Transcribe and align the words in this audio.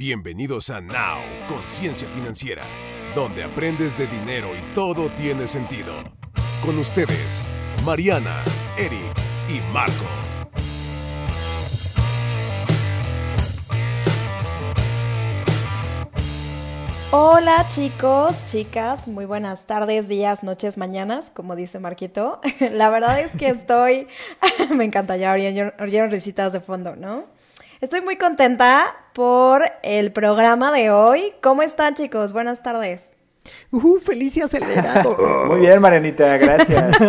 Bienvenidos 0.00 0.70
a 0.70 0.80
Now, 0.80 1.20
Conciencia 1.46 2.08
Financiera, 2.08 2.62
donde 3.14 3.44
aprendes 3.44 3.98
de 3.98 4.06
dinero 4.06 4.48
y 4.56 4.74
todo 4.74 5.10
tiene 5.10 5.46
sentido. 5.46 5.92
Con 6.64 6.78
ustedes, 6.78 7.44
Mariana, 7.84 8.42
Eric 8.78 9.14
y 9.50 9.60
Marco. 9.74 10.06
Hola 17.10 17.66
chicos, 17.68 18.46
chicas, 18.46 19.06
muy 19.06 19.26
buenas 19.26 19.66
tardes, 19.66 20.08
días, 20.08 20.42
noches, 20.42 20.78
mañanas, 20.78 21.28
como 21.28 21.56
dice 21.56 21.78
Marquito. 21.78 22.40
La 22.72 22.88
verdad 22.88 23.20
es 23.20 23.32
que 23.32 23.48
estoy, 23.48 24.08
me 24.74 24.84
encanta, 24.84 25.18
ya 25.18 25.34
oyeron 25.34 26.10
risitas 26.10 26.54
de 26.54 26.60
fondo, 26.60 26.96
¿no? 26.96 27.26
Estoy 27.80 28.02
muy 28.02 28.16
contenta 28.16 28.94
por 29.14 29.64
el 29.82 30.12
programa 30.12 30.70
de 30.70 30.90
hoy. 30.90 31.32
¿Cómo 31.40 31.62
están 31.62 31.94
chicos? 31.94 32.34
Buenas 32.34 32.62
tardes. 32.62 33.10
Uh, 33.70 33.98
feliz 34.00 34.36
y 34.36 34.42
acelerado. 34.42 35.16
Muy 35.46 35.60
bien, 35.60 35.80
Marianita, 35.80 36.36
gracias. 36.36 36.96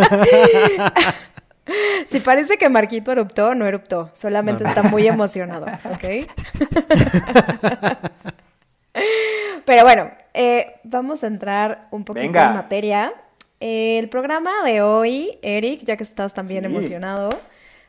Si 2.08 2.20
parece 2.20 2.58
que 2.58 2.68
Marquito 2.70 3.12
eruptó, 3.12 3.54
no 3.54 3.66
eruptó, 3.66 4.10
solamente 4.14 4.64
está 4.64 4.84
muy 4.84 5.08
emocionado, 5.08 5.68
¿ok? 5.86 6.28
Pero 9.66 9.84
bueno, 9.84 10.12
eh, 10.34 10.80
vamos 10.84 11.24
a 11.24 11.28
entrar 11.28 11.88
un 11.92 12.04
poquito 12.04 12.26
en 12.26 12.54
materia. 12.54 13.14
el 13.60 14.10
programa 14.10 14.52
de 14.66 14.82
hoy, 14.82 15.38
Eric, 15.44 15.84
ya 15.84 15.96
que 15.96 16.04
estás 16.04 16.34
también 16.34 16.66
emocionado, 16.66 17.30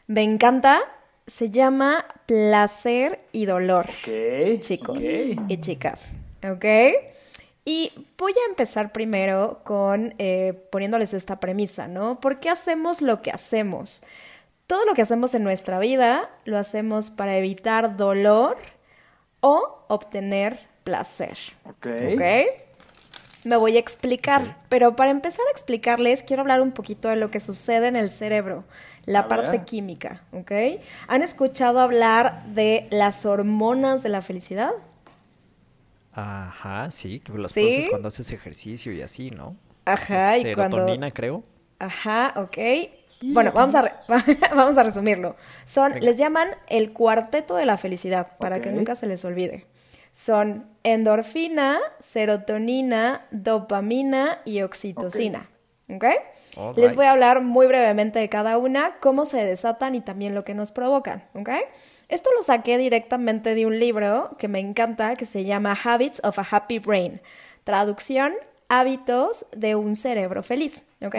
me 0.07 0.23
encanta. 0.23 0.79
Se 1.27 1.51
llama 1.51 2.05
Placer 2.27 3.21
y 3.33 3.47
Dolor. 3.47 3.87
Ok. 3.89 4.61
Chicos 4.61 4.99
y 5.01 5.61
chicas. 5.61 6.12
¿Ok? 6.45 6.65
Y 7.65 7.93
voy 8.19 8.33
a 8.33 8.51
empezar 8.51 8.92
primero 8.92 9.61
con 9.65 10.15
eh, 10.19 10.53
poniéndoles 10.70 11.15
esta 11.15 11.39
premisa, 11.39 11.87
¿no? 11.87 12.19
¿Por 12.19 12.41
qué 12.41 12.50
hacemos 12.50 13.00
lo 13.00 13.23
que 13.23 13.31
hacemos? 13.31 14.03
Todo 14.67 14.84
lo 14.84 14.95
que 14.95 15.03
hacemos 15.03 15.34
en 15.34 15.45
nuestra 15.45 15.78
vida 15.78 16.31
lo 16.45 16.59
hacemos 16.59 17.11
para 17.11 17.37
evitar 17.37 17.97
dolor 17.97 18.56
o 19.41 19.84
obtener 19.89 20.59
placer. 20.83 21.39
Ok. 21.65 21.87
¿Ok? 22.15 22.23
Me 23.45 23.57
voy 23.57 23.77
a 23.77 23.81
explicar, 23.81 24.57
pero 24.69 24.95
para 24.95 25.11
empezar 25.11 25.45
a 25.48 25.51
explicarles 25.51 26.23
quiero 26.23 26.43
hablar 26.43 26.61
un 26.61 26.71
poquito 26.71 27.09
de 27.09 27.17
lo 27.17 27.33
que 27.33 27.41
sucede 27.41 27.89
en 27.89 27.97
el 27.97 28.11
cerebro, 28.11 28.65
la 29.05 29.27
parte 29.27 29.65
química, 29.65 30.23
¿ok? 30.33 30.53
¿Han 31.09 31.23
escuchado 31.23 31.81
hablar 31.81 32.45
de 32.47 32.87
las 32.91 33.27
hormonas 33.27 34.05
de 34.05 34.11
la 34.11 34.23
felicidad? 34.23 34.71
Ajá, 36.12 36.91
sí, 36.93 37.19
que 37.19 37.33
las 37.33 37.51
¿Sí? 37.51 37.87
cuando 37.91 38.09
haces 38.09 38.31
ejercicio 38.31 38.93
y 38.93 39.03
así, 39.03 39.31
¿no? 39.33 39.56
Ajá, 39.87 40.39
y 40.39 40.55
cuando... 40.55 40.87
creo. 41.12 41.43
Ajá, 41.81 42.34
ok. 42.37 42.59
Bueno, 43.23 43.51
vamos 43.53 43.75
a, 43.75 44.01
vamos 44.55 44.79
a 44.79 44.84
resumirlo. 44.84 45.34
Son, 45.65 45.99
les 46.01 46.17
llaman 46.17 46.49
el 46.69 46.93
cuarteto 46.93 47.56
de 47.56 47.67
la 47.67 47.77
felicidad, 47.77 48.37
para 48.39 48.61
que 48.61 48.71
nunca 48.71 48.95
se 48.95 49.06
les 49.06 49.25
olvide 49.25 49.67
son 50.13 50.67
endorfina, 50.85 51.79
serotonina, 52.01 53.27
dopamina 53.31 54.41
y 54.45 54.63
oxitocina. 54.63 55.49
¿Ok? 55.91 56.05
Les 56.77 56.95
voy 56.95 57.07
a 57.07 57.13
hablar 57.13 57.43
muy 57.43 57.67
brevemente 57.67 58.19
de 58.19 58.29
cada 58.29 58.57
una, 58.57 58.97
cómo 59.01 59.25
se 59.25 59.45
desatan 59.45 59.95
y 59.95 60.01
también 60.01 60.35
lo 60.35 60.45
que 60.45 60.55
nos 60.55 60.71
provocan. 60.71 61.25
¿Ok? 61.35 61.51
Esto 62.09 62.31
lo 62.37 62.43
saqué 62.43 62.79
directamente 62.79 63.55
de 63.55 63.67
un 63.67 63.79
libro 63.79 64.37
que 64.39 64.49
me 64.49 64.61
encanta 64.61 65.17
que 65.17 65.27
se 65.27 65.45
llama 65.45 65.79
Habits 65.83 66.21
of 66.25 66.39
a 66.39 66.47
Happy 66.51 66.79
Brain. 66.79 67.21
Traducción, 67.65 68.35
hábitos 68.69 69.47
de 69.55 69.75
un 69.75 69.97
cerebro 69.97 70.43
feliz. 70.43 70.85
¿Ok? 71.05 71.17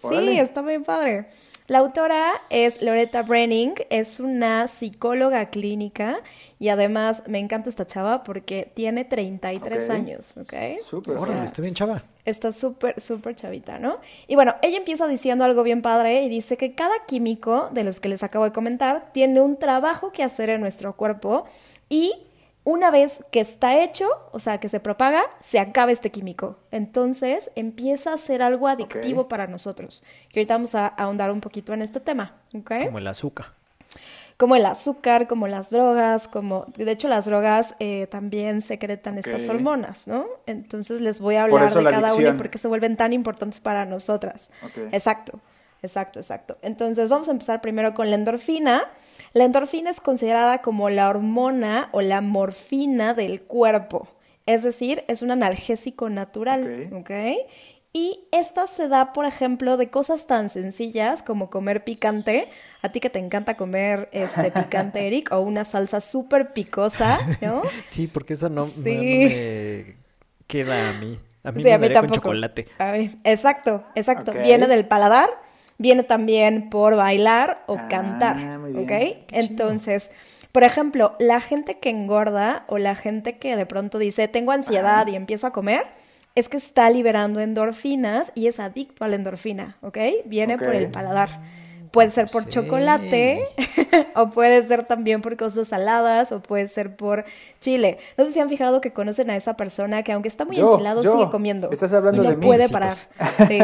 Sí, 0.00 0.38
está 0.38 0.62
bien 0.62 0.84
padre. 0.84 1.26
La 1.68 1.78
autora 1.78 2.30
es 2.48 2.80
Loretta 2.80 3.22
Brenning, 3.22 3.74
es 3.90 4.20
una 4.20 4.68
psicóloga 4.68 5.50
clínica 5.50 6.20
y 6.60 6.68
además 6.68 7.24
me 7.26 7.40
encanta 7.40 7.68
esta 7.68 7.88
chava 7.88 8.22
porque 8.22 8.70
tiene 8.72 9.04
33 9.04 9.90
años, 9.90 10.36
¿ok? 10.36 10.54
Súper. 10.80 11.16
está 11.44 11.62
bien 11.62 11.74
chava. 11.74 12.02
Está 12.24 12.52
súper, 12.52 13.00
súper 13.00 13.34
chavita, 13.34 13.80
¿no? 13.80 13.98
Y 14.28 14.36
bueno, 14.36 14.54
ella 14.62 14.78
empieza 14.78 15.08
diciendo 15.08 15.42
algo 15.42 15.64
bien 15.64 15.82
padre 15.82 16.22
y 16.22 16.28
dice 16.28 16.56
que 16.56 16.76
cada 16.76 17.04
químico 17.04 17.68
de 17.72 17.82
los 17.82 17.98
que 17.98 18.10
les 18.10 18.22
acabo 18.22 18.44
de 18.44 18.52
comentar 18.52 19.10
tiene 19.12 19.40
un 19.40 19.56
trabajo 19.56 20.12
que 20.12 20.22
hacer 20.22 20.50
en 20.50 20.60
nuestro 20.60 20.94
cuerpo 20.94 21.46
y 21.88 22.14
una 22.66 22.90
vez 22.90 23.24
que 23.30 23.38
está 23.38 23.80
hecho, 23.80 24.08
o 24.32 24.40
sea, 24.40 24.58
que 24.58 24.68
se 24.68 24.80
propaga, 24.80 25.22
se 25.38 25.60
acaba 25.60 25.92
este 25.92 26.10
químico. 26.10 26.58
Entonces 26.72 27.52
empieza 27.54 28.12
a 28.12 28.18
ser 28.18 28.42
algo 28.42 28.66
adictivo 28.66 29.28
para 29.28 29.46
nosotros. 29.46 30.02
Que 30.32 30.40
ahorita 30.40 30.54
vamos 30.54 30.74
a 30.74 30.88
ahondar 30.88 31.30
un 31.30 31.40
poquito 31.40 31.72
en 31.72 31.82
este 31.82 32.00
tema. 32.00 32.34
Como 32.86 32.98
el 32.98 33.06
azúcar. 33.06 33.46
Como 34.36 34.56
el 34.56 34.66
azúcar, 34.66 35.28
como 35.28 35.46
las 35.46 35.70
drogas, 35.70 36.26
como... 36.26 36.66
De 36.76 36.90
hecho, 36.90 37.06
las 37.06 37.26
drogas 37.26 37.76
eh, 37.78 38.08
también 38.10 38.60
secretan 38.60 39.16
estas 39.16 39.46
hormonas, 39.46 40.08
¿no? 40.08 40.26
Entonces 40.46 41.00
les 41.00 41.20
voy 41.20 41.36
a 41.36 41.44
hablar 41.44 41.70
de 41.70 41.84
cada 41.84 42.14
una 42.14 42.30
y 42.30 42.32
por 42.32 42.50
qué 42.50 42.58
se 42.58 42.66
vuelven 42.66 42.96
tan 42.96 43.12
importantes 43.12 43.60
para 43.60 43.86
nosotras. 43.86 44.50
Exacto. 44.90 45.38
Exacto, 45.82 46.18
exacto. 46.18 46.58
Entonces 46.62 47.08
vamos 47.08 47.28
a 47.28 47.32
empezar 47.32 47.60
primero 47.60 47.94
con 47.94 48.10
la 48.10 48.16
endorfina. 48.16 48.84
La 49.32 49.44
endorfina 49.44 49.90
es 49.90 50.00
considerada 50.00 50.62
como 50.62 50.90
la 50.90 51.08
hormona 51.08 51.88
o 51.92 52.00
la 52.00 52.20
morfina 52.20 53.14
del 53.14 53.42
cuerpo. 53.42 54.08
Es 54.46 54.62
decir, 54.62 55.04
es 55.08 55.22
un 55.22 55.30
analgésico 55.30 56.08
natural. 56.08 56.90
¿ok? 56.92 57.10
Y 57.92 58.28
esta 58.30 58.66
se 58.66 58.88
da, 58.88 59.14
por 59.14 59.24
ejemplo, 59.24 59.78
de 59.78 59.88
cosas 59.88 60.26
tan 60.26 60.50
sencillas 60.50 61.22
como 61.22 61.48
comer 61.48 61.82
picante. 61.82 62.46
A 62.82 62.90
ti 62.90 63.00
que 63.00 63.08
te 63.08 63.18
encanta 63.18 63.56
comer 63.56 64.10
este 64.12 64.50
picante, 64.50 65.06
Eric, 65.06 65.32
o 65.32 65.40
una 65.40 65.64
salsa 65.64 66.02
súper 66.02 66.52
picosa, 66.52 67.18
¿no? 67.40 67.62
Sí, 67.86 68.06
porque 68.06 68.34
esa 68.34 68.50
no, 68.50 68.68
me 68.76 69.96
queda 70.46 70.90
a 70.90 70.92
mí. 70.92 71.18
A 71.42 71.52
mí 71.52 71.62
me 71.62 71.72
a 71.72 72.00
con 72.00 72.10
chocolate. 72.10 72.66
exacto, 73.24 73.82
exacto. 73.94 74.32
Viene 74.32 74.66
del 74.66 74.84
paladar 74.84 75.30
viene 75.78 76.02
también 76.02 76.70
por 76.70 76.96
bailar 76.96 77.62
o 77.66 77.76
ah, 77.78 77.88
cantar, 77.88 78.36
¿ok? 78.76 78.92
Entonces, 79.30 80.10
por 80.52 80.64
ejemplo, 80.64 81.16
la 81.18 81.40
gente 81.40 81.78
que 81.78 81.90
engorda 81.90 82.64
o 82.68 82.78
la 82.78 82.94
gente 82.94 83.36
que 83.36 83.56
de 83.56 83.66
pronto 83.66 83.98
dice, 83.98 84.28
tengo 84.28 84.52
ansiedad 84.52 85.06
y 85.06 85.16
empiezo 85.16 85.46
a 85.46 85.52
comer, 85.52 85.86
es 86.34 86.48
que 86.48 86.56
está 86.56 86.88
liberando 86.90 87.40
endorfinas 87.40 88.32
y 88.34 88.46
es 88.46 88.60
adicto 88.60 89.04
a 89.04 89.08
la 89.08 89.16
endorfina, 89.16 89.76
¿ok? 89.80 89.98
Viene 90.26 90.58
por 90.58 90.74
el 90.74 90.90
paladar. 90.90 91.40
Puede 91.96 92.10
ser 92.10 92.26
por 92.26 92.46
chocolate, 92.46 93.48
o 94.14 94.28
puede 94.28 94.62
ser 94.62 94.84
también 94.84 95.22
por 95.22 95.34
cosas 95.38 95.68
saladas, 95.68 96.30
o 96.30 96.42
puede 96.42 96.68
ser 96.68 96.94
por 96.94 97.24
chile. 97.58 97.96
No 98.18 98.26
sé 98.26 98.32
si 98.32 98.38
han 98.40 98.50
fijado 98.50 98.82
que 98.82 98.92
conocen 98.92 99.30
a 99.30 99.36
esa 99.36 99.54
persona 99.54 100.02
que 100.02 100.12
aunque 100.12 100.28
está 100.28 100.44
muy 100.44 100.60
enchilado, 100.60 101.02
sigue 101.02 101.30
comiendo. 101.30 101.70
Estás 101.70 101.94
hablando 101.94 102.22
y 102.22 102.26
no 102.26 102.30
de 102.32 102.36
puede 102.36 102.68
parar. 102.68 102.96
Sí. 103.48 103.58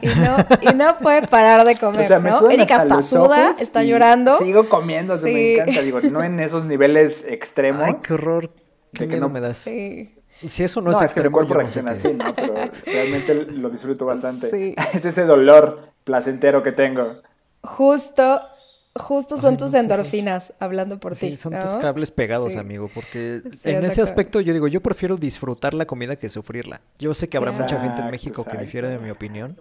Y, 0.00 0.06
no, 0.06 0.36
y 0.62 0.74
no 0.74 0.96
puede 0.96 1.28
parar 1.28 1.66
de 1.66 1.76
comer, 1.76 2.00
o 2.00 2.04
sea, 2.04 2.20
me 2.20 2.30
¿no? 2.30 2.50
Erika 2.50 2.76
hasta 2.76 3.02
suda, 3.02 3.50
está 3.50 3.84
llorando. 3.84 4.34
Sigo 4.38 4.70
comiendo, 4.70 5.18
se 5.18 5.30
me 5.30 5.52
encanta. 5.52 5.82
Digo, 5.82 6.00
no 6.00 6.24
en 6.24 6.40
esos 6.40 6.64
niveles 6.64 7.26
extremos. 7.28 7.82
Ay, 7.82 7.96
qué 8.02 8.14
horror. 8.14 8.50
Qué 8.94 9.08
que 9.08 9.18
no 9.18 9.28
me 9.28 9.40
das. 9.40 9.58
Sí. 9.58 10.14
Si 10.48 10.62
eso 10.62 10.80
no, 10.80 10.90
no 10.90 10.98
es, 10.98 11.04
es 11.04 11.12
que 11.12 11.20
el 11.20 11.30
cuerpo 11.30 11.52
reacciona 11.52 11.90
así, 11.90 12.14
¿no? 12.14 12.34
Pero 12.34 12.54
realmente 12.86 13.34
lo 13.34 13.68
disfruto 13.68 14.06
bastante. 14.06 14.48
Sí. 14.48 14.74
Es 14.94 15.04
ese 15.04 15.26
dolor 15.26 15.80
placentero 16.04 16.62
que 16.62 16.72
tengo. 16.72 17.20
Justo, 17.64 18.42
justo 18.94 19.38
son 19.38 19.56
tus 19.56 19.72
endorfinas 19.72 20.52
hablando 20.60 21.00
por 21.00 21.16
ti. 21.16 21.30
Sí, 21.30 21.36
son 21.36 21.58
tus 21.58 21.74
cables 21.76 22.10
pegados, 22.10 22.56
amigo, 22.56 22.90
porque 22.94 23.42
en 23.64 23.84
ese 23.84 24.02
aspecto 24.02 24.40
yo 24.40 24.52
digo, 24.52 24.68
yo 24.68 24.82
prefiero 24.82 25.16
disfrutar 25.16 25.74
la 25.74 25.86
comida 25.86 26.16
que 26.16 26.28
sufrirla. 26.28 26.82
Yo 26.98 27.14
sé 27.14 27.28
que 27.28 27.38
habrá 27.38 27.52
mucha 27.52 27.80
gente 27.80 28.02
en 28.02 28.10
México 28.10 28.44
que 28.44 28.58
difiere 28.58 28.88
de 28.88 28.98
mi 28.98 29.10
opinión, 29.10 29.58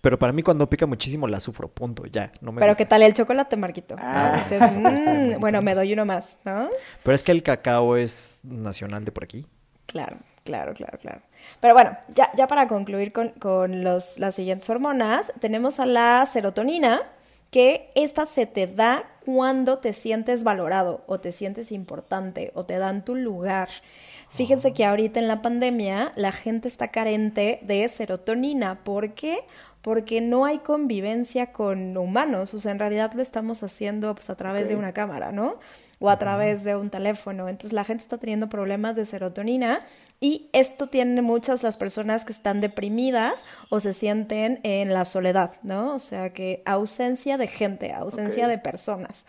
pero 0.00 0.18
para 0.18 0.32
mí 0.32 0.42
cuando 0.42 0.68
pica 0.68 0.84
muchísimo 0.84 1.28
la 1.28 1.40
sufro, 1.40 1.68
punto, 1.68 2.04
ya. 2.06 2.32
No 2.40 2.52
me 2.52 2.60
pero 2.60 2.74
¿qué 2.74 2.84
tal 2.84 3.02
el 3.02 3.14
chocolate, 3.14 3.56
Marquito? 3.56 3.96
Ah, 3.98 4.36
mm, 4.74 5.40
bueno, 5.40 5.62
me 5.62 5.74
doy 5.74 5.92
uno 5.92 6.04
más, 6.04 6.40
¿no? 6.44 6.68
Pero 7.02 7.14
es 7.14 7.22
que 7.22 7.32
el 7.32 7.42
cacao 7.42 7.96
es 7.96 8.40
nacional 8.42 9.04
de 9.04 9.12
por 9.12 9.24
aquí. 9.24 9.46
Claro, 9.86 10.16
claro, 10.44 10.74
claro, 10.74 10.98
claro. 10.98 11.20
Pero 11.60 11.72
bueno, 11.72 11.96
ya, 12.14 12.30
ya 12.36 12.46
para 12.48 12.66
concluir 12.66 13.12
con, 13.12 13.30
con 13.30 13.84
los, 13.84 14.18
las 14.18 14.34
siguientes 14.34 14.68
hormonas, 14.68 15.32
tenemos 15.40 15.78
a 15.78 15.86
la 15.86 16.26
serotonina, 16.26 17.02
que 17.54 17.92
esta 17.94 18.26
se 18.26 18.46
te 18.46 18.66
da 18.66 19.04
cuando 19.24 19.78
te 19.78 19.92
sientes 19.92 20.42
valorado 20.42 21.04
o 21.06 21.20
te 21.20 21.30
sientes 21.30 21.70
importante 21.70 22.50
o 22.56 22.66
te 22.66 22.78
dan 22.78 23.04
tu 23.04 23.14
lugar. 23.14 23.68
Fíjense 24.28 24.72
que 24.72 24.84
ahorita 24.84 25.20
en 25.20 25.28
la 25.28 25.40
pandemia 25.40 26.12
la 26.16 26.32
gente 26.32 26.66
está 26.66 26.88
carente 26.88 27.60
de 27.62 27.88
serotonina. 27.88 28.82
¿Por 28.82 29.14
qué? 29.14 29.44
Porque 29.84 30.22
no 30.22 30.46
hay 30.46 30.60
convivencia 30.60 31.52
con 31.52 31.94
humanos, 31.98 32.54
o 32.54 32.58
sea, 32.58 32.72
en 32.72 32.78
realidad 32.78 33.12
lo 33.12 33.20
estamos 33.20 33.62
haciendo 33.62 34.14
pues 34.14 34.30
a 34.30 34.34
través 34.34 34.66
de 34.66 34.76
una 34.76 34.94
cámara, 34.94 35.30
¿no? 35.30 35.60
O 35.98 36.08
a 36.08 36.18
través 36.18 36.64
de 36.64 36.74
un 36.74 36.88
teléfono. 36.88 37.50
Entonces 37.50 37.74
la 37.74 37.84
gente 37.84 38.02
está 38.02 38.16
teniendo 38.16 38.48
problemas 38.48 38.96
de 38.96 39.04
serotonina 39.04 39.84
y 40.20 40.48
esto 40.54 40.86
tiene 40.86 41.20
muchas 41.20 41.62
las 41.62 41.76
personas 41.76 42.24
que 42.24 42.32
están 42.32 42.62
deprimidas 42.62 43.44
o 43.68 43.78
se 43.78 43.92
sienten 43.92 44.58
en 44.62 44.94
la 44.94 45.04
soledad, 45.04 45.52
¿no? 45.62 45.94
O 45.94 45.98
sea, 45.98 46.32
que 46.32 46.62
ausencia 46.64 47.36
de 47.36 47.46
gente, 47.46 47.92
ausencia 47.92 48.48
de 48.48 48.56
personas. 48.56 49.26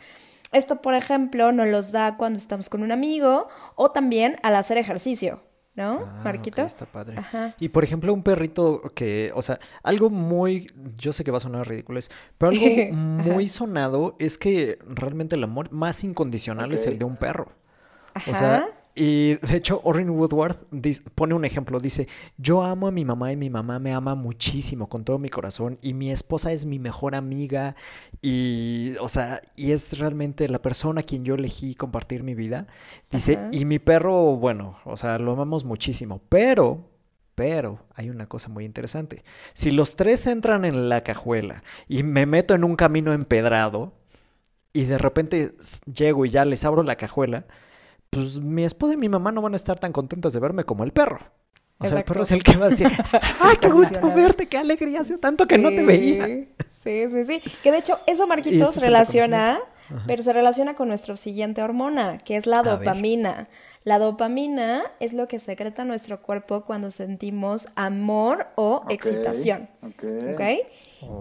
Esto, 0.54 0.81
por 0.81 0.94
ejemplo, 0.94 1.52
nos 1.52 1.68
los 1.68 1.92
da 1.92 2.16
cuando 2.16 2.38
estamos 2.38 2.69
con 2.69 2.81
un 2.81 2.94
amigo 2.94 3.50
o 3.75 3.92
también 3.92 4.38
al 4.42 4.56
hacer 4.56 4.78
ejercicio. 4.78 5.42
¿No? 5.75 6.06
Ah, 6.06 6.22
Marquito. 6.24 6.62
está 6.62 6.86
padre. 6.86 7.18
Y 7.60 7.69
por 7.69 7.83
ejemplo, 7.83 8.13
un 8.13 8.24
perrito 8.24 8.81
que, 8.95 9.31
o 9.36 9.42
sea, 9.42 9.60
algo 9.83 10.10
muy, 10.10 10.72
yo 10.98 11.13
sé 11.13 11.24
que 11.24 11.31
va 11.31 11.38
a 11.38 11.42
sonar 11.42 11.68
ridículo, 11.68 12.00
pero 12.38 12.51
algo 12.51 12.66
muy 12.94 13.48
sonado 13.48 14.16
es 14.19 14.38
que 14.38 14.80
realmente 14.88 15.36
el 15.36 15.44
amor 15.44 15.72
más 15.72 16.04
incondicional 16.04 16.72
es 16.74 16.86
el 16.86 16.98
de 16.98 17.06
un 17.06 17.18
perro. 17.18 17.51
O 18.27 18.33
sea, 18.33 18.68
y 18.95 19.36
de 19.36 19.57
hecho, 19.57 19.81
Orrin 19.83 20.09
Woodward 20.09 20.56
pone 21.15 21.33
un 21.33 21.44
ejemplo, 21.44 21.81
dice, 21.81 22.07
yo 22.38 22.63
amo 22.63 22.88
a 22.88 22.92
mi 22.92 23.03
mamá 23.03 23.33
y 23.33 23.36
mi 23.36 23.50
mamá 23.50 23.77
me 23.77 23.94
ama 23.94 24.15
muchísimo 24.15 24.88
con 24.88 25.03
todo 25.03 25.19
mi 25.19 25.30
corazón 25.30 25.77
y 25.81 25.94
mi 25.94 26.12
esposa 26.12 26.53
es 26.53 26.65
mi 26.65 26.80
mejor 26.80 27.13
amiga 27.13 27.75
y, 28.21 28.95
o 29.01 29.09
sea, 29.09 29.42
y 29.57 29.74
es 29.74 30.00
realmente 30.00 30.47
la 30.47 30.62
persona 30.62 31.01
a 31.01 31.03
quien 31.03 31.25
yo 31.25 31.36
elegí 31.36 31.75
compartir 31.75 32.24
mi 32.24 32.36
vida. 32.36 32.68
Dice, 33.12 33.38
y 33.51 33.65
mi 33.65 33.80
perro, 33.80 34.38
bueno, 34.38 34.77
o 34.86 34.95
sea, 34.95 35.19
lo 35.19 35.33
amamos 35.33 35.65
muchísimo, 35.65 36.21
pero, 36.30 36.89
pero 37.36 37.80
hay 37.95 38.09
una 38.09 38.27
cosa 38.27 38.47
muy 38.47 38.63
interesante. 38.63 39.25
Si 39.53 39.71
los 39.71 39.97
tres 39.97 40.25
entran 40.25 40.63
en 40.63 40.88
la 40.88 41.01
cajuela 41.01 41.63
y 41.89 42.03
me 42.03 42.25
meto 42.25 42.53
en 42.53 42.63
un 42.63 42.77
camino 42.77 43.12
empedrado 43.12 43.92
y 44.71 44.86
de 44.86 44.97
repente 44.97 45.51
llego 45.94 46.25
y 46.25 46.30
ya 46.30 46.45
les 46.45 46.63
abro 46.63 46.81
la 46.81 46.95
cajuela, 46.95 47.45
pues 48.16 48.40
mi 48.40 48.64
esposa 48.64 48.94
y 48.94 48.98
mi 48.98 49.10
mamá 49.10 49.34
no 49.34 49.42
van 49.42 49.54
a 49.54 49.58
estar 49.58 49.78
tan 49.78 49.92
contentas 49.92 50.32
de 50.32 50.40
verme 50.40 50.64
como 50.64 50.86
el 50.86 50.92
perro. 50.92 51.20
O 51.80 51.88
sea, 51.88 51.98
el 51.98 52.06
perro 52.06 52.24
es 52.24 52.32
el 52.32 52.44
que 52.44 52.56
va 52.56 52.68
a 52.68 52.70
decir, 52.70 52.88
¡ay, 53.42 53.58
qué 53.60 53.70
gusto 53.70 54.00
verte! 54.16 54.48
¡Qué 54.48 54.58
alegría! 54.58 55.02
Hace 55.02 55.18
tanto 55.18 55.46
que 55.46 55.58
no 55.58 55.70
te 55.70 55.84
veía. 55.84 56.26
Sí, 56.72 57.10
sí, 57.10 57.26
sí. 57.26 57.42
Que 57.62 57.72
de 57.72 57.80
hecho, 57.80 58.00
eso, 58.08 58.26
Marquitos, 58.26 58.78
relaciona, 58.78 59.60
pero 60.08 60.24
se 60.24 60.34
relaciona 60.34 60.76
con 60.76 60.88
nuestra 60.88 61.16
siguiente 61.16 61.62
hormona, 61.62 62.18
que 62.18 62.36
es 62.38 62.48
la 62.48 62.64
dopamina. 62.64 63.48
La 63.84 64.00
dopamina 64.00 64.84
es 65.00 65.14
lo 65.14 65.28
que 65.28 65.40
secreta 65.40 65.86
nuestro 65.86 66.22
cuerpo 66.22 66.62
cuando 66.62 66.90
sentimos 66.92 67.70
amor 67.76 68.48
o 68.56 68.84
excitación. 68.90 69.70
¿Ok? 69.84 70.42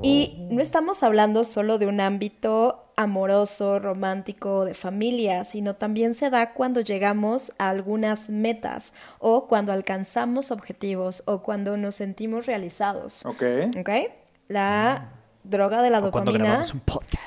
Y 0.02 0.46
no 0.50 0.62
estamos 0.62 1.02
hablando 1.02 1.44
solo 1.44 1.78
de 1.78 1.87
un 1.87 2.00
ámbito 2.00 2.84
amoroso, 2.96 3.78
romántico, 3.78 4.64
de 4.64 4.75
familia, 4.75 5.44
sino 5.44 5.75
también 5.75 6.14
se 6.14 6.31
da 6.31 6.52
cuando 6.52 6.81
llegamos 6.81 7.52
a 7.58 7.69
algunas 7.69 8.31
metas 8.31 8.94
o 9.19 9.46
cuando 9.46 9.72
alcanzamos 9.72 10.50
objetivos 10.50 11.22
o 11.26 11.43
cuando 11.43 11.76
nos 11.76 11.96
sentimos 11.96 12.46
realizados. 12.46 13.26
Ok. 13.26 13.43
Ok. 13.78 13.90
La 14.49 15.12
droga 15.43 15.82
de 15.82 15.90
la 15.90 15.99
o 15.99 16.02
dopamina. 16.02 16.32
Cuando 16.32 16.44
grabamos 16.44 16.75
un 16.75 16.81
podcast. 16.81 17.23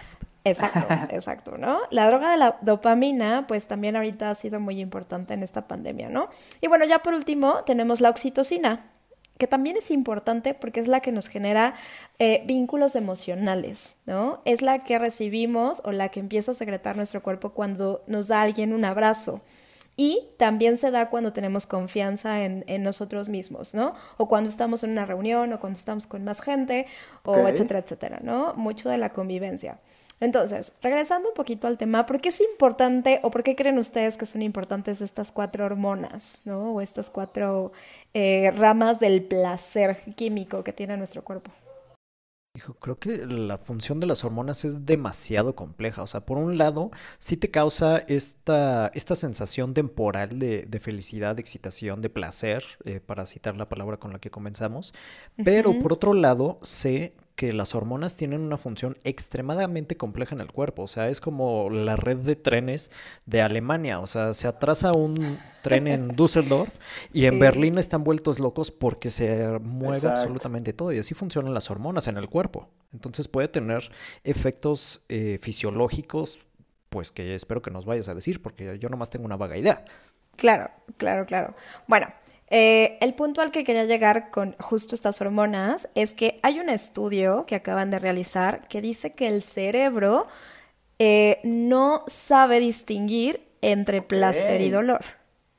Exacto, 0.50 0.94
exacto, 1.16 1.58
¿no? 1.58 1.80
La 1.92 2.08
droga 2.08 2.32
de 2.32 2.38
la 2.38 2.58
dopamina, 2.62 3.46
pues 3.48 3.68
también 3.68 3.96
ahorita 3.96 4.30
ha 4.30 4.36
sido 4.36 4.60
muy 4.60 4.80
importante 4.80 5.34
en 5.34 5.44
esta 5.44 5.68
pandemia, 5.68 6.10
¿no? 6.10 6.30
Y 6.62 6.68
bueno, 6.68 6.86
ya 6.86 7.00
por 7.00 7.14
último 7.14 7.64
tenemos 7.66 8.02
la 8.02 8.10
oxitocina, 8.10 8.92
que 9.38 9.48
también 9.48 9.78
es 9.78 9.92
importante 9.92 10.54
porque 10.54 10.80
es 10.80 10.88
la 10.88 11.00
que 11.00 11.12
nos 11.12 11.28
genera 11.28 11.76
eh, 12.20 12.44
vínculos 12.46 12.96
emocionales, 12.96 14.02
¿no? 14.06 14.42
Es 14.46 14.62
la 14.62 14.84
que 14.84 15.00
recibimos 15.00 15.82
o 15.86 15.92
la 15.92 16.10
que 16.10 16.20
empieza 16.20 16.52
a 16.52 16.56
secretar 16.56 16.96
nuestro 16.98 17.22
cuerpo 17.22 17.52
cuando 17.52 18.04
nos 18.08 18.28
da 18.28 18.42
alguien 18.42 18.74
un 18.74 18.86
abrazo. 18.86 19.42
Y 20.00 20.28
también 20.38 20.78
se 20.78 20.92
da 20.92 21.10
cuando 21.10 21.34
tenemos 21.34 21.66
confianza 21.66 22.44
en, 22.46 22.84
nosotros 22.84 23.30
mismos, 23.30 23.74
¿no? 23.74 23.96
O 24.18 24.28
cuando 24.28 24.48
estamos 24.48 24.84
en 24.84 24.92
una 24.92 25.08
reunión 25.08 25.52
o 25.54 25.60
cuando 25.60 25.80
estamos 25.80 26.06
con 26.06 26.24
más 26.24 26.40
gente, 26.40 26.86
o 27.24 27.48
etcétera, 27.48 27.80
etcétera, 27.80 28.20
¿no? 28.22 28.54
Mucho 28.54 28.90
de 28.90 29.00
la 29.00 29.12
convivencia. 29.12 29.80
Entonces, 30.20 30.72
regresando 30.82 31.30
un 31.30 31.36
poquito 31.36 31.68
al 31.68 31.78
tema, 31.78 32.06
¿por 32.06 32.20
qué 32.20 32.30
es 32.30 32.42
importante 32.42 33.20
o 33.24 33.30
por 33.30 33.44
qué 33.44 33.56
creen 33.56 33.78
ustedes 33.78 34.18
que 34.18 34.26
son 34.26 34.42
importantes 34.42 35.02
estas 35.02 35.32
cuatro 35.32 35.66
hormonas, 35.66 36.42
¿no? 36.46 36.74
O 36.74 36.82
estas 36.82 37.10
cuatro 37.10 37.72
eh, 38.14 38.52
ramas 38.52 39.00
del 39.00 39.24
placer 39.24 39.98
químico 40.16 40.64
que 40.64 40.74
tiene 40.74 40.98
nuestro 40.98 41.24
cuerpo? 41.24 41.52
creo 42.80 42.98
que 42.98 43.26
la 43.26 43.58
función 43.58 44.00
de 44.00 44.08
las 44.08 44.24
hormonas 44.24 44.66
es 44.66 44.86
demasiado 44.86 45.56
compleja. 45.56 46.02
O 46.02 46.08
sea, 46.08 46.22
por 46.22 46.38
un 46.38 46.58
lado, 46.58 46.92
sí 47.20 47.38
te 47.38 47.52
causa 47.52 48.00
esta, 48.08 48.92
esta 48.94 49.16
sensación 49.16 49.74
temporal 49.74 50.40
de, 50.40 50.66
de 50.68 50.80
felicidad, 50.80 51.36
de 51.36 51.42
excitación, 51.42 52.02
de 52.02 52.10
placer, 52.10 52.64
eh, 52.86 53.00
para 53.00 53.26
citar 53.26 53.56
la 53.56 53.70
palabra 53.70 53.98
con 53.98 54.14
la 54.14 54.20
que 54.20 54.32
comenzamos. 54.32 54.94
Pero 55.44 55.78
por 55.80 55.94
otro 55.94 56.14
lado, 56.14 56.60
sé 56.62 57.14
que 57.38 57.54
las 57.54 57.76
hormonas 57.76 58.18
tienen 58.18 58.42
una 58.42 58.58
función 58.58 58.98
extremadamente 59.04 59.96
compleja 59.96 60.34
en 60.34 60.42
el 60.42 60.52
cuerpo. 60.52 60.82
O 60.82 60.88
sea, 60.88 61.08
es 61.08 61.22
como 61.22 61.70
la 61.70 61.96
red 61.96 62.18
de 62.18 62.36
trenes 62.36 62.90
de 63.28 63.44
Alemania. 63.44 64.00
O 64.00 64.08
sea, 64.08 64.34
se 64.34 64.48
atrasa 64.48 64.92
un 64.98 65.14
tren 65.62 65.86
en 65.88 66.08
Düsseldorf 66.08 66.74
y 67.14 67.26
en 67.26 67.38
Berlín 67.38 67.78
están 67.78 68.04
vueltos 68.04 68.40
locos 68.40 68.72
porque 68.72 69.12
se 69.12 69.60
mueve 69.60 70.08
absolutamente 70.08 70.74
todo. 70.74 70.92
Y 70.92 70.98
así 70.98 71.14
funcionan 71.14 71.54
las 71.54 71.70
hormonas 71.70 72.08
en 72.08 72.18
el 72.18 72.28
cuerpo. 72.28 72.70
Entonces 72.92 73.28
puede 73.28 73.48
tener 73.48 73.92
efectos 74.24 75.02
eh, 75.08 75.38
fisiológicos, 75.40 76.44
pues 76.90 77.12
que 77.12 77.36
espero 77.36 77.62
que 77.62 77.70
nos 77.70 77.86
vayas 77.86 78.10
a 78.10 78.16
decir, 78.16 78.42
porque 78.42 78.80
yo 78.80 78.90
nomás 78.90 79.12
tengo 79.12 79.26
una 79.26 79.38
vaga 79.38 79.58
idea. 79.58 79.86
Claro, 80.38 80.72
claro, 80.98 81.28
claro. 81.28 81.54
Bueno, 81.88 82.08
eh, 82.50 82.98
el 83.02 83.14
punto 83.14 83.42
al 83.42 83.52
que 83.52 83.64
quería 83.64 83.84
llegar 83.84 84.32
con 84.32 84.56
justo 84.60 84.96
estas 84.96 85.20
hormonas 85.20 85.90
es 85.96 86.14
que 86.14 86.40
hay 86.44 86.60
un 86.60 86.70
estudio 86.70 87.46
que 87.46 87.56
acaban 87.56 87.90
de 87.90 88.00
realizar 88.00 88.68
que 88.68 88.82
dice 88.82 89.14
que 89.14 89.28
el 89.28 89.42
cerebro 89.42 90.26
eh, 91.00 91.40
no 91.44 92.04
sabe 92.08 92.60
distinguir 92.60 93.48
entre 93.62 94.02
placer 94.02 94.62
y 94.62 94.70
dolor. 94.70 95.04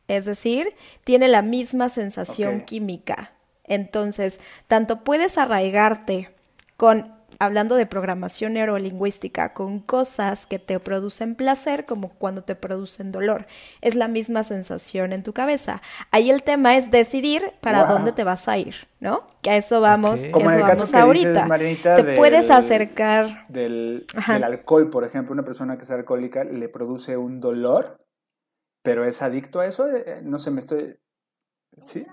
Es 0.09 0.25
decir, 0.25 0.75
tiene 1.05 1.29
la 1.29 1.43
misma 1.43 1.91
sensación 1.91 2.63
química. 2.63 3.33
Entonces, 3.65 4.41
tanto 4.67 5.05
puedes 5.05 5.37
arraigarte 5.37 6.31
con 6.79 7.18
hablando 7.39 7.77
de 7.77 7.87
programación 7.87 8.55
neurolingüística, 8.55 9.55
con 9.55 9.81
cosas 9.81 10.47
que 10.47 10.59
te 10.59 10.81
producen 10.81 11.35
placer 11.35 11.87
como 11.87 12.11
cuando 12.11 12.43
te 12.43 12.55
producen 12.55 13.13
dolor. 13.13 13.47
Es 13.81 13.95
la 13.95 14.09
misma 14.09 14.43
sensación 14.43 15.13
en 15.13 15.23
tu 15.23 15.33
cabeza. 15.33 15.81
Ahí 16.11 16.31
el 16.31 16.43
tema 16.43 16.77
es 16.77 16.91
decidir 16.91 17.53
para 17.61 17.85
dónde 17.85 18.13
te 18.13 18.25
vas 18.25 18.49
a 18.49 18.59
ir, 18.59 18.89
¿no? 19.01 19.27
Que 19.43 19.51
a 19.51 19.57
eso 19.57 19.81
vamos, 19.81 20.27
Como 20.27 20.51
eso 20.51 20.61
vamos 20.61 20.95
ahorita. 20.95 21.47
te 21.97 22.15
puedes 22.15 22.51
acercar 22.51 23.47
del, 23.49 24.07
del 24.27 24.45
alcohol, 24.45 24.91
por 24.91 25.05
ejemplo, 25.05 25.33
una 25.33 25.45
persona 25.45 25.77
que 25.77 25.85
es 25.85 25.91
alcohólica 25.91 26.45
le 26.45 26.69
produce 26.69 27.17
un 27.17 27.41
dolor, 27.41 27.97
pero 28.83 29.05
es 29.05 29.23
adicto 29.23 29.61
a 29.61 29.67
eso. 29.67 29.89
Eh, 29.89 30.21
no 30.23 30.39
sé, 30.39 30.51
me 30.51 30.61
estoy. 30.61 30.99
¿Sí? 31.77 32.07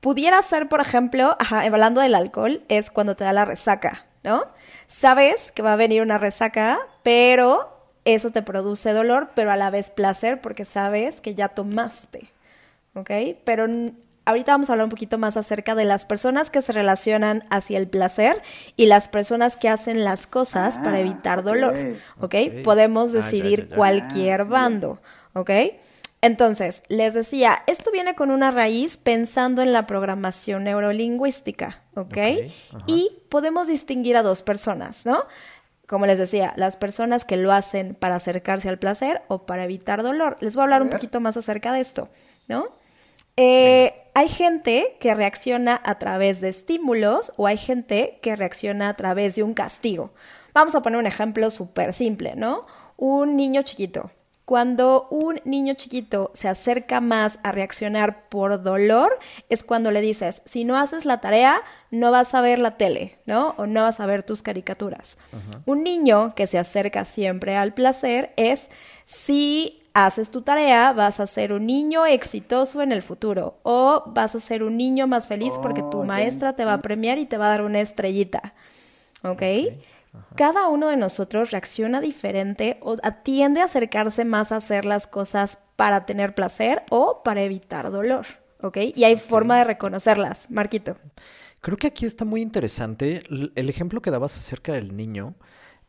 Pudiera 0.00 0.40
ser, 0.42 0.68
por 0.68 0.80
ejemplo, 0.80 1.36
hablando 1.50 2.00
del 2.00 2.14
alcohol, 2.14 2.64
es 2.68 2.90
cuando 2.90 3.16
te 3.16 3.24
da 3.24 3.32
la 3.32 3.44
resaca, 3.44 4.06
¿no? 4.26 4.44
Sabes 4.88 5.52
que 5.52 5.62
va 5.62 5.72
a 5.72 5.76
venir 5.76 6.02
una 6.02 6.18
resaca, 6.18 6.80
pero 7.04 7.72
eso 8.04 8.30
te 8.30 8.42
produce 8.42 8.92
dolor, 8.92 9.30
pero 9.34 9.52
a 9.52 9.56
la 9.56 9.70
vez 9.70 9.90
placer 9.90 10.40
porque 10.40 10.64
sabes 10.64 11.20
que 11.20 11.36
ya 11.36 11.48
tomaste, 11.48 12.28
¿ok? 12.94 13.10
Pero 13.44 13.66
ahorita 14.24 14.52
vamos 14.52 14.68
a 14.68 14.72
hablar 14.72 14.84
un 14.84 14.90
poquito 14.90 15.16
más 15.16 15.36
acerca 15.36 15.76
de 15.76 15.84
las 15.84 16.06
personas 16.06 16.50
que 16.50 16.60
se 16.60 16.72
relacionan 16.72 17.44
hacia 17.50 17.78
el 17.78 17.86
placer 17.86 18.42
y 18.76 18.86
las 18.86 19.08
personas 19.08 19.56
que 19.56 19.68
hacen 19.68 20.02
las 20.02 20.26
cosas 20.26 20.78
para 20.78 20.96
ah, 20.96 21.00
evitar 21.00 21.44
dolor, 21.44 21.96
¿ok? 22.18 22.34
Podemos 22.64 23.12
ah, 23.12 23.18
decidir 23.18 23.68
cualquier 23.68 24.44
bando, 24.44 25.00
¿ok? 25.34 25.50
Entonces, 26.22 26.82
les 26.88 27.14
decía, 27.14 27.62
esto 27.66 27.90
viene 27.92 28.14
con 28.14 28.30
una 28.30 28.50
raíz 28.50 28.96
pensando 28.96 29.62
en 29.62 29.72
la 29.72 29.86
programación 29.86 30.64
neurolingüística, 30.64 31.82
¿ok? 31.94 32.16
y 32.86 33.10
podemos 33.28 33.68
distinguir 33.68 34.16
a 34.16 34.22
dos 34.22 34.42
personas, 34.42 35.06
¿no? 35.06 35.24
Como 35.86 36.06
les 36.06 36.18
decía, 36.18 36.52
las 36.56 36.76
personas 36.76 37.24
que 37.24 37.36
lo 37.36 37.52
hacen 37.52 37.94
para 37.94 38.16
acercarse 38.16 38.68
al 38.68 38.78
placer 38.78 39.22
o 39.28 39.46
para 39.46 39.64
evitar 39.64 40.02
dolor. 40.02 40.36
Les 40.40 40.56
voy 40.56 40.62
a 40.62 40.64
hablar 40.64 40.82
un 40.82 40.90
poquito 40.90 41.20
más 41.20 41.36
acerca 41.36 41.72
de 41.72 41.80
esto, 41.80 42.08
¿no? 42.48 42.70
Eh, 43.36 43.94
hay 44.14 44.28
gente 44.28 44.96
que 44.98 45.14
reacciona 45.14 45.80
a 45.84 45.98
través 45.98 46.40
de 46.40 46.48
estímulos 46.48 47.32
o 47.36 47.46
hay 47.46 47.58
gente 47.58 48.18
que 48.22 48.34
reacciona 48.34 48.88
a 48.88 48.94
través 48.94 49.36
de 49.36 49.42
un 49.42 49.54
castigo. 49.54 50.12
Vamos 50.54 50.74
a 50.74 50.82
poner 50.82 50.98
un 50.98 51.06
ejemplo 51.06 51.50
súper 51.50 51.92
simple, 51.92 52.34
¿no? 52.34 52.66
Un 52.96 53.36
niño 53.36 53.62
chiquito 53.62 54.10
Cuando 54.46 55.08
un 55.10 55.40
niño 55.44 55.74
chiquito 55.74 56.30
se 56.32 56.46
acerca 56.46 57.00
más 57.00 57.40
a 57.42 57.50
reaccionar 57.50 58.28
por 58.28 58.62
dolor, 58.62 59.18
es 59.48 59.64
cuando 59.64 59.90
le 59.90 60.00
dices, 60.00 60.42
si 60.44 60.64
no 60.64 60.78
haces 60.78 61.04
la 61.04 61.20
tarea, 61.20 61.62
no 61.90 62.12
vas 62.12 62.32
a 62.32 62.40
ver 62.40 62.60
la 62.60 62.76
tele, 62.76 63.18
¿no? 63.26 63.56
O 63.58 63.66
no 63.66 63.82
vas 63.82 63.98
a 63.98 64.06
ver 64.06 64.22
tus 64.22 64.42
caricaturas. 64.42 65.18
Un 65.64 65.82
niño 65.82 66.36
que 66.36 66.46
se 66.46 66.58
acerca 66.58 67.04
siempre 67.04 67.56
al 67.56 67.74
placer 67.74 68.32
es 68.36 68.70
si 69.04 69.82
haces 69.94 70.30
tu 70.30 70.42
tarea, 70.42 70.92
vas 70.92 71.18
a 71.18 71.26
ser 71.26 71.52
un 71.52 71.66
niño 71.66 72.06
exitoso 72.06 72.82
en 72.82 72.92
el 72.92 73.02
futuro 73.02 73.58
o 73.64 74.04
vas 74.06 74.36
a 74.36 74.40
ser 74.40 74.62
un 74.62 74.76
niño 74.76 75.08
más 75.08 75.26
feliz 75.26 75.54
porque 75.60 75.82
tu 75.90 76.02
oh, 76.02 76.04
maestra 76.04 76.54
te 76.54 76.64
va 76.64 76.74
a 76.74 76.82
premiar 76.82 77.18
y 77.18 77.26
te 77.26 77.36
va 77.36 77.46
a 77.46 77.50
dar 77.50 77.62
una 77.62 77.80
estrellita. 77.80 78.54
¿Ok? 79.24 79.32
okay 79.32 79.82
cada 80.34 80.68
uno 80.68 80.88
de 80.88 80.96
nosotros 80.96 81.50
reacciona 81.50 82.00
diferente 82.00 82.78
o 82.82 82.96
tiende 83.22 83.60
a 83.60 83.64
acercarse 83.64 84.24
más 84.24 84.52
a 84.52 84.56
hacer 84.56 84.84
las 84.84 85.06
cosas 85.06 85.60
para 85.76 86.06
tener 86.06 86.34
placer 86.34 86.82
o 86.90 87.22
para 87.22 87.42
evitar 87.42 87.90
dolor, 87.90 88.26
¿ok? 88.62 88.78
Y 88.94 89.04
hay 89.04 89.16
forma 89.16 89.58
de 89.58 89.64
reconocerlas, 89.64 90.50
Marquito. 90.50 90.96
Creo 91.60 91.76
que 91.76 91.86
aquí 91.86 92.06
está 92.06 92.24
muy 92.24 92.42
interesante 92.42 93.22
el 93.28 93.68
ejemplo 93.68 94.00
que 94.00 94.10
dabas 94.10 94.36
acerca 94.36 94.72
del 94.72 94.96
niño. 94.96 95.34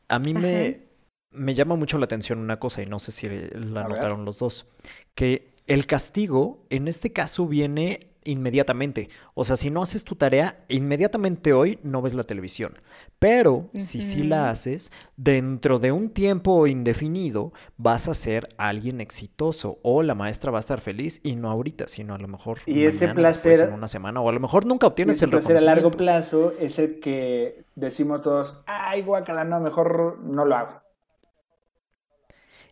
A 0.07 0.19
mí 0.19 0.33
me, 0.33 0.87
me 1.31 1.53
llama 1.53 1.75
mucho 1.75 1.97
la 1.97 2.05
atención 2.05 2.39
una 2.39 2.59
cosa 2.59 2.81
y 2.81 2.85
no 2.85 2.99
sé 2.99 3.11
si 3.11 3.27
la 3.27 3.87
notaron 3.87 4.25
los 4.25 4.39
dos, 4.39 4.65
que 5.13 5.53
el 5.67 5.85
castigo 5.85 6.65
en 6.69 6.87
este 6.87 7.11
caso 7.11 7.47
viene 7.47 8.11
inmediatamente. 8.27 9.09
O 9.33 9.43
sea, 9.43 9.57
si 9.57 9.69
no 9.69 9.81
haces 9.81 10.03
tu 10.03 10.15
tarea, 10.15 10.63
inmediatamente 10.67 11.53
hoy 11.53 11.79
no 11.83 12.01
ves 12.01 12.13
la 12.13 12.23
televisión. 12.23 12.77
Pero 13.19 13.69
si 13.75 14.01
sí 14.01 14.23
la 14.23 14.49
haces, 14.49 14.91
dentro 15.15 15.79
de 15.79 15.91
un 15.91 16.09
tiempo 16.09 16.67
indefinido 16.67 17.53
vas 17.77 18.07
a 18.07 18.13
ser 18.13 18.49
alguien 18.57 19.01
exitoso 19.01 19.79
o 19.81 20.03
la 20.03 20.13
maestra 20.13 20.51
va 20.51 20.59
a 20.59 20.61
estar 20.61 20.81
feliz 20.81 21.19
y 21.23 21.35
no 21.35 21.49
ahorita, 21.49 21.87
sino 21.87 22.13
a 22.13 22.17
lo 22.19 22.27
mejor 22.27 22.59
y 22.65 22.85
ese 22.85 23.07
placer 23.09 23.61
en 23.61 23.73
una 23.73 23.87
semana 23.87 24.21
o 24.21 24.29
a 24.29 24.31
lo 24.31 24.39
mejor 24.39 24.65
nunca 24.65 24.87
obtienes 24.87 25.21
el 25.23 25.29
placer 25.29 25.57
a 25.57 25.61
largo 25.61 25.91
plazo 25.91 26.53
es 26.59 26.77
el 26.79 26.99
que 26.99 27.65
decimos 27.75 28.23
todos, 28.23 28.63
ay, 28.67 29.01
guacala, 29.01 29.43
no, 29.43 29.59
mejor 29.59 30.19
no 30.23 30.45
lo 30.45 30.55
hago. 30.55 30.86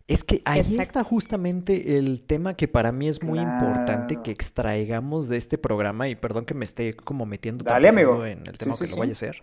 Es 0.07 0.23
que 0.23 0.41
ahí 0.45 0.61
está 0.79 1.03
justamente 1.03 1.97
el 1.97 2.23
tema 2.23 2.53
que 2.53 2.67
para 2.67 2.91
mí 2.91 3.07
es 3.07 3.23
muy 3.23 3.39
importante 3.39 4.21
que 4.21 4.29
extraigamos 4.29 5.27
de 5.27 5.37
este 5.37 5.57
programa 5.57 6.07
y 6.07 6.15
perdón 6.15 6.45
que 6.45 6.53
me 6.53 6.63
esté 6.63 6.95
como 6.95 7.25
metiendo 7.25 7.63
Dale, 7.63 7.89
amigo. 7.89 8.23
en 8.23 8.45
el 8.45 8.57
tema 8.57 8.75
que 8.77 8.87
lo 8.87 8.97
vaya 8.97 9.11
a 9.11 9.13
hacer. 9.13 9.41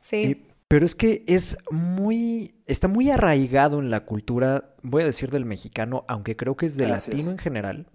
Sí. 0.00 0.16
Eh, 0.16 0.48
pero 0.66 0.84
es 0.84 0.94
que 0.94 1.22
es 1.26 1.56
muy, 1.70 2.54
está 2.66 2.88
muy 2.88 3.10
arraigado 3.10 3.78
en 3.78 3.90
la 3.90 4.04
cultura, 4.04 4.74
voy 4.82 5.02
a 5.02 5.06
decir 5.06 5.30
del 5.30 5.44
mexicano, 5.44 6.04
aunque 6.08 6.36
creo 6.36 6.56
que 6.56 6.66
es 6.66 6.76
del 6.76 6.90
latino 6.90 7.30
en 7.30 7.38
general. 7.38 7.86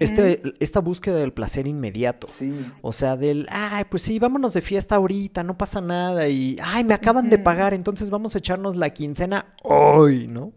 Este, 0.00 0.42
esta 0.60 0.80
búsqueda 0.80 1.16
del 1.16 1.32
placer 1.32 1.66
inmediato. 1.66 2.26
Sí. 2.26 2.66
O 2.82 2.92
sea, 2.92 3.16
del, 3.16 3.46
ay, 3.50 3.84
pues 3.88 4.02
sí, 4.02 4.18
vámonos 4.18 4.52
de 4.52 4.60
fiesta 4.60 4.96
ahorita, 4.96 5.42
no 5.42 5.56
pasa 5.56 5.80
nada. 5.80 6.28
Y, 6.28 6.56
ay, 6.62 6.84
me 6.84 6.94
acaban 6.94 7.30
de 7.30 7.38
pagar, 7.38 7.72
entonces 7.72 8.10
vamos 8.10 8.34
a 8.34 8.38
echarnos 8.38 8.76
la 8.76 8.90
quincena 8.90 9.46
hoy, 9.62 10.26
¿no? 10.28 10.52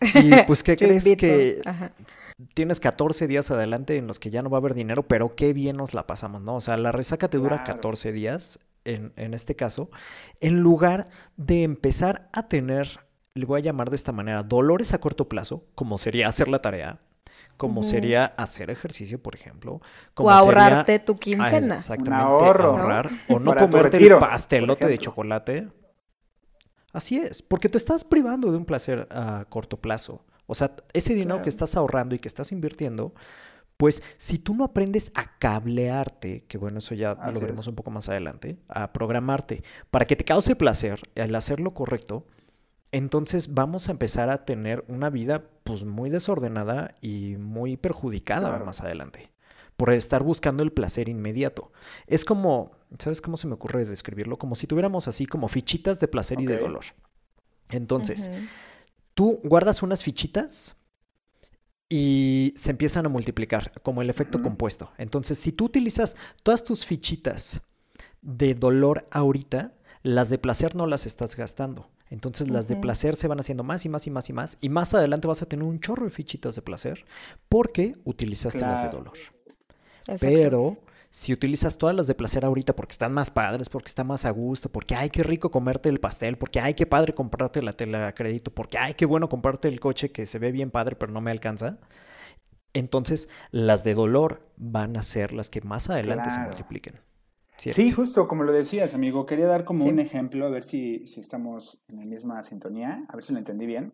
Y 0.00 0.30
pues, 0.46 0.62
¿qué 0.62 0.76
crees 0.76 1.04
que 1.04 1.60
tienes 2.54 2.78
14 2.78 3.26
días 3.26 3.50
adelante 3.50 3.96
en 3.96 4.06
los 4.06 4.20
que 4.20 4.30
ya 4.30 4.42
no 4.42 4.50
va 4.50 4.58
a 4.58 4.60
haber 4.60 4.74
dinero, 4.74 5.02
pero 5.02 5.34
qué 5.34 5.52
bien 5.52 5.76
nos 5.76 5.92
la 5.92 6.06
pasamos, 6.06 6.40
¿no? 6.40 6.56
O 6.56 6.60
sea, 6.60 6.76
la 6.76 6.92
resaca 6.92 7.28
te 7.28 7.38
dura 7.38 7.64
14 7.64 8.12
días, 8.12 8.60
en, 8.84 9.12
en 9.16 9.34
este 9.34 9.56
caso, 9.56 9.90
en 10.40 10.60
lugar 10.60 11.08
de 11.36 11.64
empezar 11.64 12.28
a 12.32 12.48
tener, 12.48 13.00
le 13.34 13.44
voy 13.44 13.60
a 13.60 13.64
llamar 13.64 13.90
de 13.90 13.96
esta 13.96 14.12
manera, 14.12 14.44
dolores 14.44 14.94
a 14.94 14.98
corto 14.98 15.28
plazo, 15.28 15.64
como 15.74 15.98
sería 15.98 16.28
hacer 16.28 16.46
la 16.46 16.60
tarea, 16.60 17.00
como 17.58 17.82
sería 17.82 18.24
hacer 18.24 18.70
ejercicio, 18.70 19.20
por 19.20 19.34
ejemplo. 19.34 19.82
Como 20.14 20.28
o 20.28 20.32
ahorrarte 20.32 21.00
tu 21.00 21.18
quincena. 21.18 21.74
exactamente, 21.74 22.24
ahorrar. 22.24 23.10
O 23.28 23.38
no 23.38 23.54
comerte 23.54 23.98
el 23.98 24.16
pastelote 24.16 24.86
de 24.86 24.98
chocolate. 24.98 25.68
Así 26.92 27.18
es, 27.18 27.42
porque 27.42 27.68
te 27.68 27.76
estás 27.76 28.04
privando 28.04 28.50
de 28.50 28.56
un 28.56 28.64
placer 28.64 29.06
a 29.10 29.44
corto 29.50 29.76
plazo. 29.76 30.24
O 30.46 30.54
sea, 30.54 30.74
ese 30.94 31.14
dinero 31.14 31.42
que 31.42 31.50
estás 31.50 31.76
ahorrando 31.76 32.14
y 32.14 32.20
que 32.20 32.28
estás 32.28 32.52
invirtiendo, 32.52 33.12
pues 33.76 34.02
si 34.16 34.38
tú 34.38 34.54
no 34.54 34.64
aprendes 34.64 35.10
a 35.14 35.38
cablearte, 35.38 36.44
que 36.48 36.58
bueno, 36.58 36.78
eso 36.78 36.94
ya 36.94 37.14
lo 37.14 37.40
veremos 37.40 37.66
un 37.66 37.74
poco 37.74 37.90
más 37.90 38.08
adelante, 38.08 38.56
a 38.68 38.92
programarte 38.92 39.62
para 39.90 40.06
que 40.06 40.16
te 40.16 40.24
cause 40.24 40.56
placer 40.56 41.00
al 41.16 41.34
hacer 41.34 41.60
lo 41.60 41.74
correcto, 41.74 42.24
entonces 42.92 43.54
vamos 43.54 43.88
a 43.88 43.92
empezar 43.92 44.30
a 44.30 44.44
tener 44.44 44.84
una 44.88 45.10
vida 45.10 45.44
pues 45.64 45.84
muy 45.84 46.10
desordenada 46.10 46.94
y 47.00 47.36
muy 47.36 47.76
perjudicada 47.76 48.58
más 48.58 48.80
adelante 48.80 49.30
por 49.78 49.92
estar 49.92 50.24
buscando 50.24 50.64
el 50.64 50.72
placer 50.72 51.08
inmediato. 51.08 51.70
Es 52.08 52.24
como, 52.24 52.72
¿sabes 52.98 53.20
cómo 53.20 53.36
se 53.36 53.46
me 53.46 53.54
ocurre 53.54 53.84
describirlo? 53.84 54.36
Como 54.36 54.56
si 54.56 54.66
tuviéramos 54.66 55.06
así 55.06 55.24
como 55.24 55.46
fichitas 55.46 56.00
de 56.00 56.08
placer 56.08 56.40
y 56.40 56.46
de 56.46 56.58
dolor. 56.58 56.84
Entonces, 57.70 58.28
tú 59.14 59.40
guardas 59.44 59.84
unas 59.84 60.02
fichitas 60.02 60.74
y 61.88 62.54
se 62.56 62.72
empiezan 62.72 63.06
a 63.06 63.08
multiplicar, 63.08 63.80
como 63.82 64.02
el 64.02 64.10
efecto 64.10 64.42
compuesto. 64.42 64.90
Entonces, 64.98 65.38
si 65.38 65.52
tú 65.52 65.66
utilizas 65.66 66.16
todas 66.42 66.64
tus 66.64 66.84
fichitas 66.84 67.60
de 68.20 68.54
dolor 68.54 69.06
ahorita, 69.12 69.74
las 70.02 70.28
de 70.28 70.38
placer 70.38 70.74
no 70.74 70.86
las 70.86 71.06
estás 71.06 71.36
gastando. 71.36 71.88
Entonces 72.10 72.50
las 72.50 72.68
de 72.68 72.76
placer 72.76 73.16
se 73.16 73.28
van 73.28 73.40
haciendo 73.40 73.64
más 73.64 73.84
y 73.84 73.88
más 73.88 74.06
y 74.06 74.10
más 74.10 74.28
y 74.30 74.32
más. 74.32 74.58
Y 74.60 74.68
más 74.68 74.94
adelante 74.94 75.28
vas 75.28 75.42
a 75.42 75.46
tener 75.46 75.64
un 75.64 75.80
chorro 75.80 76.04
de 76.04 76.10
fichitas 76.10 76.54
de 76.54 76.62
placer 76.62 77.04
porque 77.48 77.96
utilizaste 78.04 78.60
las 78.60 78.82
de 78.82 78.88
dolor. 78.88 79.18
Pero 80.20 80.78
si 81.10 81.32
utilizas 81.32 81.78
todas 81.78 81.94
las 81.94 82.06
de 82.06 82.14
placer 82.14 82.44
ahorita 82.44 82.74
porque 82.74 82.92
están 82.92 83.12
más 83.12 83.30
padres, 83.30 83.68
porque 83.68 83.88
está 83.88 84.04
más 84.04 84.24
a 84.24 84.30
gusto, 84.30 84.70
porque 84.70 84.94
ay, 84.94 85.10
qué 85.10 85.22
rico 85.22 85.50
comerte 85.50 85.88
el 85.88 86.00
pastel, 86.00 86.38
porque 86.38 86.60
ay, 86.60 86.74
qué 86.74 86.86
padre 86.86 87.14
comprarte 87.14 87.62
la 87.62 87.72
tela 87.72 88.08
a 88.08 88.14
crédito, 88.14 88.50
porque 88.50 88.78
ay, 88.78 88.94
qué 88.94 89.06
bueno 89.06 89.28
comprarte 89.28 89.68
el 89.68 89.80
coche 89.80 90.10
que 90.10 90.26
se 90.26 90.38
ve 90.38 90.52
bien 90.52 90.70
padre 90.70 90.96
pero 90.96 91.12
no 91.12 91.20
me 91.20 91.30
alcanza. 91.30 91.78
Entonces 92.74 93.28
las 93.50 93.84
de 93.84 93.94
dolor 93.94 94.42
van 94.56 94.96
a 94.96 95.02
ser 95.02 95.32
las 95.32 95.50
que 95.50 95.60
más 95.62 95.90
adelante 95.90 96.30
se 96.30 96.40
multipliquen. 96.40 97.00
Sí, 97.58 97.90
justo 97.90 98.28
como 98.28 98.44
lo 98.44 98.52
decías, 98.52 98.94
amigo. 98.94 99.26
Quería 99.26 99.46
dar 99.46 99.64
como 99.64 99.84
un 99.84 99.98
ejemplo, 99.98 100.46
a 100.46 100.50
ver 100.50 100.62
si, 100.62 101.06
si, 101.06 101.20
estamos 101.20 101.80
en 101.88 101.96
la 101.96 102.04
misma 102.04 102.42
sintonía, 102.42 103.04
a 103.08 103.16
ver 103.16 103.24
si 103.24 103.32
lo 103.32 103.38
entendí 103.38 103.66
bien. 103.66 103.92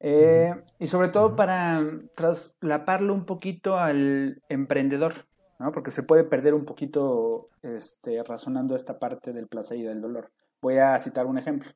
Eh, 0.00 0.54
y 0.78 0.86
sobre 0.86 1.08
todo 1.08 1.34
para 1.34 1.82
traslaparlo 2.14 3.14
un 3.14 3.24
poquito 3.24 3.78
al 3.78 4.42
emprendedor, 4.50 5.14
¿no? 5.58 5.72
Porque 5.72 5.90
se 5.90 6.02
puede 6.02 6.24
perder 6.24 6.52
un 6.52 6.66
poquito 6.66 7.48
este, 7.62 8.22
razonando 8.22 8.76
esta 8.76 8.98
parte 8.98 9.32
del 9.32 9.46
placer 9.46 9.78
y 9.78 9.82
del 9.82 10.02
dolor. 10.02 10.30
Voy 10.60 10.76
a 10.76 10.98
citar 10.98 11.24
un 11.24 11.38
ejemplo. 11.38 11.70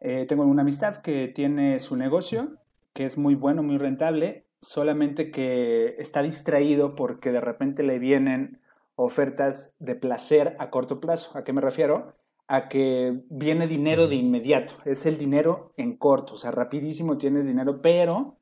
Eh, 0.00 0.26
tengo 0.26 0.44
una 0.44 0.62
amistad 0.62 0.96
que 0.96 1.28
tiene 1.28 1.78
su 1.78 1.96
negocio, 1.96 2.56
que 2.92 3.04
es 3.04 3.16
muy 3.16 3.36
bueno, 3.36 3.62
muy 3.62 3.78
rentable, 3.78 4.46
solamente 4.60 5.30
que 5.30 5.94
está 5.98 6.22
distraído 6.22 6.96
porque 6.96 7.30
de 7.30 7.40
repente 7.40 7.84
le 7.84 8.00
vienen 8.00 8.60
ofertas 8.96 9.74
de 9.78 9.94
placer 9.94 10.56
a 10.58 10.70
corto 10.70 11.00
plazo. 11.00 11.38
¿A 11.38 11.44
qué 11.44 11.52
me 11.52 11.60
refiero? 11.60 12.14
A 12.48 12.68
que 12.68 13.22
viene 13.28 13.66
dinero 13.66 14.08
de 14.08 14.16
inmediato. 14.16 14.74
Es 14.84 15.06
el 15.06 15.18
dinero 15.18 15.72
en 15.76 15.96
corto, 15.96 16.34
o 16.34 16.36
sea, 16.36 16.50
rapidísimo 16.50 17.18
tienes 17.18 17.46
dinero, 17.46 17.80
pero 17.80 18.38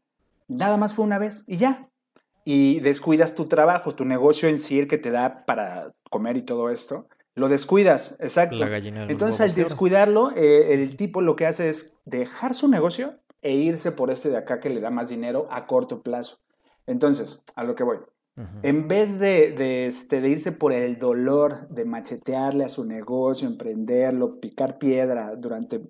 nada 0.48 0.76
más 0.76 0.94
fue 0.94 1.04
una 1.04 1.18
vez 1.18 1.44
y 1.46 1.58
ya. 1.58 1.90
Y 2.44 2.80
descuidas 2.80 3.34
tu 3.34 3.46
trabajo, 3.46 3.94
tu 3.94 4.04
negocio 4.04 4.48
en 4.48 4.58
sí, 4.58 4.78
el 4.78 4.88
que 4.88 4.98
te 4.98 5.10
da 5.10 5.44
para 5.46 5.94
comer 6.10 6.36
y 6.36 6.42
todo 6.42 6.70
esto. 6.70 7.08
Lo 7.34 7.48
descuidas, 7.48 8.16
exacto. 8.20 8.64
Entonces, 8.64 9.40
al 9.40 9.54
descuidarlo, 9.54 10.30
eh, 10.36 10.72
el 10.72 10.96
tipo 10.96 11.20
lo 11.20 11.34
que 11.34 11.46
hace 11.46 11.68
es 11.68 11.98
dejar 12.04 12.54
su 12.54 12.68
negocio 12.68 13.18
e 13.42 13.54
irse 13.54 13.90
por 13.90 14.10
este 14.10 14.28
de 14.28 14.36
acá 14.36 14.60
que 14.60 14.70
le 14.70 14.80
da 14.80 14.90
más 14.90 15.08
dinero 15.08 15.48
a 15.50 15.66
corto 15.66 16.02
plazo. 16.02 16.38
Entonces, 16.86 17.42
a 17.56 17.64
lo 17.64 17.74
que 17.74 17.82
voy. 17.82 17.98
En 18.62 18.88
vez 18.88 19.20
de, 19.20 19.86
este, 19.86 20.20
de, 20.20 20.28
irse 20.28 20.50
por 20.50 20.72
el 20.72 20.98
dolor 20.98 21.68
de 21.68 21.84
machetearle 21.84 22.64
a 22.64 22.68
su 22.68 22.84
negocio, 22.84 23.46
emprenderlo, 23.46 24.40
picar 24.40 24.78
piedra 24.78 25.36
durante 25.36 25.80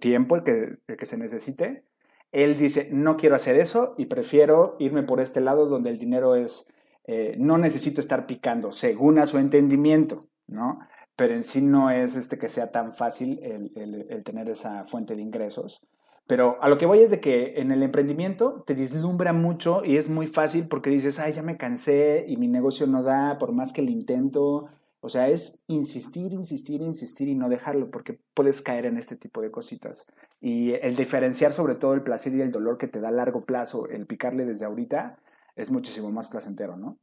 tiempo, 0.00 0.36
el 0.36 0.42
que, 0.44 0.78
que 0.96 1.06
se 1.06 1.18
necesite, 1.18 1.84
él 2.32 2.56
dice, 2.56 2.88
no 2.90 3.16
quiero 3.16 3.36
hacer 3.36 3.60
eso 3.60 3.94
y 3.98 4.06
prefiero 4.06 4.76
irme 4.78 5.02
por 5.02 5.20
este 5.20 5.42
lado 5.42 5.66
donde 5.66 5.90
el 5.90 5.98
dinero 5.98 6.36
es, 6.36 6.66
eh, 7.06 7.36
no 7.38 7.58
necesito 7.58 8.00
estar 8.00 8.26
picando, 8.26 8.72
según 8.72 9.18
a 9.18 9.26
su 9.26 9.36
entendimiento, 9.38 10.26
¿no? 10.46 10.78
Pero 11.16 11.34
en 11.34 11.44
sí 11.44 11.60
no 11.60 11.90
es 11.90 12.16
este 12.16 12.38
que 12.38 12.48
sea 12.48 12.72
tan 12.72 12.92
fácil 12.92 13.38
el 13.42 14.24
tener 14.24 14.48
esa 14.48 14.84
fuente 14.84 15.14
de 15.14 15.22
ingresos. 15.22 15.80
Pero 16.26 16.56
a 16.62 16.68
lo 16.68 16.78
que 16.78 16.86
voy 16.86 17.00
es 17.00 17.10
de 17.10 17.20
que 17.20 17.60
en 17.60 17.70
el 17.70 17.82
emprendimiento 17.82 18.62
te 18.66 18.74
dislumbra 18.74 19.32
mucho 19.32 19.84
y 19.84 19.98
es 19.98 20.08
muy 20.08 20.26
fácil 20.26 20.68
porque 20.68 20.88
dices, 20.88 21.18
ay, 21.18 21.34
ya 21.34 21.42
me 21.42 21.58
cansé 21.58 22.24
y 22.26 22.38
mi 22.38 22.48
negocio 22.48 22.86
no 22.86 23.02
da, 23.02 23.36
por 23.38 23.52
más 23.52 23.72
que 23.72 23.82
lo 23.82 23.90
intento, 23.90 24.68
O 25.00 25.10
sea, 25.10 25.28
es 25.28 25.62
insistir, 25.66 26.32
insistir, 26.32 26.80
insistir 26.80 27.28
y 27.28 27.34
no 27.34 27.50
dejarlo, 27.50 27.90
porque 27.90 28.18
puedes 28.32 28.62
caer 28.62 28.86
en 28.86 28.96
este 28.96 29.16
tipo 29.16 29.42
de 29.42 29.50
cositas. 29.50 30.06
Y 30.40 30.72
el 30.80 30.96
diferenciar 30.96 31.52
sobre 31.52 31.74
todo 31.74 31.92
el 31.92 32.00
placer 32.00 32.32
y 32.32 32.40
el 32.40 32.50
dolor 32.50 32.78
que 32.78 32.88
te 32.88 33.02
da 33.02 33.08
a 33.08 33.12
largo 33.12 33.42
plazo, 33.42 33.86
el 33.90 34.06
picarle 34.06 34.46
desde 34.46 34.64
ahorita, 34.64 35.18
es 35.56 35.70
muchísimo 35.70 36.10
más 36.10 36.28
placentero, 36.28 36.78
¿no? 36.78 36.96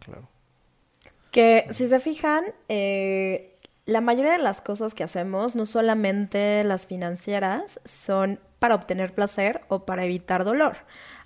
claro. 0.00 0.28
Que 1.30 1.66
si 1.70 1.86
se 1.86 2.00
fijan, 2.00 2.44
eh, 2.68 3.54
la 3.84 4.00
mayoría 4.00 4.32
de 4.32 4.38
las 4.38 4.60
cosas 4.60 4.94
que 4.94 5.04
hacemos, 5.04 5.54
no 5.54 5.66
solamente 5.66 6.64
las 6.64 6.88
financieras, 6.88 7.78
son 7.84 8.40
para 8.58 8.74
obtener 8.74 9.14
placer 9.14 9.62
o 9.68 9.84
para 9.84 10.04
evitar 10.04 10.44
dolor. 10.44 10.76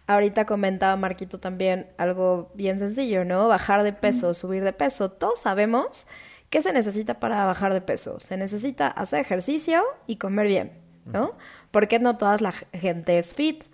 Ahorita 0.07 0.45
comentaba 0.45 0.97
Marquito 0.97 1.39
también 1.39 1.89
algo 1.97 2.51
bien 2.55 2.79
sencillo, 2.79 3.25
¿no? 3.25 3.47
Bajar 3.47 3.85
de 3.85 3.93
peso, 3.93 4.35
subir 4.35 4.65
de 4.65 4.73
peso. 4.73 5.11
Todos 5.11 5.41
sabemos 5.41 6.09
qué 6.49 6.63
se 6.63 6.73
necesita 6.73 7.21
para 7.21 7.45
bajar 7.45 7.73
de 7.73 7.81
peso. 7.81 8.19
Se 8.19 8.37
necesita 8.37 8.89
hacer 8.89 9.21
ejercicio 9.21 9.83
y 10.07 10.17
comer 10.17 10.49
bien, 10.49 10.73
¿no? 11.05 11.37
Porque 11.71 12.01
no 12.01 12.19
toda 12.19 12.37
la 12.39 12.53
gente 12.53 13.19
es 13.19 13.37
fit. 13.37 13.65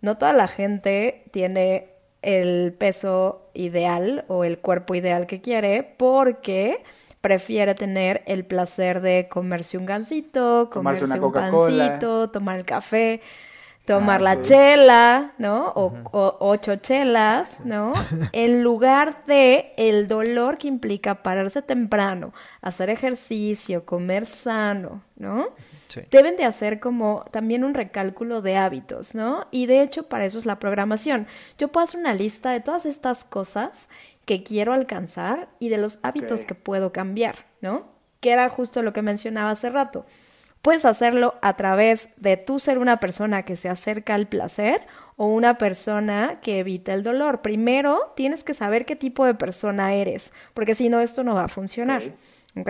No 0.00 0.16
toda 0.16 0.32
la 0.32 0.46
gente 0.46 1.24
tiene 1.32 1.90
el 2.22 2.72
peso 2.72 3.50
ideal 3.54 4.24
o 4.28 4.44
el 4.44 4.58
cuerpo 4.58 4.94
ideal 4.94 5.26
que 5.26 5.40
quiere 5.40 5.82
porque 5.82 6.82
prefiere 7.26 7.74
tener 7.74 8.22
el 8.26 8.44
placer 8.44 9.00
de 9.00 9.26
comerse 9.28 9.76
un 9.76 9.84
gansito, 9.84 10.70
comerse 10.70 11.06
un 11.06 11.32
pancito, 11.32 12.30
tomar 12.30 12.60
el 12.60 12.64
café, 12.64 13.20
tomar 13.84 14.20
ah, 14.20 14.22
la 14.36 14.42
chela, 14.42 15.32
¿no? 15.38 15.72
O, 15.74 16.36
ocho 16.38 16.76
chelas, 16.76 17.62
¿no? 17.64 17.94
en 18.32 18.62
lugar 18.62 19.24
de 19.24 19.72
el 19.76 20.06
dolor 20.06 20.56
que 20.56 20.68
implica 20.68 21.24
pararse 21.24 21.62
temprano, 21.62 22.32
hacer 22.62 22.90
ejercicio, 22.90 23.84
comer 23.84 24.24
sano, 24.24 25.02
¿no? 25.16 25.48
Deben 26.12 26.36
de 26.36 26.44
hacer 26.44 26.78
como 26.78 27.24
también 27.32 27.64
un 27.64 27.74
recálculo 27.74 28.40
de 28.40 28.56
hábitos, 28.56 29.16
¿no? 29.16 29.48
Y 29.50 29.66
de 29.66 29.82
hecho 29.82 30.04
para 30.04 30.26
eso 30.26 30.38
es 30.38 30.46
la 30.46 30.60
programación. 30.60 31.26
Yo 31.58 31.66
puedo 31.68 31.82
hacer 31.82 31.98
una 31.98 32.14
lista 32.14 32.52
de 32.52 32.60
todas 32.60 32.86
estas 32.86 33.24
cosas 33.24 33.88
que 34.26 34.42
quiero 34.42 34.74
alcanzar 34.74 35.48
y 35.58 35.70
de 35.70 35.78
los 35.78 36.00
hábitos 36.02 36.42
que 36.42 36.54
puedo 36.54 36.92
cambiar, 36.92 37.46
¿no? 37.62 37.86
Que 38.20 38.32
era 38.32 38.48
justo 38.50 38.82
lo 38.82 38.92
que 38.92 39.00
mencionaba 39.00 39.50
hace 39.50 39.70
rato. 39.70 40.04
Puedes 40.62 40.84
hacerlo 40.84 41.36
a 41.42 41.56
través 41.56 42.10
de 42.16 42.36
tú 42.36 42.58
ser 42.58 42.78
una 42.78 42.98
persona 42.98 43.44
que 43.44 43.56
se 43.56 43.68
acerca 43.68 44.16
al 44.16 44.26
placer 44.26 44.80
o 45.14 45.26
una 45.26 45.58
persona 45.58 46.40
que 46.40 46.58
evita 46.58 46.92
el 46.92 47.04
dolor. 47.04 47.40
Primero, 47.40 48.12
tienes 48.16 48.42
que 48.42 48.52
saber 48.52 48.84
qué 48.84 48.96
tipo 48.96 49.24
de 49.24 49.34
persona 49.34 49.94
eres, 49.94 50.32
porque 50.54 50.74
si 50.74 50.88
no, 50.88 51.00
esto 51.00 51.22
no 51.22 51.36
va 51.36 51.44
a 51.44 51.48
funcionar. 51.48 52.02
¿Ok? 52.56 52.68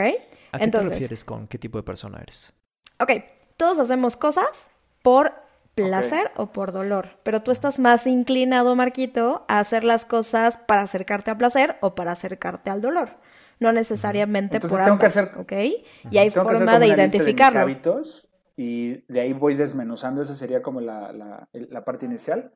¿A 0.53 0.59
qué 0.59 0.69
te 0.69 0.81
refieres 0.83 1.25
con 1.25 1.47
qué 1.47 1.59
tipo 1.59 1.79
de 1.79 1.85
persona 1.85 2.19
eres? 2.21 2.53
Ok, 3.01 3.13
todos 3.57 3.79
hacemos 3.79 4.17
cosas 4.17 4.69
por 5.03 5.33
placer 5.76 6.30
o 6.37 6.47
por 6.52 6.73
dolor, 6.73 7.18
pero 7.23 7.42
tú 7.42 7.50
estás 7.50 7.78
más 7.78 8.06
inclinado, 8.06 8.75
Marquito, 8.75 9.45
a 9.47 9.61
hacer 9.61 9.85
las 9.85 10.06
cosas 10.06 10.56
para 10.56 10.80
acercarte 10.80 11.30
al 11.30 11.37
placer 11.37 11.76
o 11.80 11.95
para 11.95 12.12
acercarte 12.12 12.71
al 12.71 12.80
dolor, 12.80 13.11
no 13.61 13.73
necesariamente 13.73 14.59
por 14.59 14.80
ambas, 14.80 14.99
que 14.99 15.21
hacer, 15.21 15.38
¿ok? 15.38 15.52
Y 16.11 16.18
hay 16.18 16.30
forma 16.30 16.78
de 16.78 16.88
identificarlo. 16.88 17.61
hábitos 17.61 18.28
y 18.56 19.04
de 19.12 19.21
ahí 19.21 19.35
voy 19.35 19.54
desmenuzando, 19.54 20.23
esa 20.23 20.35
sería 20.35 20.62
como 20.62 20.80
la, 20.80 21.12
la, 21.52 21.85
parte 21.85 22.06
inicial. 22.06 22.52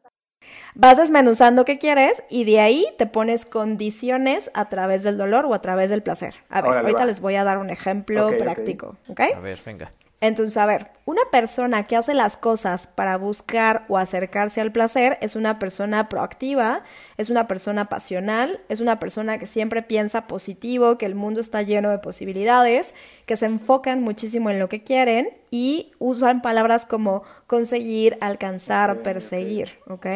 Vas 0.74 0.96
desmenuzando 0.96 1.66
qué 1.66 1.78
quieres 1.78 2.22
y 2.30 2.44
de 2.44 2.60
ahí 2.60 2.86
te 2.96 3.04
pones 3.04 3.44
condiciones 3.44 4.50
a 4.54 4.70
través 4.70 5.02
del 5.02 5.18
dolor 5.18 5.44
o 5.44 5.52
a 5.52 5.60
través 5.60 5.90
del 5.90 6.02
placer. 6.02 6.36
A 6.48 6.62
ver, 6.62 6.78
ahorita 6.78 7.04
les 7.04 7.20
voy 7.20 7.34
a 7.34 7.44
dar 7.44 7.58
un 7.58 7.68
ejemplo 7.68 8.30
práctico, 8.38 8.96
¿ok? 9.08 9.20
A 9.36 9.40
ver, 9.40 9.58
venga. 9.66 9.92
Entonces, 10.22 10.58
a 10.58 10.66
ver, 10.66 10.90
una 11.06 11.22
persona 11.32 11.84
que 11.84 11.96
hace 11.96 12.12
las 12.12 12.36
cosas 12.36 12.86
para 12.86 13.16
buscar 13.16 13.86
o 13.88 13.96
acercarse 13.96 14.60
al 14.60 14.70
placer 14.70 15.16
es 15.22 15.34
una 15.34 15.58
persona 15.58 16.10
proactiva, 16.10 16.82
es 17.16 17.30
una 17.30 17.48
persona 17.48 17.88
pasional, 17.88 18.60
es 18.68 18.80
una 18.80 18.98
persona 18.98 19.38
que 19.38 19.46
siempre 19.46 19.82
piensa 19.82 20.26
positivo, 20.26 20.98
que 20.98 21.06
el 21.06 21.14
mundo 21.14 21.40
está 21.40 21.62
lleno 21.62 21.88
de 21.90 21.98
posibilidades, 21.98 22.94
que 23.24 23.36
se 23.36 23.46
enfocan 23.46 24.02
muchísimo 24.02 24.50
en 24.50 24.58
lo 24.58 24.68
que 24.68 24.84
quieren 24.84 25.30
y 25.50 25.92
usan 25.98 26.42
palabras 26.42 26.84
como 26.84 27.22
conseguir, 27.46 28.18
alcanzar, 28.20 29.02
perseguir, 29.02 29.78
¿ok? 29.88 30.06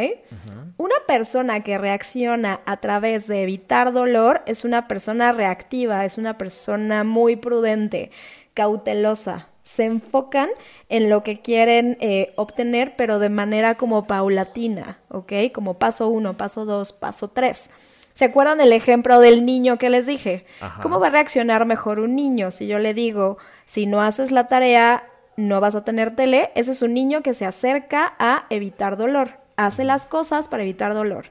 Una 0.76 0.96
persona 1.08 1.60
que 1.60 1.78
reacciona 1.78 2.60
a 2.66 2.76
través 2.76 3.26
de 3.26 3.42
evitar 3.42 3.92
dolor 3.94 4.42
es 4.44 4.66
una 4.66 4.86
persona 4.86 5.32
reactiva, 5.32 6.04
es 6.04 6.18
una 6.18 6.36
persona 6.36 7.04
muy 7.04 7.36
prudente, 7.36 8.10
cautelosa, 8.52 9.48
se 9.64 9.84
enfocan 9.84 10.50
en 10.90 11.08
lo 11.08 11.22
que 11.22 11.40
quieren 11.40 11.96
eh, 12.00 12.34
obtener, 12.36 12.96
pero 12.96 13.18
de 13.18 13.30
manera 13.30 13.76
como 13.76 14.06
paulatina, 14.06 14.98
¿ok? 15.08 15.32
Como 15.52 15.78
paso 15.78 16.08
uno, 16.08 16.36
paso 16.36 16.66
dos, 16.66 16.92
paso 16.92 17.28
tres. 17.28 17.70
¿Se 18.12 18.26
acuerdan 18.26 18.58
del 18.58 18.74
ejemplo 18.74 19.18
del 19.18 19.44
niño 19.44 19.78
que 19.78 19.88
les 19.88 20.06
dije? 20.06 20.44
¿Cómo 20.82 21.00
va 21.00 21.08
a 21.08 21.10
reaccionar 21.10 21.64
mejor 21.64 21.98
un 21.98 22.14
niño 22.14 22.50
si 22.50 22.66
yo 22.66 22.78
le 22.78 22.92
digo, 22.92 23.38
si 23.64 23.86
no 23.86 24.02
haces 24.02 24.32
la 24.32 24.48
tarea, 24.48 25.08
no 25.36 25.60
vas 25.60 25.74
a 25.74 25.82
tener 25.82 26.14
tele? 26.14 26.52
Ese 26.54 26.72
es 26.72 26.82
un 26.82 26.92
niño 26.92 27.22
que 27.22 27.34
se 27.34 27.46
acerca 27.46 28.14
a 28.18 28.44
evitar 28.50 28.98
dolor, 28.98 29.38
hace 29.56 29.82
las 29.82 30.06
cosas 30.06 30.46
para 30.46 30.62
evitar 30.62 30.92
dolor. 30.92 31.24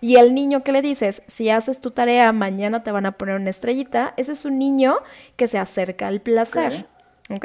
Y 0.00 0.16
el 0.16 0.32
niño 0.32 0.62
que 0.62 0.72
le 0.72 0.80
dices, 0.80 1.22
si 1.26 1.50
haces 1.50 1.80
tu 1.80 1.90
tarea, 1.90 2.32
mañana 2.32 2.84
te 2.84 2.92
van 2.92 3.04
a 3.04 3.12
poner 3.18 3.34
una 3.34 3.50
estrellita, 3.50 4.14
ese 4.16 4.32
es 4.32 4.44
un 4.44 4.58
niño 4.58 4.96
que 5.36 5.48
se 5.48 5.58
acerca 5.58 6.06
al 6.06 6.20
placer. 6.20 6.86
¿Ok? 7.30 7.44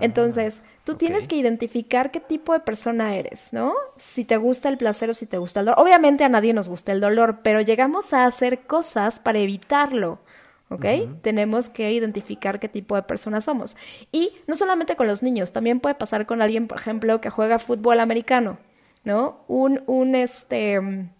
Entonces, 0.00 0.62
tú 0.84 0.96
tienes 0.96 1.26
que 1.26 1.36
identificar 1.36 2.10
qué 2.10 2.20
tipo 2.20 2.52
de 2.52 2.60
persona 2.60 3.16
eres, 3.16 3.52
¿no? 3.52 3.74
Si 3.96 4.24
te 4.24 4.36
gusta 4.36 4.68
el 4.68 4.76
placer 4.76 5.08
o 5.08 5.14
si 5.14 5.26
te 5.26 5.38
gusta 5.38 5.60
el 5.60 5.66
dolor. 5.66 5.80
Obviamente 5.80 6.24
a 6.24 6.28
nadie 6.28 6.52
nos 6.52 6.68
gusta 6.68 6.92
el 6.92 7.00
dolor, 7.00 7.38
pero 7.42 7.62
llegamos 7.62 8.12
a 8.12 8.26
hacer 8.26 8.60
cosas 8.66 9.20
para 9.20 9.38
evitarlo. 9.38 10.20
¿ok? 10.68 10.86
Tenemos 11.22 11.68
que 11.68 11.92
identificar 11.92 12.58
qué 12.58 12.68
tipo 12.68 12.94
de 12.94 13.02
persona 13.02 13.40
somos. 13.40 13.76
Y 14.10 14.32
no 14.46 14.56
solamente 14.56 14.96
con 14.96 15.06
los 15.06 15.22
niños, 15.22 15.52
también 15.52 15.80
puede 15.80 15.94
pasar 15.94 16.26
con 16.26 16.42
alguien, 16.42 16.66
por 16.66 16.78
ejemplo, 16.78 17.20
que 17.20 17.30
juega 17.30 17.58
fútbol 17.58 18.00
americano, 18.00 18.58
¿no? 19.04 19.44
Un, 19.48 19.82
un, 19.86 20.14
este, 20.14 20.78
un 20.78 21.10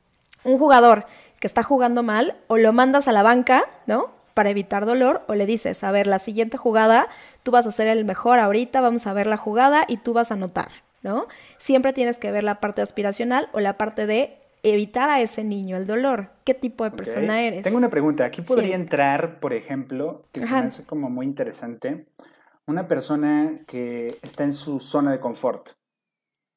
jugador 0.58 1.06
que 1.38 1.46
está 1.46 1.62
jugando 1.62 2.02
mal 2.02 2.36
o 2.46 2.56
lo 2.56 2.72
mandas 2.72 3.08
a 3.08 3.12
la 3.12 3.22
banca, 3.22 3.64
¿no? 3.86 4.22
para 4.34 4.50
evitar 4.50 4.86
dolor 4.86 5.22
o 5.28 5.34
le 5.34 5.46
dices, 5.46 5.84
a 5.84 5.92
ver, 5.92 6.06
la 6.06 6.18
siguiente 6.18 6.56
jugada, 6.56 7.08
tú 7.42 7.50
vas 7.50 7.66
a 7.66 7.72
ser 7.72 7.88
el 7.88 8.04
mejor 8.04 8.38
ahorita, 8.38 8.80
vamos 8.80 9.06
a 9.06 9.12
ver 9.12 9.26
la 9.26 9.36
jugada 9.36 9.84
y 9.88 9.98
tú 9.98 10.12
vas 10.12 10.30
a 10.30 10.34
anotar, 10.34 10.70
¿no? 11.02 11.26
Siempre 11.58 11.92
tienes 11.92 12.18
que 12.18 12.30
ver 12.30 12.44
la 12.44 12.60
parte 12.60 12.82
aspiracional 12.82 13.48
o 13.52 13.60
la 13.60 13.78
parte 13.78 14.06
de 14.06 14.38
evitar 14.62 15.10
a 15.10 15.20
ese 15.20 15.44
niño 15.44 15.76
el 15.76 15.86
dolor. 15.86 16.30
¿Qué 16.44 16.54
tipo 16.54 16.84
de 16.84 16.92
persona 16.92 17.42
eres? 17.42 17.62
Tengo 17.62 17.78
una 17.78 17.90
pregunta. 17.90 18.24
Aquí 18.24 18.42
podría 18.42 18.76
entrar, 18.76 19.40
por 19.40 19.54
ejemplo, 19.54 20.26
que 20.32 20.40
se 20.40 20.46
me 20.46 20.58
hace 20.58 20.84
como 20.84 21.10
muy 21.10 21.26
interesante, 21.26 22.06
una 22.66 22.86
persona 22.86 23.60
que 23.66 24.16
está 24.22 24.44
en 24.44 24.52
su 24.52 24.78
zona 24.78 25.10
de 25.12 25.20
confort. 25.20 25.70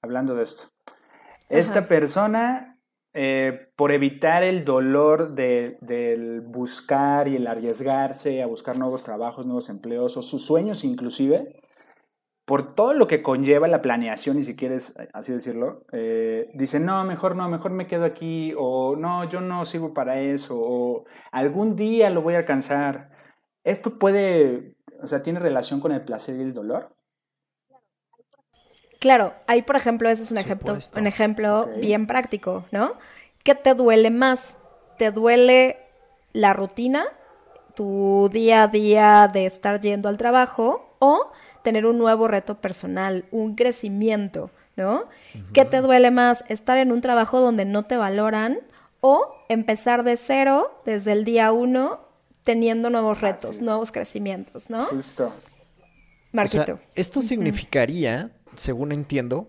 Hablando 0.02 0.36
de 0.36 0.44
esto. 0.44 0.70
Esta 1.50 1.88
persona 1.88 2.75
eh, 3.18 3.70
por 3.78 3.94
evitar 3.94 4.44
el 4.44 4.66
dolor 4.66 5.36
de, 5.36 5.78
del 5.80 6.42
buscar 6.42 7.30
y 7.30 7.38
el 7.38 7.48
arriesgarse 7.48 8.44
a 8.44 8.46
buscar 8.46 8.78
nuevos 8.78 9.04
trabajos, 9.04 9.46
nuevos 9.46 9.70
empleos 9.70 10.18
o 10.18 10.22
sus 10.22 10.46
sueños 10.46 10.84
inclusive, 10.84 11.62
por 12.44 12.76
todo 12.76 12.94
lo 12.94 13.08
que 13.08 13.24
conlleva 13.24 13.70
la 13.70 13.82
planeación, 13.82 14.38
y 14.38 14.44
si 14.44 14.58
quieres 14.58 14.96
así 15.14 15.32
decirlo, 15.32 15.86
eh, 15.94 16.52
no, 16.82 17.06
mejor 17.06 17.38
no, 17.38 17.48
mejor 17.48 17.72
me 17.72 17.88
quedo 17.88 18.04
aquí, 18.04 18.54
o 18.58 18.98
no, 18.98 19.30
yo 19.30 19.40
no 19.40 19.66
sigo 19.66 19.94
para 19.94 20.20
eso, 20.20 20.56
o 20.60 21.06
algún 21.32 21.78
día 21.78 22.10
lo 22.10 22.22
voy 22.22 22.34
a 22.34 22.40
alcanzar. 22.40 23.12
¿Esto 23.64 23.98
puede, 23.98 24.76
o 25.02 25.08
sea, 25.08 25.24
tiene 25.24 25.40
relación 25.40 25.80
con 25.80 25.94
el 25.94 26.04
placer 26.04 26.36
y 26.36 26.42
el 26.42 26.54
dolor? 26.54 26.94
Claro, 29.06 29.36
ahí 29.46 29.62
por 29.62 29.76
ejemplo, 29.76 30.10
ese 30.10 30.24
es 30.24 30.32
un 30.32 30.40
ejemplo, 30.40 30.80
un 30.96 31.06
ejemplo 31.06 31.70
bien 31.80 32.08
práctico, 32.08 32.66
¿no? 32.72 32.94
¿Qué 33.44 33.54
te 33.54 33.76
duele 33.76 34.10
más? 34.10 34.58
¿Te 34.98 35.12
duele 35.12 35.78
la 36.34 36.54
rutina, 36.54 37.06
tu 37.76 38.32
día 38.34 38.64
a 38.64 38.68
día 38.68 39.30
de 39.32 39.46
estar 39.46 39.80
yendo 39.80 40.10
al 40.10 40.18
trabajo 40.18 40.96
o 40.98 41.32
tener 41.62 41.86
un 41.86 42.00
nuevo 42.00 42.28
reto 42.28 42.60
personal, 42.60 43.26
un 43.30 43.54
crecimiento, 43.54 44.50
¿no? 44.76 45.04
¿Qué 45.54 45.66
te 45.66 45.82
duele 45.82 46.10
más? 46.10 46.44
¿Estar 46.48 46.80
en 46.80 46.92
un 46.92 47.02
trabajo 47.02 47.42
donde 47.42 47.64
no 47.64 47.84
te 47.84 47.98
valoran 47.98 48.58
o 49.02 49.36
empezar 49.50 50.04
de 50.04 50.18
cero 50.18 50.82
desde 50.84 51.12
el 51.12 51.26
día 51.26 51.52
uno 51.52 52.00
teniendo 52.44 52.90
nuevos 52.90 53.22
retos, 53.22 53.62
nuevos 53.62 53.92
crecimientos, 53.92 54.72
¿no? 54.72 54.86
Justo. 54.86 55.32
Marquito. 56.32 56.80
esto 56.96 57.22
significaría 57.22 58.32
según 58.58 58.92
entiendo, 58.92 59.48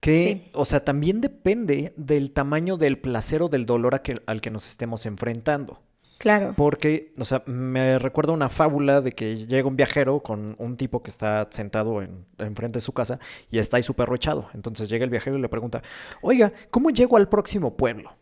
que, 0.00 0.50
o 0.52 0.64
sea, 0.64 0.84
también 0.84 1.20
depende 1.20 1.92
del 1.96 2.32
tamaño 2.32 2.76
del 2.76 2.98
placer 2.98 3.42
o 3.42 3.48
del 3.48 3.66
dolor 3.66 4.00
al 4.26 4.40
que 4.40 4.50
nos 4.50 4.68
estemos 4.68 5.06
enfrentando. 5.06 5.80
Claro. 6.18 6.54
Porque, 6.56 7.12
o 7.18 7.24
sea, 7.24 7.42
me 7.46 7.98
recuerda 7.98 8.32
una 8.32 8.48
fábula 8.48 9.00
de 9.00 9.12
que 9.12 9.36
llega 9.36 9.68
un 9.68 9.76
viajero 9.76 10.20
con 10.20 10.56
un 10.58 10.76
tipo 10.76 11.02
que 11.02 11.10
está 11.10 11.46
sentado 11.50 12.00
en, 12.00 12.24
enfrente 12.38 12.78
de 12.78 12.80
su 12.80 12.92
casa 12.92 13.18
y 13.50 13.58
está 13.58 13.76
ahí 13.76 13.82
su 13.82 13.94
perro 13.94 14.14
echado. 14.14 14.48
Entonces 14.54 14.88
llega 14.88 15.04
el 15.04 15.10
viajero 15.10 15.36
y 15.36 15.42
le 15.42 15.48
pregunta, 15.48 15.82
oiga, 16.22 16.52
¿cómo 16.70 16.90
llego 16.90 17.16
al 17.16 17.28
próximo 17.28 17.76
pueblo? 17.76 18.16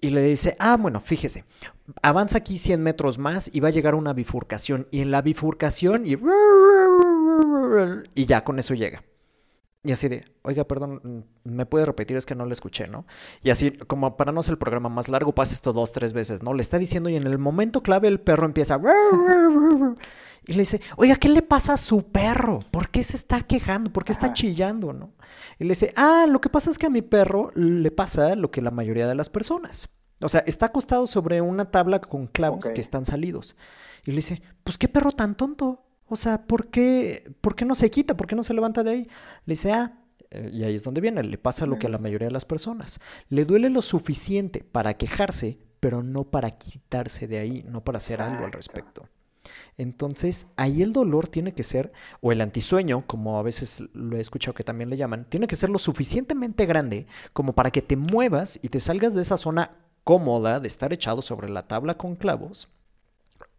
Y 0.00 0.10
le 0.10 0.22
dice, 0.22 0.56
ah, 0.58 0.76
bueno, 0.76 1.00
fíjese, 1.00 1.44
avanza 2.02 2.38
aquí 2.38 2.58
100 2.58 2.82
metros 2.82 3.18
más 3.18 3.50
y 3.52 3.60
va 3.60 3.68
a 3.68 3.72
llegar 3.72 3.94
una 3.94 4.12
bifurcación. 4.12 4.86
Y 4.90 5.00
en 5.00 5.10
la 5.10 5.22
bifurcación 5.22 6.06
y... 6.06 6.16
Y 8.14 8.26
ya 8.26 8.44
con 8.44 8.58
eso 8.58 8.74
llega. 8.74 9.02
Y 9.84 9.92
así 9.92 10.08
de, 10.08 10.24
oiga, 10.42 10.64
perdón, 10.64 11.26
¿me 11.44 11.66
puede 11.66 11.84
repetir? 11.84 12.16
Es 12.16 12.24
que 12.24 12.34
no 12.34 12.46
le 12.46 12.54
escuché, 12.54 12.88
¿no? 12.88 13.06
Y 13.42 13.50
así, 13.50 13.70
como 13.72 14.16
para 14.16 14.32
no 14.32 14.42
ser 14.42 14.52
el 14.52 14.58
programa 14.58 14.88
más 14.88 15.08
largo, 15.08 15.34
pasa 15.34 15.52
esto 15.52 15.74
dos, 15.74 15.92
tres 15.92 16.14
veces, 16.14 16.42
¿no? 16.42 16.54
Le 16.54 16.62
está 16.62 16.78
diciendo 16.78 17.10
y 17.10 17.16
en 17.16 17.26
el 17.26 17.38
momento 17.38 17.82
clave 17.82 18.08
el 18.08 18.20
perro 18.20 18.46
empieza... 18.46 18.80
Y 20.46 20.52
le 20.52 20.58
dice, 20.60 20.80
oiga, 20.96 21.16
¿qué 21.16 21.30
le 21.30 21.40
pasa 21.40 21.72
a 21.72 21.78
su 21.78 22.02
perro? 22.02 22.60
¿Por 22.70 22.90
qué 22.90 23.02
se 23.02 23.16
está 23.16 23.40
quejando? 23.40 23.90
¿Por 23.90 24.04
qué 24.04 24.12
está 24.12 24.34
chillando, 24.34 24.92
no? 24.92 25.12
Y 25.58 25.64
le 25.64 25.70
dice, 25.70 25.94
ah, 25.96 26.26
lo 26.28 26.40
que 26.40 26.50
pasa 26.50 26.70
es 26.70 26.78
que 26.78 26.86
a 26.86 26.90
mi 26.90 27.00
perro 27.00 27.50
le 27.54 27.90
pasa 27.90 28.34
lo 28.34 28.50
que 28.50 28.60
la 28.60 28.70
mayoría 28.70 29.08
de 29.08 29.14
las 29.14 29.30
personas. 29.30 29.88
O 30.20 30.28
sea, 30.28 30.42
está 30.46 30.66
acostado 30.66 31.06
sobre 31.06 31.40
una 31.40 31.70
tabla 31.70 32.00
con 32.00 32.26
clavos 32.26 32.66
que 32.66 32.80
están 32.80 33.06
salidos. 33.06 33.56
Y 34.04 34.10
le 34.10 34.16
dice, 34.16 34.42
pues 34.64 34.76
qué 34.76 34.86
perro 34.86 35.12
tan 35.12 35.34
tonto. 35.34 35.83
O 36.06 36.16
sea, 36.16 36.46
¿por 36.46 36.68
qué, 36.68 37.32
¿por 37.40 37.54
qué 37.54 37.64
no 37.64 37.74
se 37.74 37.90
quita? 37.90 38.16
¿Por 38.16 38.26
qué 38.26 38.36
no 38.36 38.42
se 38.42 38.54
levanta 38.54 38.82
de 38.82 38.90
ahí? 38.90 39.08
Le 39.46 39.52
dice, 39.52 39.72
ah, 39.72 39.98
eh, 40.30 40.50
y 40.52 40.64
ahí 40.64 40.74
es 40.74 40.82
donde 40.82 41.00
viene, 41.00 41.22
le 41.22 41.38
pasa 41.38 41.66
lo 41.66 41.78
que 41.78 41.86
a 41.86 41.90
la 41.90 41.98
mayoría 41.98 42.28
de 42.28 42.32
las 42.32 42.44
personas. 42.44 43.00
Le 43.28 43.44
duele 43.44 43.70
lo 43.70 43.82
suficiente 43.82 44.64
para 44.64 44.94
quejarse, 44.94 45.58
pero 45.80 46.02
no 46.02 46.24
para 46.24 46.52
quitarse 46.52 47.26
de 47.26 47.38
ahí, 47.38 47.64
no 47.68 47.82
para 47.82 47.96
hacer 47.96 48.20
algo 48.20 48.44
al 48.44 48.52
respecto. 48.52 49.08
Entonces, 49.76 50.46
ahí 50.56 50.82
el 50.82 50.92
dolor 50.92 51.28
tiene 51.28 51.52
que 51.52 51.62
ser, 51.62 51.92
o 52.20 52.32
el 52.32 52.40
antisueño, 52.40 53.06
como 53.06 53.38
a 53.38 53.42
veces 53.42 53.82
lo 53.92 54.16
he 54.16 54.20
escuchado 54.20 54.54
que 54.54 54.62
también 54.62 54.90
le 54.90 54.96
llaman, 54.96 55.26
tiene 55.28 55.46
que 55.46 55.56
ser 55.56 55.70
lo 55.70 55.78
suficientemente 55.78 56.66
grande 56.66 57.06
como 57.32 57.54
para 57.54 57.70
que 57.70 57.82
te 57.82 57.96
muevas 57.96 58.58
y 58.62 58.68
te 58.68 58.80
salgas 58.80 59.14
de 59.14 59.22
esa 59.22 59.36
zona 59.36 59.76
cómoda 60.04 60.60
de 60.60 60.68
estar 60.68 60.92
echado 60.92 61.22
sobre 61.22 61.48
la 61.48 61.62
tabla 61.62 61.96
con 61.96 62.14
clavos 62.14 62.68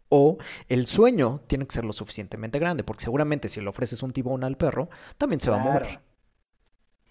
o 0.10 0.38
el 0.70 0.88
sueño 0.88 1.42
tiene 1.48 1.66
que 1.66 1.74
ser 1.74 1.86
lo 1.86 1.94
suficientemente 1.94 2.60
grande, 2.60 2.84
porque 2.84 3.04
seguramente 3.04 3.50
si 3.50 3.62
le 3.62 3.70
ofreces 3.70 4.04
un 4.04 4.12
tibón 4.12 4.44
al 4.44 4.58
perro, 4.58 4.90
también 5.18 5.42
se 5.42 5.52
va 5.52 5.62
a 5.62 5.64
mover. 5.64 6.00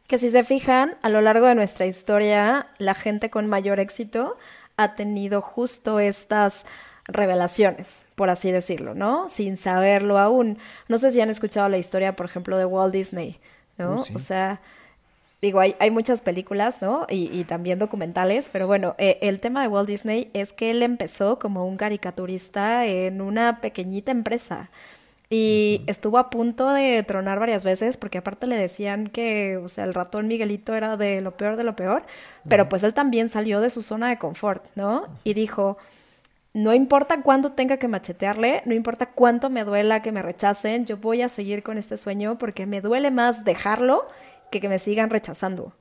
Que 0.07 0.19
si 0.19 0.31
se 0.31 0.45
fijan, 0.45 0.97
a 1.03 1.09
lo 1.09 1.21
largo 1.21 1.47
de 1.47 1.55
nuestra 1.55 1.87
historia, 1.87 2.69
la 2.79 2.95
gente 2.95 3.31
con 3.31 3.47
mayor 3.47 3.81
éxito 3.81 4.37
ha 4.77 4.95
tenido 4.95 5.41
justo 5.41 5.99
estas 5.99 6.67
revelaciones, 7.07 8.07
por 8.15 8.31
así 8.31 8.51
decirlo, 8.51 8.95
¿no? 8.95 9.29
Sin 9.29 9.57
saberlo 9.57 10.19
aún. 10.19 10.59
No 10.89 10.99
sé 10.99 11.11
si 11.11 11.21
han 11.21 11.31
escuchado 11.31 11.69
la 11.69 11.79
historia, 11.79 12.17
por 12.17 12.27
ejemplo, 12.27 12.59
de 12.59 12.65
Walt 12.65 12.93
Disney, 12.93 13.41
¿no? 13.79 13.97
Oh, 13.97 14.05
o 14.15 14.19
sea, 14.19 14.61
digo, 15.45 15.61
hay, 15.61 15.77
hay 15.79 15.91
muchas 15.91 16.23
películas, 16.23 16.81
¿no? 16.83 17.07
Y, 17.09 17.45
también 17.45 17.79
documentales, 17.79 18.49
pero 18.51 18.67
bueno, 18.67 18.95
eh, 18.99 19.19
el 19.21 19.41
tema 19.41 19.63
de 19.63 19.69
Walt 19.69 19.89
Disney 19.89 20.31
es 20.33 20.53
que 20.53 20.71
él 20.71 20.83
empezó 20.83 21.39
como 21.39 21.67
un 21.67 21.77
caricaturista 21.77 22.87
en 22.87 23.21
una 23.21 23.61
pequeñita 23.61 24.11
empresa. 24.11 24.71
Y 25.31 25.83
estuvo 25.87 26.19
a 26.19 26.31
punto 26.31 26.71
de 26.73 27.03
tronar 27.03 27.39
varias 27.41 27.65
veces 27.65 27.97
porque 27.97 28.19
aparte 28.19 28.47
le 28.47 28.57
decían 28.57 29.09
que, 29.09 29.57
o 29.57 29.69
sea, 29.69 29.85
el 29.85 29.95
ratón 29.95 30.29
Miguelito 30.29 30.75
era 30.75 30.97
de 30.97 31.21
lo 31.21 31.37
peor 31.37 31.57
de 31.57 31.65
lo 31.65 31.77
peor, 31.77 32.05
pero 32.49 32.69
pues 32.69 32.83
él 32.83 32.95
también 32.95 33.29
salió 33.29 33.61
de 33.61 33.71
su 33.71 33.83
zona 33.83 34.09
de 34.09 34.19
confort, 34.19 34.65
¿no? 34.77 35.09
Y 35.25 35.35
dijo, 35.35 35.77
no 36.55 36.73
importa 36.73 37.21
cuánto 37.23 37.53
tenga 37.53 37.79
que 37.79 37.89
machetearle, 37.89 38.63
no 38.65 38.75
importa 38.75 39.07
cuánto 39.07 39.51
me 39.51 39.65
duela 39.65 40.03
que 40.03 40.13
me 40.13 40.23
rechacen, 40.23 40.87
yo 40.87 40.99
voy 40.99 41.21
a 41.23 41.29
seguir 41.29 41.65
con 41.65 41.79
este 41.79 41.97
sueño 41.97 42.39
porque 42.39 42.65
me 42.65 42.81
duele 42.81 43.11
más 43.11 43.45
dejarlo 43.45 44.07
que, 44.61 44.69
me 44.69 44.79
sigan 44.79 45.11
rechazando. 45.11 45.73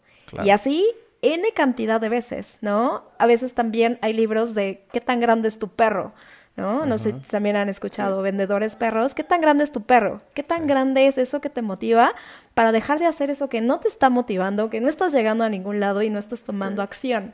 Y 0.43 0.49
así 0.49 0.87
N 1.23 1.47
cantidad 1.53 2.01
de 2.01 2.09
veces, 2.09 2.57
¿no? 2.61 3.03
A 3.17 3.25
veces 3.25 3.53
también 3.53 3.97
hay 4.01 4.11
libros 4.11 4.53
de 4.55 4.83
qué 4.91 4.99
tan 4.99 5.21
grande 5.21 5.47
es 5.47 5.57
tu 5.57 5.69
perro, 5.69 6.11
¿no? 6.57 6.85
No 6.85 6.97
sé 6.97 7.13
si 7.13 7.31
también 7.31 7.55
han 7.55 7.69
escuchado 7.69 8.21
vendedores 8.21 8.75
perros, 8.75 9.15
¿qué 9.15 9.23
tan 9.23 9.39
grande 9.39 9.63
es 9.63 9.71
tu 9.71 9.83
perro? 9.83 10.21
¿Qué 10.33 10.43
tan 10.43 10.67
grande 10.67 11.07
es 11.07 11.17
eso 11.17 11.39
que 11.39 11.49
te 11.49 11.61
motiva 11.61 12.13
para 12.53 12.73
dejar 12.73 12.99
de 12.99 13.05
hacer 13.05 13.29
eso 13.29 13.47
que 13.47 13.61
no 13.61 13.79
te 13.79 13.87
está 13.87 14.09
motivando, 14.09 14.69
que 14.69 14.81
no 14.81 14.89
estás 14.89 15.13
llegando 15.13 15.45
a 15.45 15.49
ningún 15.49 15.79
lado 15.79 16.01
y 16.01 16.09
no 16.09 16.19
estás 16.19 16.43
tomando 16.43 16.81
acción? 16.81 17.33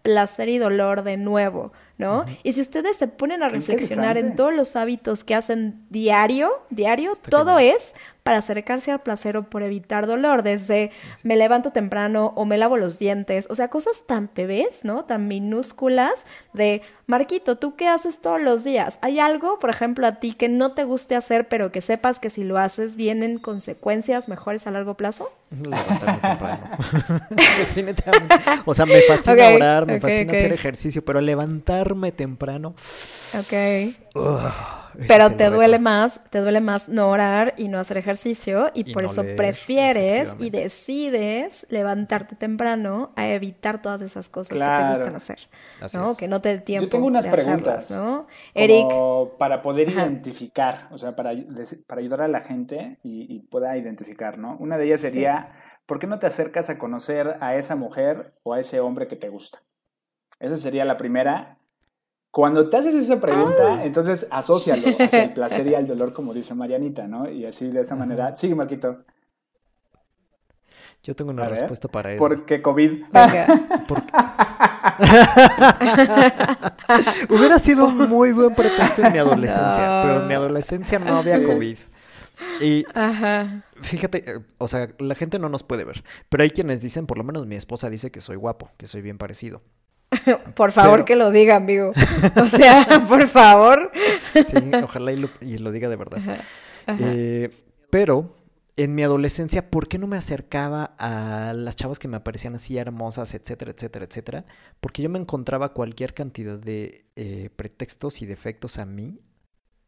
Placer 0.00 0.48
y 0.48 0.56
dolor 0.56 1.02
de 1.02 1.18
nuevo, 1.18 1.72
¿no? 1.98 2.26
Y 2.42 2.52
si 2.52 2.60
ustedes 2.60 2.96
se 2.96 3.08
ponen 3.08 3.42
a 3.42 3.48
reflexionar 3.48 4.18
en 4.18 4.36
todos 4.36 4.54
los 4.54 4.76
hábitos 4.76 5.24
que 5.24 5.34
hacen 5.34 5.84
diario, 5.88 6.52
diario, 6.70 7.14
todo 7.30 7.58
es 7.58 7.94
para 8.22 8.38
acercarse 8.38 8.90
al 8.90 9.00
placer 9.00 9.36
o 9.36 9.44
por 9.44 9.62
evitar 9.62 10.06
dolor, 10.06 10.42
desde 10.42 10.90
me 11.22 11.36
levanto 11.36 11.70
temprano 11.70 12.32
o 12.34 12.44
me 12.44 12.58
lavo 12.58 12.76
los 12.76 12.98
dientes, 12.98 13.46
o 13.50 13.54
sea, 13.54 13.68
cosas 13.68 14.02
tan 14.06 14.28
bebés, 14.34 14.84
¿no? 14.84 15.04
Tan 15.04 15.28
minúsculas 15.28 16.26
de, 16.52 16.82
Marquito, 17.08 17.56
¿tú 17.56 17.76
qué 17.76 17.86
haces 17.86 18.20
todos 18.20 18.40
los 18.40 18.64
días? 18.64 18.98
¿Hay 19.00 19.20
algo, 19.20 19.60
por 19.60 19.70
ejemplo, 19.70 20.08
a 20.08 20.16
ti 20.16 20.32
que 20.32 20.48
no 20.48 20.72
te 20.72 20.82
guste 20.82 21.14
hacer, 21.14 21.46
pero 21.46 21.70
que 21.70 21.80
sepas 21.80 22.18
que 22.18 22.30
si 22.30 22.42
lo 22.42 22.58
haces 22.58 22.96
vienen 22.96 23.38
consecuencias 23.38 24.28
mejores 24.28 24.66
a 24.66 24.72
largo 24.72 24.94
plazo? 24.94 25.30
Levantarme 25.52 26.18
temprano. 26.18 26.70
Definitivamente. 27.30 28.34
O 28.64 28.74
sea, 28.74 28.86
me 28.86 29.00
fascina 29.08 29.50
orar, 29.50 29.86
me 29.86 30.00
fascina 30.00 30.32
hacer 30.32 30.52
ejercicio, 30.52 31.04
pero 31.04 31.20
levantarme 31.86 32.12
temprano. 32.12 32.74
Ok. 33.34 33.52
Pero 35.06 35.32
te 35.32 35.50
duele 35.50 35.78
más, 35.78 36.22
te 36.30 36.38
duele 36.38 36.60
más 36.60 36.88
no 36.88 37.10
orar 37.10 37.54
y 37.58 37.68
no 37.68 37.78
hacer 37.78 37.98
ejercicio 37.98 38.70
y, 38.72 38.92
por 38.92 39.04
eso 39.04 39.24
prefieres 39.36 40.36
y 40.38 40.50
decides 40.50 41.66
levantarte 41.68 42.34
temprano 42.34 43.12
a 43.14 43.28
evitar 43.28 43.82
todas 43.82 44.00
esas 44.00 44.28
cosas 44.28 44.58
que 44.58 44.64
te 44.64 44.88
gustan 44.88 45.16
hacer, 45.16 45.38
¿no? 45.94 46.16
Que 46.16 46.28
no 46.28 46.40
te 46.40 46.50
dé 46.50 46.58
tiempo. 46.58 46.84
Yo 46.84 46.88
tengo 46.88 47.06
unas 47.06 47.26
preguntas, 47.26 47.90
¿no? 47.90 48.26
Eric, 48.54 48.88
para 49.38 49.60
poder 49.60 49.90
identificar, 49.90 50.88
o 50.90 50.98
sea, 50.98 51.14
para, 51.14 51.32
para 51.86 52.00
ayudar 52.00 52.22
a 52.22 52.28
la 52.28 52.40
gente 52.40 52.98
y, 53.02 53.36
pueda 53.50 53.76
identificar, 53.76 54.38
¿no? 54.38 54.56
Una 54.58 54.78
de 54.78 54.86
ellas 54.86 55.00
sería, 55.00 55.52
¿por 55.86 55.98
qué 55.98 56.06
no 56.06 56.18
te 56.18 56.26
acercas 56.26 56.70
a 56.70 56.78
conocer 56.78 57.36
a 57.40 57.54
esa 57.54 57.76
mujer 57.76 58.34
o 58.42 58.54
a 58.54 58.60
ese 58.60 58.80
hombre 58.80 59.06
que 59.06 59.16
te 59.16 59.28
gusta? 59.28 59.60
Esa 60.38 60.56
sería 60.56 60.84
la 60.84 60.96
primera. 60.96 61.55
Cuando 62.36 62.68
te 62.68 62.76
haces 62.76 62.94
esa 62.94 63.18
pregunta, 63.18 63.82
entonces 63.82 64.28
asócialo 64.30 64.86
hacia 65.00 65.22
el 65.22 65.32
placer 65.32 65.66
y 65.68 65.74
al 65.74 65.86
dolor, 65.86 66.12
como 66.12 66.34
dice 66.34 66.54
Marianita, 66.54 67.08
¿no? 67.08 67.30
Y 67.30 67.46
así 67.46 67.70
de 67.70 67.80
esa 67.80 67.96
manera. 67.96 68.34
Sigue, 68.34 68.54
Marquito. 68.54 68.94
Yo 71.02 71.16
tengo 71.16 71.30
una 71.30 71.48
respuesta 71.48 71.88
para 71.88 72.12
eso. 72.12 72.18
¿Por 72.18 72.44
qué 72.44 72.60
COVID? 72.60 73.04
Hubiera 77.30 77.58
sido 77.58 77.86
un 77.86 78.06
muy 78.06 78.32
buen 78.32 78.54
pretexto 78.54 79.06
en 79.06 79.14
mi 79.14 79.18
adolescencia, 79.18 80.02
pero 80.02 80.20
en 80.20 80.28
mi 80.28 80.34
adolescencia 80.34 80.98
no 80.98 81.16
había 81.16 81.42
COVID. 81.42 81.78
Y 82.60 82.84
fíjate, 83.80 84.30
eh, 84.30 84.40
o 84.58 84.68
sea, 84.68 84.90
la 84.98 85.14
gente 85.14 85.38
no 85.38 85.48
nos 85.48 85.62
puede 85.62 85.84
ver, 85.84 86.04
pero 86.28 86.42
hay 86.42 86.50
quienes 86.50 86.82
dicen, 86.82 87.06
por 87.06 87.16
lo 87.16 87.24
menos 87.24 87.46
mi 87.46 87.56
esposa 87.56 87.88
dice 87.88 88.10
que 88.10 88.20
soy 88.20 88.36
guapo, 88.36 88.68
que 88.76 88.86
soy 88.86 89.00
bien 89.00 89.16
parecido. 89.16 89.62
por 90.54 90.72
favor 90.72 91.04
que 91.04 91.16
lo 91.16 91.30
diga, 91.30 91.56
amigo. 91.56 91.92
O 92.36 92.46
sea, 92.46 92.86
por 93.08 93.26
favor. 93.28 93.92
Sí, 94.34 94.56
ojalá 94.82 95.12
y 95.12 95.58
lo, 95.58 95.72
diga 95.72 95.88
de 95.88 95.96
verdad. 95.96 96.18
Eh, 96.86 97.50
pero 97.90 98.36
en 98.76 98.94
mi 98.94 99.02
adolescencia, 99.02 99.70
¿por 99.70 99.88
qué 99.88 99.98
no 99.98 100.06
me 100.06 100.16
acercaba 100.16 100.94
a 100.98 101.52
las 101.54 101.76
chavas 101.76 101.98
que 101.98 102.08
me 102.08 102.20
parecían 102.20 102.54
así 102.54 102.76
hermosas, 102.76 103.34
etcétera, 103.34 103.72
etcétera, 103.72 104.04
etcétera? 104.04 104.44
Porque 104.80 105.02
yo 105.02 105.08
me 105.08 105.18
encontraba 105.18 105.72
cualquier 105.72 106.14
cantidad 106.14 106.58
de 106.58 107.06
eh, 107.16 107.50
pretextos 107.56 108.22
y 108.22 108.26
defectos 108.26 108.78
a 108.78 108.84
mí 108.84 109.20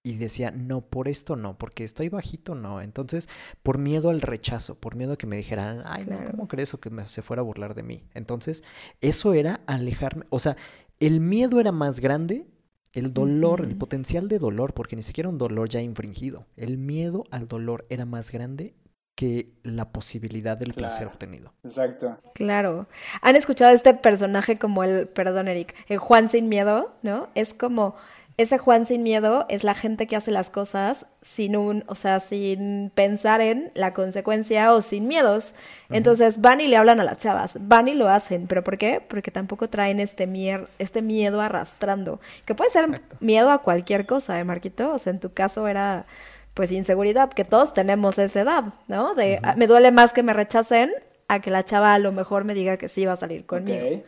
y 0.02 0.16
decía, 0.16 0.50
no, 0.50 0.80
por 0.80 1.08
esto 1.08 1.36
no, 1.36 1.58
porque 1.58 1.84
estoy 1.84 2.08
bajito, 2.08 2.54
no. 2.54 2.80
Entonces, 2.80 3.28
por 3.62 3.78
miedo 3.78 4.10
al 4.10 4.20
rechazo, 4.20 4.74
por 4.74 4.94
miedo 4.94 5.14
a 5.14 5.18
que 5.18 5.26
me 5.26 5.36
dijeran, 5.36 5.82
ay, 5.84 6.06
no, 6.08 6.24
¿cómo 6.30 6.48
crees 6.48 6.72
o 6.74 6.80
que 6.80 6.90
me, 6.90 7.06
se 7.08 7.22
fuera 7.22 7.40
a 7.40 7.44
burlar 7.44 7.74
de 7.74 7.82
mí? 7.82 8.04
Entonces, 8.14 8.62
eso 9.00 9.34
era 9.34 9.60
alejarme, 9.66 10.24
o 10.30 10.38
sea, 10.38 10.56
el 11.00 11.20
miedo 11.20 11.60
era 11.60 11.72
más 11.72 12.00
grande, 12.00 12.46
el 12.92 13.12
dolor, 13.12 13.60
el 13.60 13.76
potencial 13.76 14.28
de 14.28 14.38
dolor, 14.38 14.72
porque 14.72 14.96
ni 14.96 15.02
siquiera 15.02 15.28
un 15.28 15.38
dolor 15.38 15.68
ya 15.68 15.80
infringido, 15.80 16.46
el 16.56 16.78
miedo 16.78 17.24
al 17.30 17.46
dolor 17.46 17.86
era 17.90 18.04
más 18.04 18.32
grande 18.32 18.74
que 19.14 19.50
la 19.64 19.90
posibilidad 19.90 20.56
del 20.56 20.74
placer 20.74 21.08
obtenido. 21.08 21.52
Exacto. 21.64 22.18
Claro. 22.34 22.86
¿Han 23.20 23.34
escuchado 23.34 23.72
este 23.72 23.92
personaje 23.92 24.56
como 24.56 24.84
el, 24.84 25.08
perdón 25.08 25.48
Eric, 25.48 25.74
el 25.88 25.98
Juan 25.98 26.28
sin 26.28 26.48
miedo, 26.48 26.94
¿no? 27.02 27.28
Es 27.34 27.52
como 27.52 27.96
ese 28.38 28.56
Juan 28.56 28.86
sin 28.86 29.02
miedo 29.02 29.46
es 29.48 29.64
la 29.64 29.74
gente 29.74 30.06
que 30.06 30.14
hace 30.14 30.30
las 30.30 30.48
cosas 30.48 31.06
sin 31.20 31.56
un, 31.56 31.82
o 31.88 31.96
sea, 31.96 32.20
sin 32.20 32.90
pensar 32.94 33.40
en 33.40 33.72
la 33.74 33.92
consecuencia 33.92 34.72
o 34.72 34.80
sin 34.80 35.08
miedos. 35.08 35.56
Entonces 35.90 36.40
van 36.40 36.60
y 36.60 36.68
le 36.68 36.76
hablan 36.76 37.00
a 37.00 37.04
las 37.04 37.18
chavas, 37.18 37.58
van 37.60 37.88
y 37.88 37.94
lo 37.94 38.08
hacen. 38.08 38.46
¿Pero 38.46 38.62
por 38.62 38.78
qué? 38.78 39.02
Porque 39.06 39.32
tampoco 39.32 39.68
traen 39.68 39.98
este, 39.98 40.28
mier 40.28 40.68
este 40.78 41.02
miedo 41.02 41.40
arrastrando. 41.40 42.20
Que 42.44 42.54
puede 42.54 42.70
ser 42.70 43.02
miedo 43.18 43.50
a 43.50 43.58
cualquier 43.58 44.06
cosa, 44.06 44.38
¿eh, 44.38 44.44
Marquito? 44.44 44.92
O 44.92 44.98
sea, 44.98 45.12
en 45.12 45.18
tu 45.18 45.32
caso 45.32 45.66
era 45.66 46.06
pues 46.54 46.70
inseguridad, 46.70 47.30
que 47.30 47.44
todos 47.44 47.72
tenemos 47.72 48.18
esa 48.18 48.40
edad, 48.40 48.64
¿no? 48.86 49.14
De 49.14 49.40
ah, 49.42 49.54
me 49.56 49.66
duele 49.66 49.90
más 49.90 50.12
que 50.12 50.22
me 50.22 50.32
rechacen 50.32 50.92
a 51.26 51.40
que 51.40 51.50
la 51.50 51.64
chava 51.64 51.92
a 51.92 51.98
lo 51.98 52.12
mejor 52.12 52.44
me 52.44 52.54
diga 52.54 52.76
que 52.76 52.88
sí 52.88 53.04
va 53.04 53.12
a 53.12 53.16
salir 53.16 53.46
conmigo. 53.46 54.02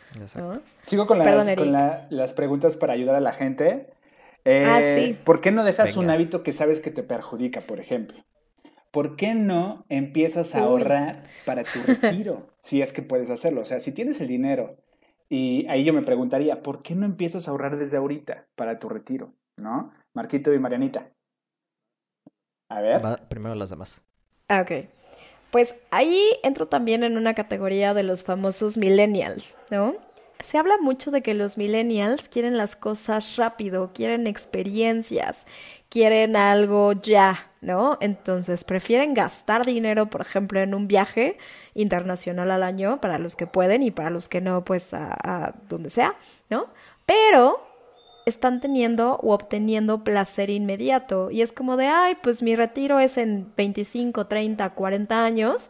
Sigo 0.79 1.05
con, 1.05 1.19
las, 1.19 2.33
preguntas 2.33 2.77
para 2.77 2.93
ayudar 2.93 3.15
a 3.15 3.19
la 3.19 3.33
gente. 3.33 3.87
Eh, 4.45 4.65
ah, 4.67 4.81
sí. 4.81 5.17
¿Por 5.23 5.41
qué 5.41 5.51
no 5.51 5.63
dejas 5.63 5.97
un 5.97 6.09
hábito 6.09 6.43
que 6.43 6.51
sabes 6.51 6.79
que 6.79 6.91
te 6.91 7.03
perjudica, 7.03 7.61
por 7.61 7.79
ejemplo? 7.79 8.23
¿Por 8.91 9.15
qué 9.15 9.35
no 9.35 9.85
empiezas 9.89 10.55
a 10.55 10.63
ahorrar 10.63 11.23
para 11.45 11.63
tu 11.63 11.79
retiro? 11.87 12.49
si 12.59 12.81
es 12.81 12.93
que 12.93 13.01
puedes 13.01 13.29
hacerlo. 13.29 13.61
O 13.61 13.65
sea, 13.65 13.79
si 13.79 13.91
tienes 13.93 14.19
el 14.21 14.27
dinero, 14.27 14.77
y 15.29 15.65
ahí 15.69 15.83
yo 15.83 15.93
me 15.93 16.01
preguntaría, 16.01 16.61
¿por 16.61 16.83
qué 16.83 16.93
no 16.95 17.05
empiezas 17.05 17.47
a 17.47 17.51
ahorrar 17.51 17.77
desde 17.77 17.97
ahorita 17.97 18.47
para 18.55 18.79
tu 18.79 18.89
retiro? 18.89 19.33
¿No? 19.57 19.91
Marquito 20.13 20.53
y 20.53 20.59
Marianita. 20.59 21.11
A 22.69 22.81
ver. 22.81 23.01
primero 23.29 23.55
las 23.55 23.69
demás. 23.69 24.01
Ah, 24.47 24.61
ok. 24.61 24.85
Pues 25.51 25.75
ahí 25.89 26.21
entro 26.43 26.65
también 26.65 27.03
en 27.03 27.17
una 27.17 27.33
categoría 27.33 27.93
de 27.93 28.03
los 28.03 28.23
famosos 28.23 28.77
millennials, 28.77 29.57
¿no? 29.69 29.95
Se 30.43 30.57
habla 30.57 30.77
mucho 30.79 31.11
de 31.11 31.21
que 31.21 31.33
los 31.33 31.57
millennials 31.57 32.27
quieren 32.27 32.57
las 32.57 32.75
cosas 32.75 33.35
rápido, 33.37 33.91
quieren 33.93 34.27
experiencias, 34.27 35.45
quieren 35.89 36.35
algo 36.35 36.93
ya, 36.93 37.51
¿no? 37.61 37.97
Entonces 38.01 38.63
prefieren 38.63 39.13
gastar 39.13 39.65
dinero, 39.65 40.09
por 40.09 40.21
ejemplo, 40.21 40.59
en 40.59 40.73
un 40.73 40.87
viaje 40.87 41.37
internacional 41.75 42.49
al 42.49 42.63
año 42.63 42.99
para 43.01 43.19
los 43.19 43.35
que 43.35 43.45
pueden 43.45 43.83
y 43.83 43.91
para 43.91 44.09
los 44.09 44.29
que 44.29 44.41
no, 44.41 44.65
pues 44.65 44.93
a, 44.93 45.53
donde 45.69 45.89
sea, 45.89 46.15
¿no? 46.49 46.67
Pero 47.05 47.61
están 48.25 48.61
teniendo 48.61 49.15
o 49.17 49.33
obteniendo 49.33 50.03
placer 50.03 50.49
inmediato. 50.49 51.29
Y 51.29 51.41
es 51.41 51.53
como 51.53 51.77
de, 51.77 51.87
ay, 51.87 52.15
pues 52.21 52.41
mi 52.41 52.55
retiro 52.55 52.99
es 52.99 53.17
en 53.17 53.51
25, 53.55 54.27
30, 54.27 54.69
40 54.71 55.23
años. 55.23 55.69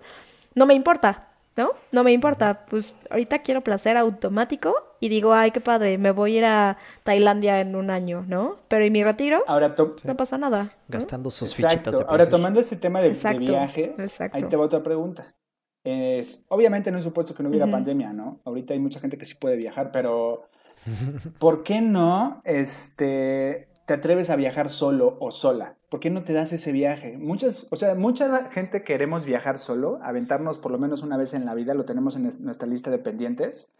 No 0.56 0.66
me 0.66 0.74
importa, 0.74 1.31
¿no? 1.58 1.72
No 1.92 2.04
me 2.04 2.12
importa. 2.12 2.66
Pues 2.70 2.96
ahorita 3.10 3.40
quiero 3.40 3.62
placer 3.62 3.98
automático 3.98 4.76
y 5.00 5.10
digo, 5.10 5.34
ay, 5.34 5.52
qué 5.52 5.62
padre, 5.62 5.98
me 5.98 6.12
voy 6.12 6.36
a 6.36 6.38
ir 6.38 6.46
a 6.46 6.78
Tailandia 7.04 7.60
en 7.60 7.76
un 7.76 7.90
año, 7.90 8.24
¿no? 8.28 8.58
Pero 8.68 8.86
en 8.86 8.94
mi 8.94 9.04
retiro 9.04 9.44
Ahora 9.48 9.76
no 10.04 10.18
pasa 10.18 10.38
nada. 10.38 10.76
Gastando 10.88 11.32
sus 11.32 11.56
fichitas 11.56 11.98
de 11.98 12.06
Ahora, 12.08 12.28
tomando 12.28 12.60
este 12.60 12.76
tema 12.76 13.02
de, 13.02 13.10
viajes, 13.40 14.22
ahí 14.32 14.44
te 14.44 14.56
va 14.56 14.66
otra 14.66 14.84
pregunta. 14.84 15.26
Es, 15.84 16.46
obviamente 16.50 16.90
en 16.90 16.96
un 16.96 17.02
supuesto 17.02 17.34
que 17.34 17.42
no 17.42 17.50
hubiera 17.50 17.68
pandemia, 17.68 18.14
¿no? 18.14 18.40
Ahorita 18.46 18.74
hay 18.74 18.80
mucha 18.80 19.00
gente 19.00 19.18
que 19.18 19.26
sí 19.26 19.36
puede 19.36 19.58
viajar, 19.58 19.92
pero 19.92 20.44
¿Por 21.40 21.64
qué 21.64 21.82
no 21.82 22.42
este, 22.44 23.68
te 23.92 23.98
atreves 23.98 24.30
a 24.30 24.38
viajar 24.38 24.70
solo 24.70 25.18
o 25.20 25.32
sola? 25.32 25.76
¿Por 25.90 26.00
qué 26.00 26.10
no 26.10 26.22
te 26.22 26.32
das 26.32 26.54
ese 26.54 26.72
viaje? 26.72 27.18
Muchas, 27.18 27.68
o 27.72 27.76
sea, 27.76 27.94
mucha 27.94 28.50
gente 28.50 28.86
queremos 28.86 29.26
viajar 29.26 29.58
solo, 29.58 30.00
aventarnos 30.02 30.60
por 30.60 30.72
lo 30.72 30.80
menos 30.80 31.04
una 31.04 31.18
vez 31.18 31.34
en 31.34 31.46
la 31.46 31.54
vida, 31.56 31.74
lo 31.74 31.84
tenemos 31.84 32.16
en 32.16 32.24
nuestra 32.40 32.70
lista 32.70 32.90
de 32.90 33.00
pendientes. 33.00 33.74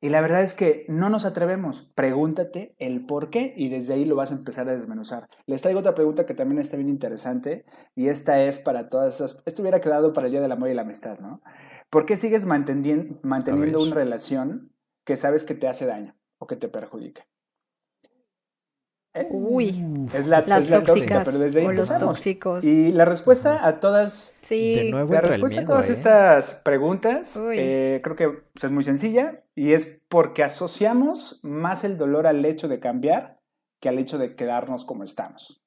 Y 0.00 0.08
la 0.08 0.22
verdad 0.22 0.40
es 0.40 0.54
que 0.54 0.86
no 0.88 1.10
nos 1.10 1.26
atrevemos. 1.26 1.82
Pregúntate 1.94 2.74
el 2.78 3.04
por 3.04 3.28
qué 3.28 3.52
y 3.54 3.68
desde 3.68 3.92
ahí 3.92 4.06
lo 4.06 4.16
vas 4.16 4.32
a 4.32 4.36
empezar 4.36 4.70
a 4.70 4.72
desmenuzar. 4.72 5.28
Les 5.44 5.60
traigo 5.60 5.80
otra 5.80 5.94
pregunta 5.94 6.24
que 6.24 6.32
también 6.32 6.58
está 6.58 6.78
bien 6.78 6.88
interesante 6.88 7.66
y 7.94 8.08
esta 8.08 8.42
es 8.42 8.58
para 8.58 8.88
todas 8.88 9.16
esas... 9.16 9.42
Esto 9.44 9.60
hubiera 9.60 9.82
quedado 9.82 10.14
para 10.14 10.28
el 10.28 10.30
Día 10.30 10.40
del 10.40 10.52
Amor 10.52 10.70
y 10.70 10.74
la 10.74 10.80
Amistad, 10.80 11.18
¿no? 11.18 11.42
¿Por 11.90 12.06
qué 12.06 12.16
sigues 12.16 12.46
manteniendo, 12.46 13.20
manteniendo 13.22 13.82
una 13.82 13.94
relación 13.94 14.72
que 15.04 15.16
sabes 15.16 15.44
que 15.44 15.54
te 15.54 15.68
hace 15.68 15.84
daño? 15.84 16.16
o 16.42 16.46
que 16.48 16.56
te 16.56 16.68
perjudica. 16.68 17.24
Uy, 19.30 19.84
es 20.14 20.26
la, 20.26 20.40
las 20.40 20.68
tóxicas, 20.68 21.26
pero 21.26 21.38
desde 21.38 21.60
ahí 21.60 21.66
o 21.66 21.72
los 21.72 21.98
tóxicos. 21.98 22.64
Y 22.64 22.92
la 22.92 23.04
respuesta 23.04 23.66
a 23.66 23.78
todas, 23.78 24.38
sí. 24.40 24.90
la 24.90 25.20
respuesta 25.20 25.60
a 25.60 25.64
todas 25.66 25.90
¿eh? 25.90 25.92
estas 25.92 26.54
preguntas, 26.64 27.38
eh, 27.52 28.00
creo 28.02 28.16
que 28.16 28.28
pues, 28.28 28.64
es 28.64 28.70
muy 28.70 28.84
sencilla 28.84 29.44
y 29.54 29.74
es 29.74 30.00
porque 30.08 30.42
asociamos 30.42 31.40
más 31.42 31.84
el 31.84 31.98
dolor 31.98 32.26
al 32.26 32.42
hecho 32.44 32.68
de 32.68 32.80
cambiar 32.80 33.36
que 33.80 33.90
al 33.90 33.98
hecho 33.98 34.16
de 34.16 34.34
quedarnos 34.34 34.84
como 34.84 35.04
estamos. 35.04 35.61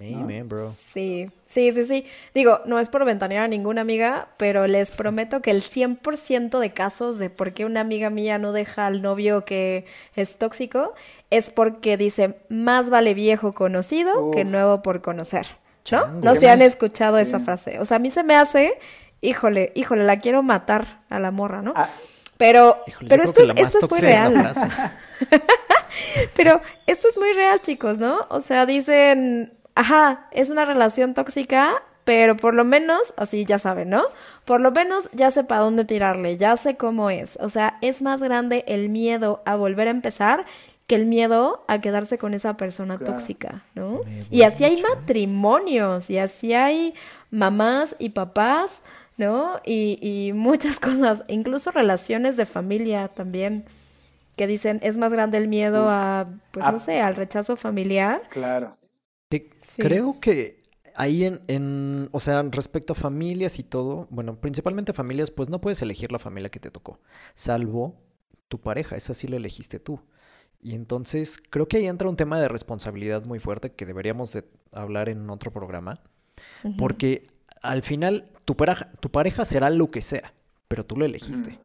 Amen, 0.00 0.48
bro. 0.48 0.72
Sí, 0.72 1.30
sí, 1.44 1.72
sí, 1.72 1.84
sí. 1.84 2.06
Digo, 2.34 2.60
no 2.64 2.78
es 2.78 2.88
por 2.88 3.04
ventanear 3.04 3.44
a 3.44 3.48
ninguna 3.48 3.82
amiga, 3.82 4.28
pero 4.38 4.66
les 4.66 4.92
prometo 4.92 5.42
que 5.42 5.50
el 5.50 5.62
100% 5.62 6.58
de 6.58 6.72
casos 6.72 7.18
de 7.18 7.28
por 7.28 7.52
qué 7.52 7.66
una 7.66 7.80
amiga 7.80 8.08
mía 8.08 8.38
no 8.38 8.52
deja 8.52 8.86
al 8.86 9.02
novio 9.02 9.44
que 9.44 9.84
es 10.16 10.38
tóxico 10.38 10.94
es 11.28 11.50
porque 11.50 11.98
dice, 11.98 12.36
más 12.48 12.88
vale 12.88 13.12
viejo 13.12 13.52
conocido 13.52 14.30
que 14.30 14.44
nuevo 14.44 14.80
por 14.80 15.02
conocer. 15.02 15.46
¿No? 15.90 16.06
no 16.06 16.34
se 16.36 16.48
han 16.48 16.62
escuchado 16.62 17.18
esa 17.18 17.40
frase. 17.40 17.80
O 17.80 17.84
sea, 17.84 17.96
a 17.96 18.00
mí 18.00 18.10
se 18.10 18.22
me 18.22 18.36
hace, 18.36 18.78
híjole, 19.20 19.72
híjole, 19.74 20.04
la 20.04 20.20
quiero 20.20 20.42
matar 20.42 21.02
a 21.08 21.18
la 21.18 21.32
morra, 21.32 21.62
¿no? 21.62 21.72
Ah. 21.74 21.88
pero, 22.36 22.78
pero 23.08 23.24
esto 23.24 23.42
es, 23.42 23.50
esto 23.56 23.78
es 23.82 23.90
muy 23.90 24.00
real. 24.00 24.52
pero 26.36 26.60
esto 26.86 27.08
es 27.08 27.18
muy 27.18 27.32
real, 27.32 27.60
chicos, 27.60 27.98
¿no? 27.98 28.26
O 28.28 28.40
sea, 28.40 28.66
dicen 28.66 29.59
ajá, 29.80 30.26
es 30.30 30.50
una 30.50 30.66
relación 30.66 31.14
tóxica, 31.14 31.82
pero 32.04 32.36
por 32.36 32.52
lo 32.52 32.64
menos, 32.64 33.14
así 33.16 33.46
ya 33.46 33.58
saben, 33.58 33.88
¿no? 33.88 34.02
Por 34.44 34.60
lo 34.60 34.72
menos 34.72 35.08
ya 35.12 35.30
sé 35.30 35.42
para 35.42 35.62
dónde 35.62 35.86
tirarle, 35.86 36.36
ya 36.36 36.58
sé 36.58 36.76
cómo 36.76 37.08
es. 37.08 37.38
O 37.40 37.48
sea, 37.48 37.78
es 37.80 38.02
más 38.02 38.22
grande 38.22 38.62
el 38.68 38.90
miedo 38.90 39.42
a 39.46 39.56
volver 39.56 39.88
a 39.88 39.90
empezar 39.90 40.44
que 40.86 40.96
el 40.96 41.06
miedo 41.06 41.64
a 41.66 41.80
quedarse 41.80 42.18
con 42.18 42.34
esa 42.34 42.58
persona 42.58 42.98
tóxica, 42.98 43.62
¿no? 43.74 44.00
Y 44.30 44.42
así 44.42 44.64
hay 44.64 44.82
matrimonios, 44.82 46.10
y 46.10 46.18
así 46.18 46.52
hay 46.52 46.92
mamás 47.30 47.96
y 47.98 48.10
papás, 48.10 48.82
¿no? 49.16 49.60
Y, 49.64 49.98
y 50.02 50.34
muchas 50.34 50.78
cosas, 50.80 51.24
incluso 51.28 51.70
relaciones 51.70 52.36
de 52.36 52.44
familia 52.44 53.08
también, 53.08 53.64
que 54.36 54.46
dicen, 54.46 54.78
es 54.82 54.98
más 54.98 55.12
grande 55.12 55.38
el 55.38 55.48
miedo 55.48 55.88
a, 55.88 56.26
pues 56.50 56.66
no 56.66 56.78
sé, 56.78 57.00
al 57.00 57.16
rechazo 57.16 57.56
familiar. 57.56 58.20
Claro. 58.28 58.76
Creo 59.76 60.20
que 60.20 60.60
ahí 60.94 61.24
en, 61.24 61.40
en, 61.46 62.08
o 62.12 62.20
sea, 62.20 62.42
respecto 62.42 62.92
a 62.92 62.96
familias 62.96 63.58
y 63.58 63.62
todo, 63.62 64.06
bueno, 64.10 64.36
principalmente 64.36 64.92
familias, 64.92 65.30
pues 65.30 65.48
no 65.48 65.60
puedes 65.60 65.80
elegir 65.82 66.12
la 66.12 66.18
familia 66.18 66.50
que 66.50 66.60
te 66.60 66.70
tocó, 66.70 66.98
salvo 67.34 67.94
tu 68.48 68.60
pareja, 68.60 68.96
esa 68.96 69.14
sí 69.14 69.28
la 69.28 69.36
elegiste 69.36 69.78
tú. 69.78 70.00
Y 70.62 70.74
entonces 70.74 71.38
creo 71.48 71.68
que 71.68 71.78
ahí 71.78 71.86
entra 71.86 72.08
un 72.08 72.16
tema 72.16 72.38
de 72.40 72.48
responsabilidad 72.48 73.24
muy 73.24 73.38
fuerte 73.38 73.72
que 73.72 73.86
deberíamos 73.86 74.32
de 74.32 74.44
hablar 74.72 75.08
en 75.08 75.30
otro 75.30 75.52
programa, 75.52 76.00
porque 76.76 77.30
al 77.62 77.82
final 77.82 78.28
tu 78.44 78.56
pareja, 78.56 78.90
tu 79.00 79.10
pareja 79.10 79.44
será 79.44 79.70
lo 79.70 79.90
que 79.90 80.02
sea, 80.02 80.34
pero 80.68 80.84
tú 80.84 80.96
lo 80.96 81.06
elegiste. 81.06 81.58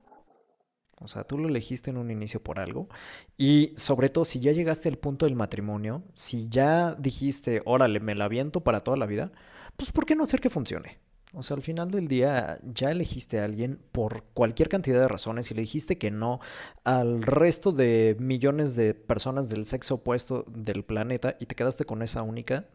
O 1.05 1.07
sea, 1.07 1.23
tú 1.23 1.37
lo 1.37 1.47
elegiste 1.47 1.91
en 1.91 1.97
un 1.97 2.11
inicio 2.11 2.41
por 2.41 2.59
algo. 2.59 2.89
Y 3.37 3.73
sobre 3.77 4.09
todo, 4.09 4.25
si 4.25 4.39
ya 4.39 4.51
llegaste 4.51 4.89
al 4.89 4.97
punto 4.97 5.25
del 5.25 5.35
matrimonio, 5.35 6.03
si 6.13 6.49
ya 6.49 6.93
dijiste, 6.95 7.61
órale, 7.65 7.99
me 7.99 8.15
la 8.15 8.25
aviento 8.25 8.61
para 8.61 8.81
toda 8.81 8.97
la 8.97 9.05
vida, 9.05 9.31
pues 9.77 9.91
¿por 9.91 10.05
qué 10.05 10.15
no 10.15 10.23
hacer 10.23 10.41
que 10.41 10.49
funcione? 10.49 10.99
O 11.33 11.43
sea, 11.43 11.57
al 11.57 11.63
final 11.63 11.91
del 11.91 12.07
día 12.07 12.59
ya 12.63 12.91
elegiste 12.91 13.39
a 13.39 13.43
alguien 13.43 13.79
por 13.91 14.23
cualquier 14.33 14.69
cantidad 14.69 15.01
de 15.01 15.07
razones 15.07 15.51
y 15.51 15.53
le 15.53 15.61
dijiste 15.61 15.97
que 15.97 16.09
no 16.09 16.39
al 16.85 17.23
resto 17.23 17.73
de 17.73 18.15
millones 18.19 18.75
de 18.75 18.93
personas 18.93 19.49
del 19.49 19.65
sexo 19.65 19.95
opuesto 19.95 20.45
del 20.47 20.83
planeta 20.85 21.35
y 21.39 21.45
te 21.45 21.55
quedaste 21.55 21.83
con 21.83 22.01
esa 22.01 22.21
única, 22.21 22.65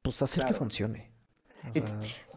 pues 0.00 0.22
hacer 0.22 0.46
que 0.46 0.54
funcione. 0.54 1.10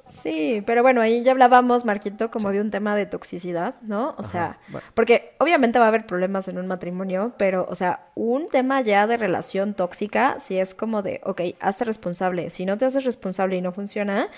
Sí, 0.08 0.62
pero 0.68 0.84
bueno, 0.84 1.02
ahí 1.02 1.24
ya 1.24 1.32
hablábamos, 1.32 1.84
Marquito, 1.84 2.30
como 2.30 2.52
de 2.52 2.62
un 2.62 2.70
tema 2.70 2.96
de 2.96 3.08
toxicidad, 3.08 3.76
¿no? 3.82 4.14
O 4.18 4.24
sea, 4.24 4.60
porque 4.94 5.34
obviamente 5.40 5.80
va 5.80 5.86
a 5.86 5.88
haber 5.88 6.06
problemas 6.06 6.48
en 6.48 6.60
un 6.60 6.68
matrimonio, 6.68 7.34
pero, 7.38 7.66
o 7.70 7.76
sea, 7.76 8.08
un 8.14 8.48
tema 8.48 8.82
ya 8.82 9.08
de 9.08 9.18
relación 9.18 9.74
tóxica, 9.74 10.40
si 10.40 10.60
es 10.60 10.76
como 10.76 11.02
de, 11.02 11.22
ok, 11.24 11.42
hazte 11.60 11.86
responsable. 11.86 12.52
Si 12.52 12.66
no 12.66 12.78
te 12.78 12.86
haces 12.86 13.04
responsable 13.04 13.56
y 13.56 13.62
no 13.62 13.72
funciona, 13.72 14.30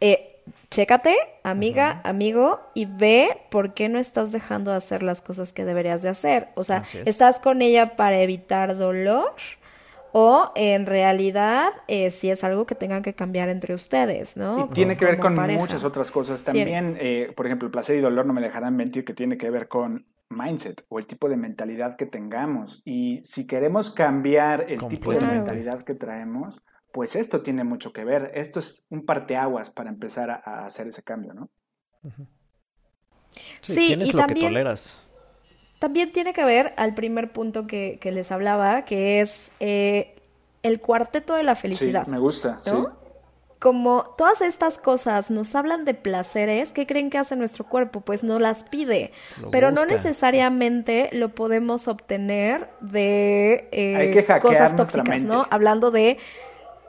eh, 0.00 0.38
chécate, 0.70 1.14
amiga, 1.42 2.00
amigo, 2.04 2.60
y 2.74 2.86
ve 2.86 3.42
por 3.50 3.74
qué 3.74 3.90
no 3.90 3.98
estás 3.98 4.32
dejando 4.32 4.70
de 4.70 4.78
hacer 4.78 5.02
las 5.02 5.20
cosas 5.20 5.52
que 5.52 5.66
deberías 5.66 6.00
de 6.00 6.08
hacer. 6.08 6.48
O 6.54 6.64
sea, 6.64 6.84
estás 7.04 7.40
con 7.40 7.60
ella 7.60 7.96
para 7.96 8.20
evitar 8.20 8.76
dolor 8.78 9.34
o 10.12 10.52
en 10.54 10.86
realidad 10.86 11.72
eh, 11.88 12.10
si 12.10 12.30
es 12.30 12.44
algo 12.44 12.66
que 12.66 12.74
tengan 12.74 13.02
que 13.02 13.14
cambiar 13.14 13.48
entre 13.48 13.74
ustedes, 13.74 14.36
¿no? 14.36 14.68
Y 14.70 14.74
tiene 14.74 14.96
que 14.96 15.04
ver 15.04 15.18
con 15.18 15.34
muchas 15.34 15.84
otras 15.84 16.10
cosas 16.10 16.42
también. 16.42 16.96
Eh, 17.00 17.32
por 17.36 17.46
ejemplo, 17.46 17.66
el 17.66 17.72
placer 17.72 17.96
y 17.96 18.00
dolor 18.00 18.26
no 18.26 18.32
me 18.32 18.40
dejarán 18.40 18.76
mentir 18.76 19.04
que 19.04 19.14
tiene 19.14 19.36
que 19.36 19.50
ver 19.50 19.68
con 19.68 20.06
mindset 20.28 20.84
o 20.88 20.98
el 20.98 21.06
tipo 21.06 21.28
de 21.28 21.36
mentalidad 21.36 21.96
que 21.96 22.06
tengamos. 22.06 22.82
Y 22.84 23.22
si 23.24 23.46
queremos 23.46 23.90
cambiar 23.90 24.66
el 24.68 24.86
tipo 24.88 25.12
de 25.12 25.20
mentalidad 25.20 25.82
que 25.82 25.94
traemos, 25.94 26.62
pues 26.92 27.16
esto 27.16 27.42
tiene 27.42 27.64
mucho 27.64 27.92
que 27.92 28.04
ver. 28.04 28.30
Esto 28.34 28.58
es 28.58 28.84
un 28.88 29.04
parteaguas 29.04 29.70
para 29.70 29.90
empezar 29.90 30.30
a, 30.30 30.64
hacer 30.64 30.88
ese 30.88 31.02
cambio, 31.02 31.34
¿no? 31.34 31.50
Sí, 33.60 33.96
y 33.98 34.12
también, 34.12 34.54
también 35.80 36.12
tiene 36.12 36.32
que 36.32 36.44
ver 36.44 36.72
al 36.76 36.94
primer 36.94 37.32
punto 37.32 37.66
que, 37.66 37.98
les 38.04 38.30
hablaba, 38.30 38.84
que 38.84 39.20
es 39.20 39.50
eh, 39.58 40.14
el 40.62 40.80
cuarteto 40.80 41.34
de 41.34 41.42
la 41.42 41.56
felicidad. 41.56 42.04
Sí, 42.04 42.10
me 42.12 42.20
gusta, 42.20 42.60
sí 42.62 42.70
como 43.60 44.14
todas 44.16 44.40
estas 44.40 44.78
cosas 44.78 45.30
nos 45.30 45.54
hablan 45.54 45.84
de 45.84 45.92
placeres, 45.92 46.72
¿qué 46.72 46.86
creen 46.86 47.10
que 47.10 47.18
hace 47.18 47.36
nuestro 47.36 47.64
cuerpo? 47.64 48.00
Pues 48.00 48.24
no 48.24 48.38
las 48.38 48.64
pide, 48.64 49.12
pero 49.52 49.70
no 49.70 49.84
necesariamente 49.84 51.10
lo 51.12 51.28
podemos 51.34 51.86
obtener 51.86 52.70
de 52.80 53.68
eh, 53.70 54.26
cosas 54.40 54.74
tóxicas, 54.74 55.24
¿no? 55.24 55.46
Hablando 55.50 55.90
de 55.90 56.16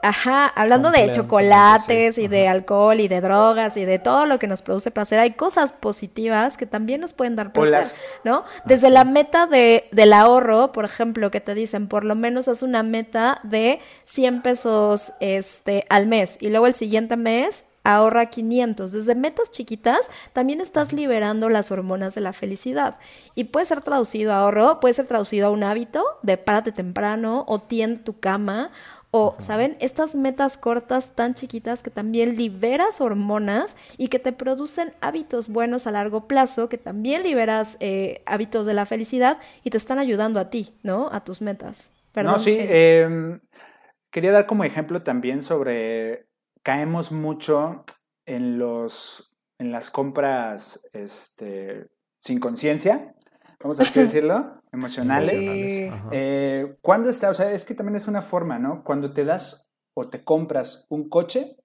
Ajá, 0.04 0.48
hablando 0.48 0.90
de 0.90 1.12
chocolates 1.12 2.18
y 2.18 2.26
de 2.26 2.48
alcohol 2.48 2.98
y 2.98 3.06
de 3.06 3.20
drogas 3.20 3.76
y 3.76 3.84
de 3.84 4.00
todo 4.00 4.26
lo 4.26 4.40
que 4.40 4.48
nos 4.48 4.60
produce 4.60 4.90
placer, 4.90 5.20
hay 5.20 5.34
cosas 5.34 5.72
positivas 5.72 6.56
que 6.56 6.66
también 6.66 7.00
nos 7.00 7.12
pueden 7.12 7.36
dar 7.36 7.52
placer, 7.52 7.86
¿no? 8.24 8.44
Desde 8.64 8.90
la 8.90 9.04
meta 9.04 9.46
de, 9.46 9.88
del 9.92 10.12
ahorro, 10.12 10.72
por 10.72 10.84
ejemplo, 10.84 11.30
que 11.30 11.40
te 11.40 11.54
dicen, 11.54 11.86
por 11.86 12.04
lo 12.04 12.16
menos 12.16 12.48
es 12.48 12.64
una 12.64 12.82
meta 12.82 13.38
de 13.44 13.78
100 14.04 14.42
pesos 14.42 15.12
este, 15.20 15.84
al 15.88 16.08
mes 16.08 16.36
y 16.40 16.48
luego 16.48 16.66
el 16.66 16.74
siguiente 16.74 17.16
mes 17.16 17.66
ahorra 17.84 18.26
500. 18.26 18.92
Desde 18.92 19.14
metas 19.14 19.50
chiquitas 19.50 20.10
también 20.32 20.60
estás 20.60 20.92
liberando 20.92 21.48
las 21.48 21.70
hormonas 21.70 22.14
de 22.14 22.20
la 22.20 22.32
felicidad. 22.32 22.98
Y 23.34 23.44
puede 23.44 23.66
ser 23.66 23.82
traducido 23.82 24.32
a 24.32 24.38
ahorro, 24.38 24.80
puede 24.80 24.94
ser 24.94 25.06
traducido 25.06 25.48
a 25.48 25.50
un 25.50 25.64
hábito 25.64 26.04
de 26.22 26.36
párate 26.36 26.72
temprano 26.72 27.44
o 27.48 27.60
tiende 27.60 28.00
tu 28.00 28.18
cama 28.18 28.70
o, 29.14 29.36
¿saben? 29.38 29.76
Estas 29.78 30.14
metas 30.14 30.56
cortas 30.56 31.14
tan 31.14 31.34
chiquitas 31.34 31.82
que 31.82 31.90
también 31.90 32.34
liberas 32.34 33.02
hormonas 33.02 33.76
y 33.98 34.08
que 34.08 34.18
te 34.18 34.32
producen 34.32 34.94
hábitos 35.02 35.48
buenos 35.48 35.86
a 35.86 35.90
largo 35.90 36.26
plazo, 36.26 36.70
que 36.70 36.78
también 36.78 37.22
liberas 37.22 37.76
eh, 37.80 38.22
hábitos 38.24 38.66
de 38.66 38.72
la 38.72 38.86
felicidad 38.86 39.38
y 39.62 39.70
te 39.70 39.76
están 39.76 39.98
ayudando 39.98 40.40
a 40.40 40.48
ti, 40.48 40.74
¿no? 40.82 41.10
A 41.12 41.24
tus 41.24 41.42
metas. 41.42 41.90
Perdón, 42.12 42.32
no, 42.32 42.38
sí. 42.38 42.56
Em, 42.58 43.40
quería 44.10 44.32
dar 44.32 44.46
como 44.46 44.64
ejemplo 44.64 45.02
también 45.02 45.42
sobre 45.42 46.26
caemos 46.62 47.12
mucho 47.12 47.84
en 48.24 48.58
los 48.58 49.30
en 49.58 49.72
las 49.72 49.90
compras 49.90 50.80
este, 50.94 51.86
sin 52.18 52.40
conciencia 52.40 53.14
vamos 53.62 53.80
a 53.80 53.84
así 53.84 54.00
decirlo, 54.00 54.60
emocionales. 54.72 55.92
Eh, 56.10 56.76
cuando 56.80 57.08
está, 57.08 57.30
o 57.30 57.34
sea, 57.34 57.52
es 57.52 57.64
que 57.64 57.74
también 57.74 57.96
es 57.96 58.08
una 58.08 58.22
forma, 58.22 58.58
¿no? 58.58 58.84
Cuando 58.84 59.10
te 59.12 59.24
das 59.24 59.70
o 59.94 60.04
te 60.04 60.24
compras 60.24 60.86
un 60.88 61.08
coche, 61.08 61.56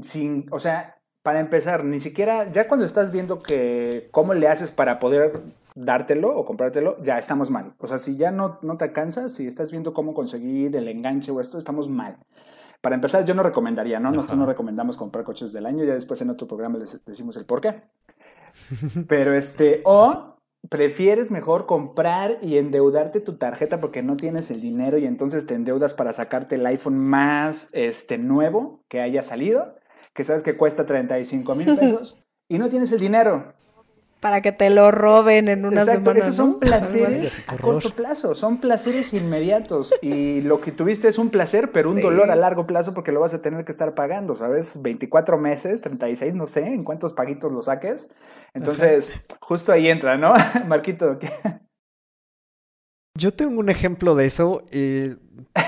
sin, 0.00 0.46
o 0.50 0.58
sea, 0.58 1.00
para 1.22 1.40
empezar, 1.40 1.84
ni 1.84 2.00
siquiera, 2.00 2.50
ya 2.52 2.68
cuando 2.68 2.84
estás 2.84 3.10
viendo 3.10 3.38
que 3.38 4.08
cómo 4.10 4.34
le 4.34 4.48
haces 4.48 4.70
para 4.70 4.98
poder 4.98 5.40
dártelo 5.74 6.36
o 6.36 6.44
comprártelo, 6.44 7.02
ya 7.02 7.18
estamos 7.18 7.50
mal. 7.50 7.74
O 7.78 7.86
sea, 7.86 7.98
si 7.98 8.16
ya 8.16 8.30
no, 8.30 8.58
no 8.62 8.76
te 8.76 8.84
alcanzas, 8.84 9.32
si 9.32 9.46
estás 9.46 9.70
viendo 9.70 9.94
cómo 9.94 10.14
conseguir 10.14 10.76
el 10.76 10.88
enganche 10.88 11.30
o 11.30 11.40
esto, 11.40 11.58
estamos 11.58 11.88
mal. 11.88 12.18
Para 12.80 12.96
empezar, 12.96 13.24
yo 13.24 13.34
no 13.34 13.42
recomendaría, 13.42 13.98
¿no? 13.98 14.10
Nosotros 14.10 14.38
no 14.38 14.46
recomendamos 14.46 14.98
comprar 14.98 15.24
coches 15.24 15.52
del 15.52 15.64
año, 15.64 15.84
ya 15.84 15.94
después 15.94 16.20
en 16.20 16.28
otro 16.28 16.46
programa 16.46 16.78
les 16.78 17.02
decimos 17.06 17.36
el 17.38 17.46
por 17.46 17.62
qué. 17.62 17.82
Pero 19.08 19.34
este, 19.34 19.80
o 19.84 20.33
prefieres 20.68 21.30
mejor 21.30 21.66
comprar 21.66 22.38
y 22.40 22.58
endeudarte 22.58 23.20
tu 23.20 23.36
tarjeta 23.36 23.80
porque 23.80 24.02
no 24.02 24.16
tienes 24.16 24.50
el 24.50 24.60
dinero 24.60 24.98
y 24.98 25.06
entonces 25.06 25.46
te 25.46 25.54
endeudas 25.54 25.94
para 25.94 26.12
sacarte 26.12 26.54
el 26.54 26.66
iPhone 26.66 26.98
más 26.98 27.68
este, 27.72 28.18
nuevo 28.18 28.82
que 28.88 29.00
haya 29.00 29.22
salido, 29.22 29.74
que 30.14 30.24
sabes 30.24 30.42
que 30.42 30.56
cuesta 30.56 30.86
35 30.86 31.54
mil 31.54 31.76
pesos 31.78 32.22
y 32.48 32.58
no 32.58 32.68
tienes 32.68 32.92
el 32.92 33.00
dinero 33.00 33.54
para 34.24 34.40
que 34.40 34.52
te 34.52 34.70
lo 34.70 34.90
roben 34.90 35.48
en 35.48 35.66
una 35.66 35.82
Exacto, 35.82 36.12
Esos 36.12 36.34
son 36.34 36.58
placeres 36.58 37.36
a 37.46 37.58
corto 37.58 37.90
plazo, 37.90 38.34
son 38.34 38.56
placeres 38.56 39.12
inmediatos. 39.12 39.94
Y 40.00 40.40
lo 40.40 40.62
que 40.62 40.72
tuviste 40.72 41.08
es 41.08 41.18
un 41.18 41.28
placer, 41.28 41.72
pero 41.72 41.90
un 41.90 42.00
dolor 42.00 42.30
a 42.30 42.34
largo 42.34 42.66
plazo 42.66 42.94
porque 42.94 43.12
lo 43.12 43.20
vas 43.20 43.34
a 43.34 43.42
tener 43.42 43.66
que 43.66 43.72
estar 43.72 43.94
pagando, 43.94 44.34
¿sabes? 44.34 44.80
24 44.80 45.36
meses, 45.36 45.82
36, 45.82 46.34
no 46.34 46.46
sé 46.46 46.66
en 46.68 46.84
cuántos 46.84 47.12
paguitos 47.12 47.52
lo 47.52 47.60
saques. 47.60 48.12
Entonces, 48.54 49.12
justo 49.40 49.72
ahí 49.72 49.90
entra, 49.90 50.16
¿no? 50.16 50.32
Marquito. 50.66 51.18
Yo 53.14 53.34
tengo 53.34 53.60
un 53.60 53.68
ejemplo 53.68 54.14
de 54.14 54.24
eso. 54.24 54.62
Y 54.72 55.16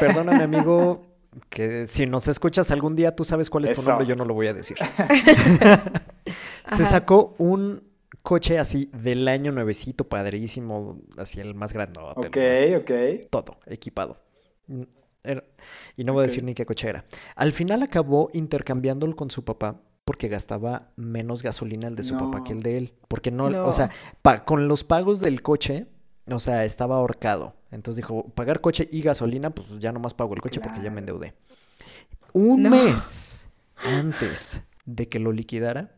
perdóname, 0.00 0.44
amigo, 0.44 1.02
que 1.50 1.86
si 1.88 2.06
nos 2.06 2.26
escuchas 2.26 2.70
algún 2.70 2.96
día, 2.96 3.14
tú 3.14 3.22
sabes 3.22 3.50
cuál 3.50 3.66
es 3.66 3.78
tu 3.78 3.86
nombre, 3.86 4.06
yo 4.06 4.16
no 4.16 4.24
lo 4.24 4.32
voy 4.32 4.46
a 4.46 4.54
decir. 4.54 4.78
Se 6.72 6.86
sacó 6.86 7.34
un 7.36 7.85
coche 8.22 8.58
así 8.58 8.90
del 8.92 9.26
año 9.28 9.52
nuevecito, 9.52 10.08
padrísimo, 10.08 11.00
así 11.16 11.40
el 11.40 11.54
más 11.54 11.72
grande. 11.72 12.00
Ok, 12.00 12.36
ok. 12.80 13.28
Todo, 13.30 13.58
equipado. 13.66 14.18
Mm, 14.66 14.82
y 15.96 16.04
no 16.04 16.12
voy 16.12 16.24
a 16.24 16.26
decir 16.26 16.44
ni 16.44 16.54
qué 16.54 16.66
coche 16.66 16.88
era. 16.88 17.04
Al 17.34 17.52
final 17.52 17.82
acabó 17.82 18.30
intercambiándolo 18.32 19.16
con 19.16 19.30
su 19.30 19.44
papá 19.44 19.80
porque 20.04 20.28
gastaba 20.28 20.92
menos 20.94 21.42
gasolina 21.42 21.88
el 21.88 21.96
de 21.96 22.04
su 22.04 22.16
papá 22.16 22.44
que 22.44 22.52
el 22.52 22.62
de 22.62 22.78
él. 22.78 22.92
Porque 23.08 23.32
no, 23.32 23.46
o 23.66 23.72
sea, 23.72 23.90
con 24.44 24.68
los 24.68 24.84
pagos 24.84 25.20
del 25.20 25.42
coche, 25.42 25.86
o 26.30 26.38
sea, 26.38 26.64
estaba 26.64 26.96
ahorcado. 26.96 27.56
Entonces 27.72 27.96
dijo, 27.96 28.28
pagar 28.28 28.60
coche 28.60 28.88
y 28.90 29.02
gasolina, 29.02 29.50
pues 29.50 29.80
ya 29.80 29.90
nomás 29.90 30.14
pago 30.14 30.34
el 30.34 30.40
coche 30.40 30.60
porque 30.60 30.80
ya 30.80 30.90
me 30.90 31.00
endeudé. 31.00 31.34
Un 32.32 32.62
mes 32.62 33.48
antes 33.84 34.62
de 34.84 35.08
que 35.08 35.18
lo 35.18 35.32
liquidara, 35.32 35.95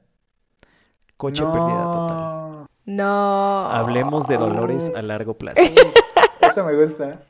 Coche 1.18 1.42
pérdida 1.42 1.82
total. 1.82 2.66
No. 2.86 3.70
Hablemos 3.72 4.28
de 4.28 4.36
dolores 4.36 4.90
a 4.94 5.02
largo 5.02 5.34
plazo. 5.34 5.60
Eso 6.40 6.64
me 6.64 6.74
gusta. 6.76 7.22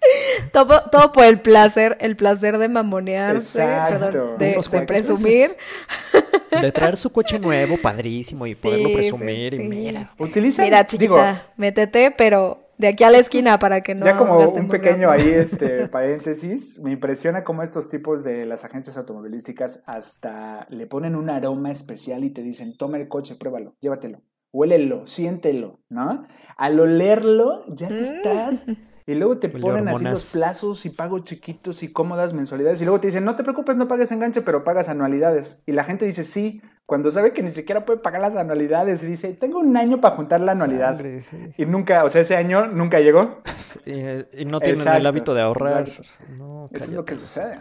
Todo, 0.52 0.82
todo 0.92 1.10
por 1.10 1.24
el 1.24 1.40
placer, 1.40 1.96
el 2.00 2.14
placer 2.14 2.58
de 2.58 2.68
mamonearse, 2.68 3.66
perdón, 3.88 4.36
de, 4.36 4.84
presumir. 4.86 5.56
De 6.50 6.70
traer 6.70 6.98
su 6.98 7.10
coche 7.10 7.38
nuevo, 7.38 7.80
padrísimo, 7.80 8.46
y 8.46 8.54
poderlo 8.54 8.92
presumir. 8.92 9.54
Y 9.54 9.60
mira. 9.60 10.06
Utiliza. 10.18 10.62
Mira, 10.62 10.86
chiquita, 10.86 11.46
métete, 11.56 12.10
pero 12.10 12.67
de 12.78 12.88
aquí 12.88 13.04
a 13.04 13.10
la 13.10 13.18
esquina 13.18 13.58
para 13.58 13.80
que 13.82 13.94
no. 13.94 14.06
Ya 14.06 14.16
como 14.16 14.38
un 14.38 14.68
pequeño 14.68 15.10
ahí, 15.10 15.28
este 15.28 15.88
paréntesis, 15.88 16.80
me 16.80 16.92
impresiona 16.92 17.44
cómo 17.44 17.62
estos 17.62 17.88
tipos 17.88 18.24
de 18.24 18.46
las 18.46 18.64
agencias 18.64 18.96
automovilísticas 18.96 19.82
hasta 19.86 20.66
le 20.70 20.86
ponen 20.86 21.16
un 21.16 21.28
aroma 21.28 21.70
especial 21.70 22.24
y 22.24 22.30
te 22.30 22.42
dicen, 22.42 22.76
toma 22.76 22.96
el 22.96 23.08
coche, 23.08 23.34
pruébalo, 23.34 23.74
llévatelo, 23.80 24.22
huélelo, 24.52 25.06
siéntelo, 25.06 25.80
¿no? 25.88 26.24
Al 26.56 26.78
olerlo, 26.80 27.64
ya 27.68 27.88
te 27.88 27.94
mm. 27.94 28.04
estás 28.04 28.66
y 29.08 29.14
luego 29.14 29.38
te 29.38 29.48
ponen 29.48 29.88
así 29.88 30.04
los 30.04 30.32
plazos 30.32 30.84
y 30.86 30.90
pagos 30.90 31.24
chiquitos 31.24 31.82
y 31.82 31.92
cómodas 31.92 32.34
mensualidades. 32.34 32.80
Y 32.82 32.84
luego 32.84 33.00
te 33.00 33.08
dicen, 33.08 33.24
no 33.24 33.34
te 33.34 33.42
preocupes, 33.42 33.76
no 33.76 33.88
pagues 33.88 34.12
enganche, 34.12 34.42
pero 34.42 34.64
pagas 34.64 34.88
anualidades. 34.88 35.62
Y 35.66 35.72
la 35.72 35.82
gente 35.82 36.04
dice, 36.04 36.22
sí, 36.22 36.60
cuando 36.88 37.10
sabe 37.10 37.34
que 37.34 37.42
ni 37.42 37.50
siquiera 37.50 37.84
puede 37.84 37.98
pagar 37.98 38.22
las 38.22 38.34
anualidades. 38.34 39.02
Y 39.02 39.08
dice, 39.08 39.34
tengo 39.34 39.58
un 39.58 39.76
año 39.76 40.00
para 40.00 40.16
juntar 40.16 40.40
la 40.40 40.52
anualidad. 40.52 40.98
Y 41.58 41.66
nunca, 41.66 42.02
o 42.02 42.08
sea, 42.08 42.22
ese 42.22 42.34
año 42.34 42.66
nunca 42.66 42.98
llegó. 42.98 43.42
Y, 43.84 44.46
no 44.46 44.58
tienen 44.58 44.88
el 44.88 45.06
hábito 45.06 45.34
de 45.34 45.42
ahorrar. 45.42 45.86
No, 46.30 46.70
Eso 46.72 46.86
es 46.86 46.92
lo 46.92 47.04
que 47.04 47.14
sucede. 47.14 47.58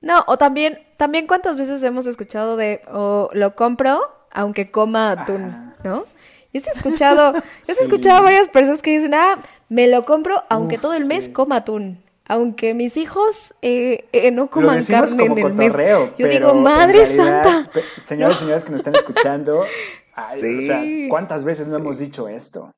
No, 0.00 0.24
o 0.26 0.36
también, 0.36 0.80
también 0.96 1.28
cuántas 1.28 1.56
veces 1.56 1.80
hemos 1.84 2.08
escuchado 2.08 2.56
de, 2.56 2.82
o 2.92 3.28
lo 3.34 3.54
compro 3.54 4.00
aunque 4.32 4.72
coma 4.72 5.12
atún, 5.12 5.72
¿no? 5.84 6.06
Yo 6.52 6.60
he 6.60 6.70
escuchado, 6.76 7.34
yo 7.68 7.74
he 7.78 7.82
escuchado 7.84 8.18
a 8.18 8.22
varias 8.22 8.48
personas 8.48 8.82
que 8.82 8.98
dicen, 8.98 9.14
ah, 9.14 9.40
me 9.68 9.86
lo 9.86 10.04
compro 10.04 10.42
aunque 10.48 10.76
todo 10.76 10.94
el 10.94 11.04
mes 11.04 11.28
coma 11.28 11.58
atún. 11.58 12.02
Aunque 12.30 12.74
mis 12.74 12.96
hijos 12.96 13.56
eh, 13.60 14.04
eh, 14.12 14.30
no 14.30 14.50
coman 14.50 14.84
carne 14.84 15.24
en 15.24 15.36
el 15.36 15.52
mes. 15.52 15.74
Yo 16.16 16.28
digo, 16.28 16.54
madre 16.54 17.04
santa. 17.04 17.68
Señores 17.98 18.36
y 18.36 18.40
señores 18.40 18.62
que 18.62 18.70
nos 18.70 18.82
están 18.82 18.94
escuchando, 18.94 19.62
o 20.16 20.62
sea, 20.62 20.84
¿cuántas 21.08 21.42
veces 21.42 21.66
no 21.66 21.78
hemos 21.78 21.98
dicho 21.98 22.28
esto? 22.28 22.70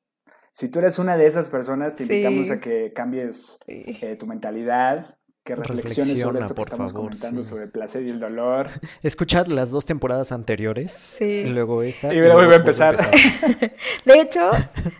Si 0.51 0.69
tú 0.69 0.79
eres 0.79 0.97
una 0.97 1.17
de 1.17 1.27
esas 1.27 1.49
personas, 1.49 1.95
te 1.95 2.01
invitamos 2.01 2.49
a 2.49 2.59
que 2.59 2.93
cambies 2.93 3.59
eh, 3.67 4.15
tu 4.19 4.25
mentalidad, 4.25 5.19
que 5.43 5.55
reflexiones 5.55 6.19
sobre 6.19 6.39
esto 6.39 6.55
que 6.55 6.61
estamos 6.61 6.93
comentando 6.93 7.43
sobre 7.43 7.65
el 7.65 7.69
placer 7.69 8.03
y 8.03 8.09
el 8.09 8.19
dolor. 8.19 8.67
Escuchad 9.03 9.47
las 9.47 9.71
dos 9.71 9.85
temporadas 9.85 10.31
anteriores. 10.31 10.91
Sí. 10.91 11.23
Y 11.23 11.49
luego 11.49 11.81
esta. 11.81 12.13
Y, 12.13 12.17
luego 12.17 12.43
voy 12.43 12.53
a 12.53 12.57
empezar. 12.57 12.97
de 14.05 14.21
hecho, 14.21 14.51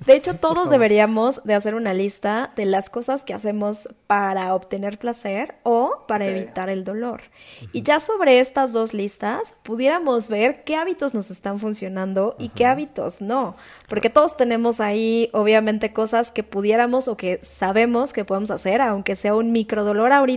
de 0.06 0.16
hecho 0.16 0.36
todos 0.40 0.70
deberíamos 0.70 1.42
de 1.44 1.56
hacer 1.56 1.76
una 1.76 1.94
lista 1.94 2.54
de 2.56 2.66
las 2.66 2.90
cosas 2.90 3.24
que 3.24 3.34
hacemos 3.34 3.90
para 4.08 4.54
obtener 4.56 4.98
placer 4.98 5.56
o 5.64 5.74
o 5.74 6.06
para 6.08 6.28
evitar 6.28 6.70
el 6.70 6.84
dolor. 6.84 7.24
Y 7.72 7.82
ya 7.82 8.00
sobre 8.00 8.40
estas 8.40 8.74
dos 8.74 8.94
listas, 8.94 9.56
pudiéramos 9.64 10.30
ver 10.30 10.64
qué 10.64 10.76
hábitos 10.76 11.16
nos 11.16 11.32
están 11.32 11.58
funcionando 11.58 12.36
y 12.38 12.50
qué 12.50 12.68
hábitos 12.68 13.22
no. 13.22 13.56
Porque 13.90 14.12
todos 14.12 14.38
tenemos 14.38 14.80
ahí, 14.80 15.30
obviamente, 15.34 15.94
cosas 15.94 16.30
que 16.30 16.44
pudiéramos 16.44 17.08
o 17.08 17.18
que 17.18 17.40
sabemos 17.42 18.14
que 18.14 18.24
podemos 18.24 18.52
hacer, 18.52 18.82
aunque 18.82 19.16
sea 19.16 19.36
un 19.36 19.52
micro 19.52 19.84
dolor 19.84 20.12
ahorita, 20.12 20.33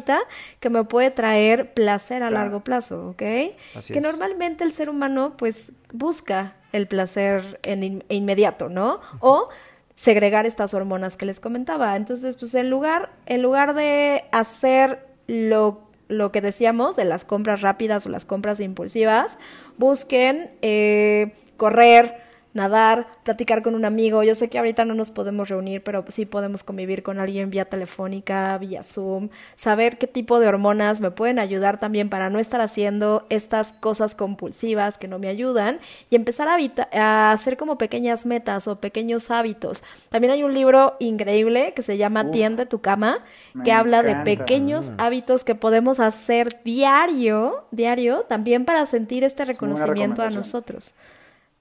que 0.60 0.70
me 0.70 0.84
puede 0.84 1.10
traer 1.10 1.74
placer 1.74 2.22
a 2.22 2.30
largo 2.30 2.60
plazo, 2.60 3.10
¿ok? 3.10 3.18
que 3.18 4.00
normalmente 4.00 4.64
el 4.64 4.72
ser 4.72 4.88
humano, 4.88 5.34
pues, 5.36 5.72
busca 5.92 6.54
el 6.72 6.86
placer 6.86 7.60
en 7.62 8.04
inmediato, 8.08 8.68
¿no? 8.68 9.00
O 9.20 9.48
segregar 9.94 10.44
estas 10.44 10.74
hormonas 10.74 11.16
que 11.16 11.24
les 11.24 11.40
comentaba. 11.40 11.96
Entonces, 11.96 12.36
pues 12.36 12.54
en 12.54 12.68
lugar, 12.70 13.10
en 13.24 13.42
lugar 13.42 13.74
de 13.74 14.24
hacer 14.30 15.06
lo, 15.26 15.80
lo 16.08 16.30
que 16.30 16.42
decíamos 16.42 16.96
de 16.96 17.06
las 17.06 17.24
compras 17.24 17.62
rápidas 17.62 18.04
o 18.06 18.10
las 18.10 18.26
compras 18.26 18.60
impulsivas, 18.60 19.38
busquen 19.78 20.50
eh, 20.60 21.34
correr, 21.56 22.25
nadar, 22.56 23.06
platicar 23.22 23.62
con 23.62 23.74
un 23.74 23.84
amigo. 23.84 24.22
Yo 24.22 24.34
sé 24.34 24.48
que 24.48 24.58
ahorita 24.58 24.84
no 24.84 24.94
nos 24.94 25.10
podemos 25.10 25.48
reunir, 25.48 25.82
pero 25.82 26.04
sí 26.08 26.26
podemos 26.26 26.64
convivir 26.64 27.02
con 27.02 27.20
alguien 27.20 27.50
vía 27.50 27.66
telefónica, 27.66 28.58
vía 28.58 28.82
Zoom, 28.82 29.28
saber 29.54 29.98
qué 29.98 30.06
tipo 30.06 30.40
de 30.40 30.48
hormonas 30.48 31.00
me 31.00 31.10
pueden 31.10 31.38
ayudar 31.38 31.78
también 31.78 32.08
para 32.08 32.30
no 32.30 32.38
estar 32.38 32.60
haciendo 32.60 33.26
estas 33.30 33.72
cosas 33.72 34.14
compulsivas 34.14 34.98
que 34.98 35.08
no 35.08 35.18
me 35.18 35.28
ayudan 35.28 35.78
y 36.10 36.16
empezar 36.16 36.48
a, 36.48 36.56
a 36.92 37.32
hacer 37.32 37.56
como 37.56 37.78
pequeñas 37.78 38.26
metas 38.26 38.66
o 38.66 38.80
pequeños 38.80 39.30
hábitos. 39.30 39.84
También 40.08 40.32
hay 40.32 40.42
un 40.42 40.54
libro 40.54 40.96
increíble 40.98 41.72
que 41.74 41.82
se 41.82 41.96
llama 41.96 42.30
Tiende 42.30 42.66
tu 42.66 42.80
cama, 42.80 43.18
que 43.64 43.72
habla 43.72 44.02
de 44.02 44.16
pequeños 44.16 44.92
mm. 44.92 45.00
hábitos 45.00 45.44
que 45.44 45.54
podemos 45.54 46.00
hacer 46.00 46.62
diario, 46.64 47.64
diario, 47.70 48.24
también 48.28 48.64
para 48.64 48.86
sentir 48.86 49.24
este 49.24 49.44
reconocimiento 49.44 50.22
a 50.22 50.30
nosotros. 50.30 50.94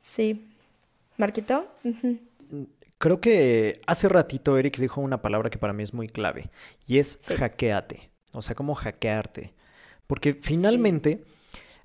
Sí. 0.01 0.54
Marquito. 1.17 1.67
Creo 2.97 3.19
que 3.19 3.81
hace 3.87 4.09
ratito 4.09 4.57
Eric 4.57 4.77
dijo 4.77 5.01
una 5.01 5.21
palabra 5.21 5.49
que 5.49 5.57
para 5.57 5.73
mí 5.73 5.83
es 5.83 5.93
muy 5.93 6.07
clave 6.07 6.49
y 6.85 6.97
es 6.99 7.19
hackeate. 7.25 8.09
O 8.33 8.41
sea, 8.41 8.55
cómo 8.55 8.75
hackearte. 8.75 9.53
Porque 10.07 10.33
finalmente 10.33 11.23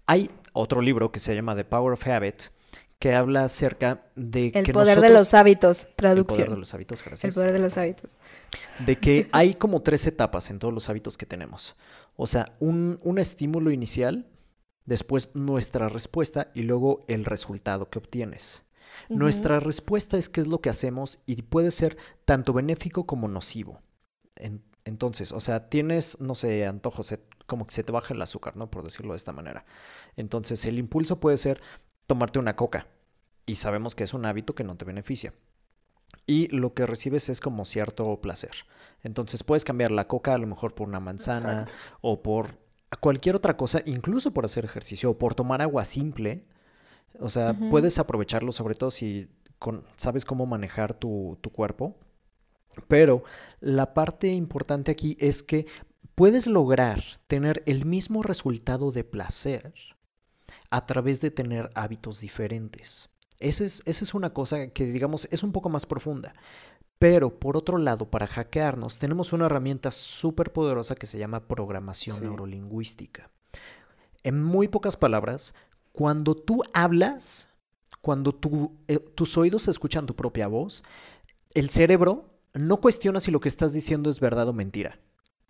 hay 0.06 0.30
otro 0.52 0.80
libro 0.82 1.10
que 1.10 1.20
se 1.20 1.34
llama 1.34 1.56
The 1.56 1.64
Power 1.64 1.92
of 1.92 2.06
Habit 2.06 2.42
que 3.00 3.14
habla 3.14 3.44
acerca 3.44 4.02
de 4.14 4.52
el 4.54 4.72
poder 4.72 5.00
de 5.00 5.08
los 5.08 5.32
hábitos, 5.32 5.88
traducción. 5.96 6.40
El 6.40 6.44
poder 6.44 6.50
de 6.50 6.60
los 6.60 6.74
hábitos, 6.74 7.02
gracias. 7.02 7.24
El 7.24 7.32
poder 7.32 7.52
de 7.52 7.58
los 7.58 7.78
hábitos. 7.78 8.10
De 8.80 8.96
que 8.96 9.28
hay 9.32 9.54
como 9.54 9.80
tres 9.80 10.06
etapas 10.06 10.50
en 10.50 10.58
todos 10.58 10.74
los 10.74 10.90
hábitos 10.90 11.16
que 11.16 11.24
tenemos. 11.24 11.76
O 12.16 12.26
sea, 12.26 12.52
un, 12.60 13.00
un 13.02 13.18
estímulo 13.18 13.70
inicial, 13.70 14.26
después 14.84 15.30
nuestra 15.32 15.88
respuesta 15.88 16.50
y 16.54 16.64
luego 16.64 17.00
el 17.08 17.24
resultado 17.24 17.88
que 17.88 17.98
obtienes. 17.98 18.64
Nuestra 19.08 19.60
respuesta 19.60 20.16
es 20.18 20.28
qué 20.28 20.40
es 20.40 20.46
lo 20.46 20.60
que 20.60 20.70
hacemos 20.70 21.18
y 21.26 21.42
puede 21.42 21.70
ser 21.70 21.96
tanto 22.24 22.52
benéfico 22.52 23.06
como 23.06 23.28
nocivo. 23.28 23.80
entonces, 24.84 25.32
o 25.32 25.40
sea, 25.40 25.68
tienes, 25.68 26.20
no 26.20 26.34
sé, 26.34 26.66
antojos, 26.66 27.14
como 27.46 27.66
que 27.66 27.74
se 27.74 27.84
te 27.84 27.92
baja 27.92 28.14
el 28.14 28.22
azúcar, 28.22 28.56
¿no? 28.56 28.70
Por 28.70 28.82
decirlo 28.82 29.12
de 29.12 29.18
esta 29.18 29.32
manera. 29.32 29.64
Entonces, 30.16 30.64
el 30.64 30.78
impulso 30.78 31.20
puede 31.20 31.36
ser 31.36 31.60
tomarte 32.06 32.38
una 32.38 32.56
coca 32.56 32.86
y 33.46 33.56
sabemos 33.56 33.94
que 33.94 34.04
es 34.04 34.14
un 34.14 34.26
hábito 34.26 34.54
que 34.54 34.64
no 34.64 34.76
te 34.76 34.84
beneficia. 34.84 35.34
Y 36.26 36.48
lo 36.48 36.74
que 36.74 36.86
recibes 36.86 37.28
es 37.28 37.40
como 37.40 37.64
cierto 37.64 38.20
placer. 38.20 38.52
Entonces 39.02 39.42
puedes 39.42 39.64
cambiar 39.64 39.90
la 39.90 40.06
coca 40.06 40.34
a 40.34 40.38
lo 40.38 40.46
mejor 40.46 40.74
por 40.74 40.88
una 40.88 41.00
manzana 41.00 41.64
o 42.00 42.22
por 42.22 42.58
cualquier 43.00 43.36
otra 43.36 43.56
cosa, 43.56 43.80
incluso 43.84 44.32
por 44.32 44.44
hacer 44.44 44.64
ejercicio 44.64 45.10
o 45.10 45.18
por 45.18 45.34
tomar 45.34 45.62
agua 45.62 45.84
simple 45.84 46.44
o 47.18 47.28
sea, 47.28 47.56
puedes 47.70 47.98
aprovecharlo, 47.98 48.52
sobre 48.52 48.74
todo 48.74 48.90
si 48.90 49.28
sabes 49.96 50.24
cómo 50.24 50.46
manejar 50.46 50.94
tu, 50.94 51.38
tu 51.40 51.50
cuerpo. 51.50 51.96
Pero 52.88 53.24
la 53.60 53.94
parte 53.94 54.28
importante 54.28 54.90
aquí 54.90 55.16
es 55.20 55.42
que 55.42 55.66
puedes 56.14 56.46
lograr 56.46 57.02
tener 57.26 57.62
el 57.66 57.84
mismo 57.84 58.22
resultado 58.22 58.92
de 58.92 59.04
placer 59.04 59.72
a 60.70 60.86
través 60.86 61.20
de 61.20 61.30
tener 61.30 61.70
hábitos 61.74 62.20
diferentes. 62.20 63.10
Esa 63.38 63.64
es, 63.64 63.82
esa 63.86 64.04
es 64.04 64.14
una 64.14 64.32
cosa 64.32 64.68
que, 64.68 64.84
digamos, 64.86 65.26
es 65.30 65.42
un 65.42 65.52
poco 65.52 65.68
más 65.68 65.86
profunda. 65.86 66.34
Pero, 66.98 67.40
por 67.40 67.56
otro 67.56 67.78
lado, 67.78 68.10
para 68.10 68.26
hackearnos, 68.26 68.98
tenemos 68.98 69.32
una 69.32 69.46
herramienta 69.46 69.90
súper 69.90 70.52
poderosa 70.52 70.94
que 70.94 71.06
se 71.06 71.18
llama 71.18 71.48
programación 71.48 72.20
neurolingüística. 72.20 73.30
En 74.22 74.42
muy 74.42 74.68
pocas 74.68 74.98
palabras, 74.98 75.54
cuando 75.92 76.34
tú 76.34 76.62
hablas, 76.72 77.50
cuando 78.00 78.38
eh, 78.88 78.98
tus 78.98 79.36
oídos 79.36 79.68
escuchan 79.68 80.06
tu 80.06 80.14
propia 80.14 80.46
voz, 80.46 80.82
el 81.54 81.70
cerebro 81.70 82.30
no 82.54 82.78
cuestiona 82.78 83.20
si 83.20 83.30
lo 83.30 83.40
que 83.40 83.48
estás 83.48 83.72
diciendo 83.72 84.10
es 84.10 84.20
verdad 84.20 84.48
o 84.48 84.52
mentira. 84.52 84.98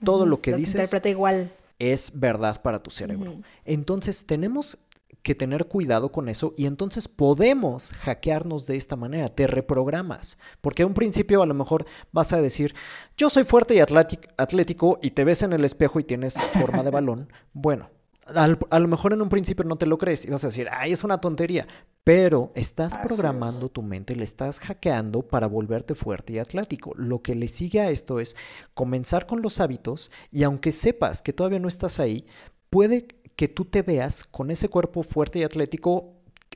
Todo 0.04 0.26
lo 0.26 0.40
que 0.40 0.54
dices 0.54 0.90
igual. 1.04 1.52
es 1.78 2.12
verdad 2.14 2.62
para 2.62 2.82
tu 2.82 2.90
cerebro. 2.90 3.40
Entonces 3.64 4.24
tenemos 4.26 4.78
que 5.22 5.34
tener 5.34 5.66
cuidado 5.66 6.10
con 6.10 6.28
eso 6.28 6.54
y 6.56 6.66
entonces 6.66 7.06
podemos 7.08 7.92
hackearnos 7.92 8.66
de 8.66 8.76
esta 8.76 8.96
manera, 8.96 9.28
te 9.28 9.46
reprogramas, 9.46 10.38
porque 10.62 10.82
a 10.82 10.86
un 10.86 10.94
principio 10.94 11.42
a 11.42 11.46
lo 11.46 11.52
mejor 11.52 11.84
vas 12.12 12.32
a 12.32 12.40
decir, 12.40 12.74
yo 13.18 13.28
soy 13.28 13.44
fuerte 13.44 13.74
y 13.74 13.80
atlético 13.80 14.98
y 15.02 15.10
te 15.10 15.24
ves 15.24 15.42
en 15.42 15.52
el 15.52 15.64
espejo 15.64 16.00
y 16.00 16.04
tienes 16.04 16.34
forma 16.34 16.82
de 16.82 16.90
balón. 16.90 17.28
Bueno, 17.52 17.90
a 18.34 18.78
lo 18.78 18.88
mejor 18.88 19.12
en 19.12 19.22
un 19.22 19.28
principio 19.28 19.64
no 19.64 19.76
te 19.76 19.86
lo 19.86 19.98
crees 19.98 20.24
y 20.24 20.30
vas 20.30 20.44
a 20.44 20.48
decir, 20.48 20.68
ay, 20.70 20.92
es 20.92 21.04
una 21.04 21.20
tontería, 21.20 21.66
pero 22.04 22.52
estás 22.54 22.96
programando 22.96 23.68
tu 23.68 23.82
mente, 23.82 24.16
le 24.16 24.24
estás 24.24 24.58
hackeando 24.60 25.22
para 25.22 25.46
volverte 25.46 25.94
fuerte 25.94 26.34
y 26.34 26.38
atlético. 26.38 26.92
Lo 26.96 27.22
que 27.22 27.34
le 27.34 27.48
sigue 27.48 27.80
a 27.80 27.90
esto 27.90 28.20
es 28.20 28.36
comenzar 28.74 29.26
con 29.26 29.42
los 29.42 29.60
hábitos 29.60 30.10
y 30.30 30.42
aunque 30.42 30.72
sepas 30.72 31.22
que 31.22 31.32
todavía 31.32 31.58
no 31.58 31.68
estás 31.68 32.00
ahí, 32.00 32.26
puede 32.70 33.06
que 33.36 33.48
tú 33.48 33.64
te 33.64 33.82
veas 33.82 34.24
con 34.24 34.50
ese 34.50 34.68
cuerpo 34.68 35.02
fuerte 35.02 35.38
y 35.38 35.44
atlético 35.44 36.14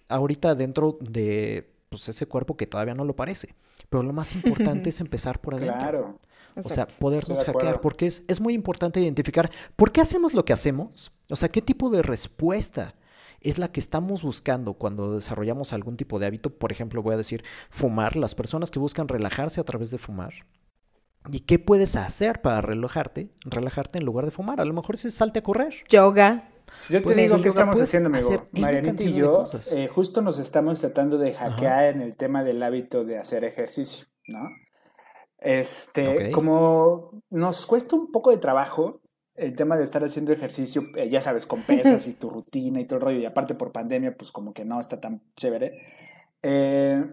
ahorita 0.08 0.54
dentro 0.54 0.98
de 1.00 1.72
pues, 1.88 2.08
ese 2.08 2.26
cuerpo 2.26 2.56
que 2.56 2.66
todavía 2.66 2.94
no 2.94 3.04
lo 3.04 3.16
parece. 3.16 3.54
Pero 3.88 4.02
lo 4.02 4.12
más 4.12 4.34
importante 4.34 4.88
es 4.90 5.00
empezar 5.00 5.40
por 5.40 5.54
adentro. 5.54 5.78
Claro. 5.78 6.20
O 6.56 6.68
sea, 6.68 6.86
podernos 6.86 7.44
hackear, 7.44 7.80
porque 7.80 8.06
es, 8.06 8.24
es 8.28 8.40
muy 8.40 8.54
importante 8.54 9.00
identificar 9.00 9.50
por 9.76 9.92
qué 9.92 10.00
hacemos 10.00 10.34
lo 10.34 10.44
que 10.44 10.52
hacemos, 10.52 11.12
o 11.28 11.36
sea, 11.36 11.48
qué 11.48 11.60
tipo 11.62 11.90
de 11.90 12.02
respuesta 12.02 12.94
es 13.44 13.58
la 13.58 13.68
que 13.68 13.78
estamos 13.78 14.22
buscando 14.22 14.74
cuando 14.74 15.14
desarrollamos 15.14 15.72
algún 15.72 15.96
tipo 15.96 16.18
de 16.18 16.26
hábito. 16.26 16.50
Por 16.50 16.72
ejemplo, 16.72 17.02
voy 17.02 17.14
a 17.14 17.18
decir, 17.18 17.44
fumar, 17.70 18.16
las 18.16 18.34
personas 18.34 18.70
que 18.70 18.78
buscan 18.78 19.06
relajarse 19.06 19.60
a 19.60 19.64
través 19.64 19.90
de 19.90 19.98
fumar. 19.98 20.32
¿Y 21.30 21.40
qué 21.40 21.58
puedes 21.58 21.94
hacer 21.96 22.40
para 22.42 22.60
relajarte? 22.62 23.30
Relajarte 23.44 23.98
en 23.98 24.06
lugar 24.06 24.24
de 24.24 24.30
fumar. 24.30 24.60
A 24.60 24.64
lo 24.64 24.72
mejor 24.72 24.94
es 24.94 25.14
salte 25.14 25.40
a 25.40 25.42
correr. 25.42 25.74
Yoga. 25.88 26.48
Yo 26.88 26.98
te 26.98 27.04
pues 27.04 27.16
digo 27.16 27.40
qué 27.40 27.48
estamos 27.48 27.80
haciendo, 27.80 28.08
amigo. 28.08 28.48
Marianita 28.52 29.02
y 29.02 29.14
yo 29.14 29.44
eh, 29.72 29.88
justo 29.88 30.22
nos 30.22 30.38
estamos 30.38 30.80
tratando 30.80 31.18
de 31.18 31.34
hackear 31.34 31.94
en 31.94 32.00
el 32.00 32.16
tema 32.16 32.42
del 32.42 32.62
hábito 32.62 33.04
de 33.04 33.18
hacer 33.18 33.44
ejercicio, 33.44 34.06
¿no? 34.26 34.48
Este, 35.44 36.30
como 36.30 37.22
nos 37.28 37.66
cuesta 37.66 37.96
un 37.96 38.10
poco 38.10 38.30
de 38.30 38.38
trabajo 38.38 39.02
el 39.34 39.54
tema 39.54 39.76
de 39.76 39.84
estar 39.84 40.02
haciendo 40.02 40.32
ejercicio, 40.32 40.84
eh, 40.96 41.10
ya 41.10 41.20
sabes, 41.20 41.44
con 41.44 41.62
pesas 41.66 42.06
y 42.06 42.14
tu 42.14 42.30
rutina 42.30 42.80
y 42.80 42.86
todo 42.86 42.98
el 42.98 43.04
rollo, 43.04 43.18
y 43.18 43.26
aparte 43.26 43.54
por 43.54 43.70
pandemia, 43.70 44.16
pues 44.16 44.32
como 44.32 44.54
que 44.54 44.64
no 44.64 44.80
está 44.80 45.00
tan 45.00 45.22
chévere. 45.36 45.82
Eh, 46.42 47.04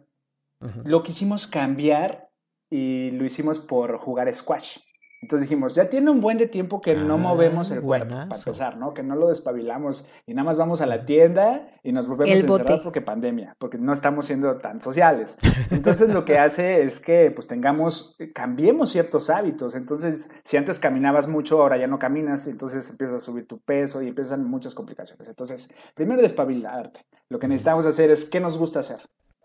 lo 0.86 1.04
quisimos 1.04 1.46
cambiar 1.48 2.30
y 2.70 3.12
lo 3.12 3.26
hicimos 3.26 3.60
por 3.60 3.98
jugar 3.98 4.34
squash. 4.34 4.78
Entonces 5.22 5.48
dijimos, 5.48 5.76
ya 5.76 5.88
tiene 5.88 6.10
un 6.10 6.20
buen 6.20 6.40
de 6.40 6.48
tiempo 6.48 6.82
que 6.82 6.96
no 6.96 7.20
movemos 7.20 7.70
el 7.70 7.82
cuerpo, 7.82 8.10
para 8.10 8.36
empezar, 8.36 8.78
¿no? 8.78 8.96
Que 8.96 9.04
no 9.04 9.16
lo 9.16 9.28
despabilamos 9.28 10.08
y 10.26 10.34
nada 10.34 10.46
más 10.46 10.58
vamos 10.58 10.82
a 10.82 10.88
la 10.88 11.06
tienda 11.06 11.70
y 11.84 11.92
nos 11.92 12.08
volvemos 12.08 12.44
a 12.44 12.48
encerrar 12.48 12.82
porque 12.82 13.02
pandemia, 13.02 13.56
porque 13.60 13.78
no 13.78 13.94
estamos 13.94 14.26
siendo 14.26 14.58
tan 14.58 14.82
sociales. 14.82 15.38
Entonces 15.70 16.10
lo 16.10 16.26
que 16.26 16.40
hace 16.40 16.82
es 16.82 17.00
que 17.00 17.30
pues 17.30 17.46
tengamos, 17.46 18.18
cambiemos 18.34 18.90
ciertos 18.90 19.30
hábitos. 19.30 19.76
Entonces, 19.76 20.32
si 20.44 20.58
antes 20.58 20.80
caminabas 20.80 21.28
mucho, 21.28 21.62
ahora 21.62 21.78
ya 21.78 21.86
no 21.86 22.00
caminas, 22.00 22.48
entonces 22.48 22.90
empiezas 22.90 23.18
a 23.18 23.20
subir 23.20 23.46
tu 23.46 23.60
peso 23.60 24.02
y 24.02 24.08
empiezan 24.08 24.44
muchas 24.44 24.74
complicaciones. 24.74 25.28
Entonces, 25.28 25.72
primero 25.94 26.24
despabilarte. 26.24 27.06
Lo 27.30 27.38
que 27.38 27.48
necesitamos 27.48 27.86
hacer 27.86 28.10
es, 28.10 28.26
¿qué 28.26 28.40
nos 28.40 28.58
gusta 28.58 28.80
hacer? 28.80 28.98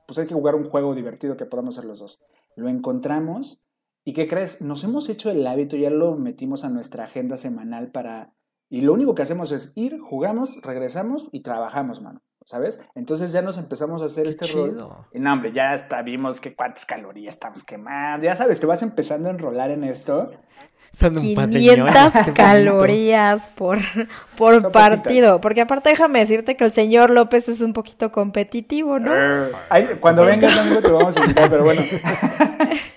Pues 0.07 0.19
hay 0.19 0.27
que 0.27 0.35
jugar 0.35 0.55
un 0.55 0.65
juego 0.65 0.95
divertido 0.95 1.37
que 1.37 1.45
podamos 1.45 1.77
hacer 1.77 1.87
los 1.87 1.99
dos. 1.99 2.19
Lo 2.55 2.71
encontramos 2.71 3.61
¿Y 4.07 4.13
qué 4.13 4.29
crees? 4.29 4.63
Nos 4.63 4.85
hemos 4.85 5.09
hecho 5.09 5.31
el 5.31 5.45
hábito, 5.45 5.77
ya 5.77 5.91
lo 5.91 6.15
metimos 6.15 6.65
a 6.65 6.71
nuestra 6.71 7.05
agenda 7.05 7.37
semanal 7.37 7.89
para... 7.89 8.33
Y 8.71 8.83
lo 8.83 8.93
único 8.93 9.17
que 9.17 9.23
hacemos 9.23 9.51
es 9.51 9.73
ir, 9.75 9.99
jugamos, 9.99 10.61
regresamos 10.63 11.29
y 11.33 11.41
trabajamos, 11.41 12.01
mano. 12.03 12.23
¿Sabes? 12.45 12.81
Entonces 12.95 13.33
ya 13.33 13.43
nos 13.43 13.59
empezamos 13.59 14.03
a 14.03 14.05
hacer 14.05 14.29
este 14.29 14.47
rol. 14.47 14.79
Y 15.13 15.19
no, 15.19 15.33
hombre, 15.33 15.53
ya 15.53 15.73
hasta 15.73 16.03
vimos 16.03 16.41
que 16.41 16.55
cuántas 16.55 16.87
calorías 16.87 17.35
estamos 17.35 17.65
quemando. 17.65 18.25
Ya 18.25 18.37
sabes, 18.37 18.61
te 18.61 18.67
vas 18.67 18.83
empezando 18.83 19.29
a 19.29 19.33
enrolar 19.33 19.73
en 19.73 19.83
esto. 19.83 20.31
500 21.01 22.13
calorías 22.33 23.49
por, 23.49 23.79
por 24.39 24.71
partido. 24.71 25.41
Porque 25.41 25.63
aparte 25.63 25.91
déjame 25.91 26.21
decirte 26.21 26.57
que 26.57 26.63
el 26.63 26.71
señor 26.71 27.11
López 27.11 27.49
es 27.49 27.61
un 27.61 27.73
poquito 27.73 28.13
competitivo, 28.13 29.01
¿no? 29.01 29.11
cuando 29.99 30.25
vengas, 30.25 30.57
amigo, 30.57 30.81
te 30.81 30.93
vamos 30.93 31.17
a 31.17 31.21
invitar, 31.23 31.51
pero 31.51 31.65
bueno. 31.65 31.83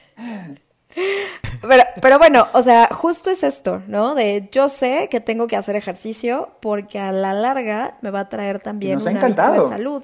Pero, 1.61 1.83
pero, 2.01 2.17
bueno, 2.17 2.47
o 2.53 2.63
sea, 2.63 2.87
justo 2.91 3.29
es 3.29 3.43
esto, 3.43 3.81
¿no? 3.87 4.15
De 4.15 4.47
yo 4.51 4.69
sé 4.69 5.09
que 5.09 5.19
tengo 5.19 5.47
que 5.47 5.57
hacer 5.57 5.75
ejercicio 5.75 6.49
porque 6.61 6.99
a 6.99 7.11
la 7.11 7.33
larga 7.33 7.97
me 8.01 8.11
va 8.11 8.21
a 8.21 8.29
traer 8.29 8.61
también 8.61 8.97
un 9.01 9.17
hábito 9.17 9.51
de 9.51 9.61
salud. 9.67 10.03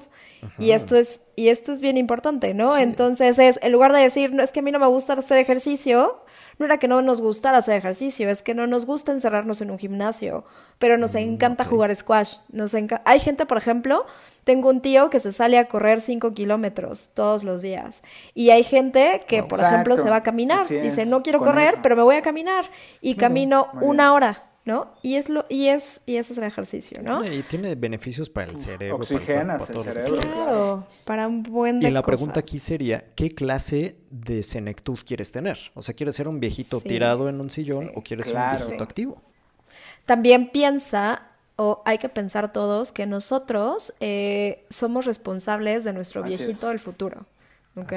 Y 0.58 0.70
esto 0.72 0.96
es, 0.96 1.22
y 1.34 1.48
esto 1.48 1.72
es 1.72 1.80
bien 1.80 1.96
importante, 1.96 2.54
¿no? 2.54 2.76
Entonces 2.76 3.38
es, 3.38 3.58
en 3.62 3.72
lugar 3.72 3.92
de 3.92 4.00
decir, 4.00 4.32
no, 4.32 4.42
es 4.42 4.52
que 4.52 4.60
a 4.60 4.62
mí 4.62 4.70
no 4.70 4.78
me 4.78 4.86
gusta 4.86 5.14
hacer 5.14 5.38
ejercicio, 5.38 6.20
no 6.58 6.66
era 6.66 6.78
que 6.78 6.88
no 6.88 7.02
nos 7.02 7.20
gustara 7.20 7.58
hacer 7.58 7.76
ejercicio, 7.76 8.28
es 8.30 8.42
que 8.42 8.54
no 8.54 8.66
nos 8.66 8.86
gusta 8.86 9.12
encerrarnos 9.12 9.60
en 9.60 9.70
un 9.70 9.78
gimnasio, 9.78 10.44
pero 10.78 10.96
nos 10.96 11.14
mm, 11.14 11.18
encanta 11.18 11.64
jugar 11.64 11.94
squash. 11.94 12.36
Nos 12.50 12.74
Hay 13.04 13.20
gente, 13.20 13.46
por 13.46 13.58
ejemplo, 13.58 14.06
tengo 14.44 14.70
un 14.70 14.80
tío 14.80 15.10
que 15.10 15.20
se 15.20 15.32
sale 15.32 15.58
a 15.58 15.68
correr 15.68 16.00
5 16.00 16.32
kilómetros 16.32 17.10
todos 17.14 17.44
los 17.44 17.62
días. 17.62 18.02
Y 18.34 18.50
hay 18.50 18.62
gente 18.62 19.22
que, 19.26 19.42
por 19.42 19.60
ejemplo, 19.60 19.96
se 19.96 20.08
va 20.08 20.16
a 20.16 20.22
caminar. 20.22 20.66
Dice, 20.68 21.04
no 21.06 21.22
quiero 21.22 21.40
correr, 21.40 21.78
pero 21.82 21.96
me 21.96 22.02
voy 22.02 22.16
a 22.16 22.22
caminar. 22.22 22.64
Y 23.00 23.16
camino 23.16 23.68
una 23.80 24.12
hora. 24.12 24.42
¿No? 24.66 24.92
Y 25.00 25.14
es 25.14 25.28
lo 25.28 25.46
y 25.48 25.68
es 25.68 26.02
y 26.06 26.16
ese 26.16 26.32
es 26.32 26.38
el 26.38 26.44
ejercicio, 26.44 27.00
¿no? 27.00 27.24
Y 27.24 27.42
tiene 27.42 27.76
beneficios 27.76 28.28
para 28.28 28.50
el 28.50 28.60
cerebro, 28.60 28.96
oxigenas 28.96 29.70
el, 29.70 29.80
cerebro, 29.80 30.20
claro, 30.20 30.86
para 31.04 31.28
un 31.28 31.44
buen 31.44 31.78
de 31.78 31.88
Y 31.88 31.90
la 31.92 32.02
pregunta 32.02 32.40
aquí 32.40 32.58
sería, 32.58 33.04
¿qué 33.14 33.32
clase 33.32 33.96
de 34.10 34.42
senectud 34.42 34.98
quieres 35.06 35.30
tener? 35.30 35.56
O 35.74 35.82
sea, 35.82 35.94
¿quieres 35.94 36.16
ser 36.16 36.26
un 36.26 36.40
viejito 36.40 36.80
tirado 36.80 37.28
en 37.28 37.40
un 37.40 37.48
sillón 37.48 37.92
o 37.94 38.02
quieres 38.02 38.26
ser 38.26 38.36
un 38.36 38.50
viejito 38.56 38.82
activo? 38.82 39.22
También 40.04 40.50
piensa 40.50 41.22
o 41.54 41.82
hay 41.84 41.98
que 41.98 42.08
pensar 42.08 42.50
todos 42.50 42.90
que 42.90 43.06
nosotros 43.06 43.94
eh, 44.00 44.66
somos 44.68 45.06
responsables 45.06 45.84
de 45.84 45.92
nuestro 45.92 46.24
viejito 46.24 46.68
del 46.68 46.80
futuro. 46.80 47.24
¿Ok? 47.76 47.92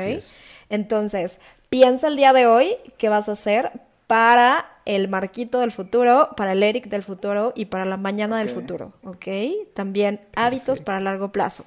Entonces, 0.69 1.39
piensa 1.69 2.09
el 2.09 2.15
día 2.15 2.31
de 2.31 2.45
hoy 2.45 2.75
qué 2.97 3.09
vas 3.09 3.27
a 3.27 3.31
hacer 3.31 3.71
para 4.05 4.65
el 4.95 5.07
Marquito 5.07 5.59
del 5.59 5.71
futuro, 5.71 6.29
para 6.35 6.53
el 6.53 6.63
Eric 6.63 6.87
del 6.87 7.03
futuro 7.03 7.53
y 7.55 7.65
para 7.65 7.85
la 7.85 7.95
mañana 7.95 8.39
del 8.39 8.49
futuro, 8.49 8.93
¿ok? 9.03 9.27
También 9.75 10.19
hábitos 10.35 10.81
para 10.81 10.99
largo 10.99 11.31
plazo. 11.31 11.63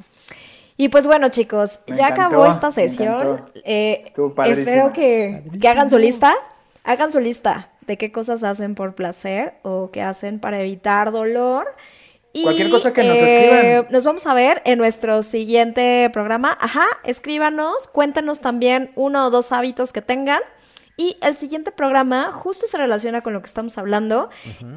Y 0.77 0.89
pues 0.89 1.07
bueno, 1.07 1.29
chicos, 1.29 1.79
ya 1.87 2.09
acabó 2.09 2.47
esta 2.47 2.73
sesión. 2.73 3.45
Eh, 3.65 4.03
espero 4.47 4.93
que, 4.93 5.45
que 5.61 5.69
hagan 5.69 5.89
su 5.89 5.99
lista, 5.99 6.35
hagan 6.83 7.13
su 7.13 7.21
lista 7.21 7.71
de 7.87 7.97
qué 7.97 8.11
cosas 8.11 8.43
hacen 8.43 8.75
por 8.75 8.97
placer 8.97 9.55
o 9.63 9.91
qué 9.93 10.03
hacen 10.03 10.41
para 10.41 10.61
evitar 10.61 11.13
dolor. 11.13 11.69
Y, 12.33 12.43
Cualquier 12.43 12.71
cosa 12.71 12.93
que 12.93 13.05
nos 13.05 13.19
escriban. 13.19 13.65
Eh, 13.65 13.87
nos 13.91 14.05
vamos 14.05 14.27
a 14.27 14.35
ver 14.35 14.63
en 14.65 14.79
nuestro 14.79 15.23
siguiente 15.23 16.11
programa. 16.13 16.59
Ajá, 16.61 16.87
escríbanos, 17.05 17.87
cuéntenos 17.87 18.41
también 18.41 18.91
uno 18.97 19.27
o 19.27 19.31
dos 19.31 19.53
hábitos 19.53 19.93
que 19.93 20.03
tengan. 20.03 20.41
Y 20.97 21.17
el 21.23 21.35
siguiente 21.35 21.73
programa 21.73 22.31
justo 22.33 22.67
se 22.67 22.77
relaciona 22.77 23.23
con 23.23 23.33
lo 23.33 23.41
que 23.41 23.47
estamos 23.47 23.79
hablando 23.79 24.29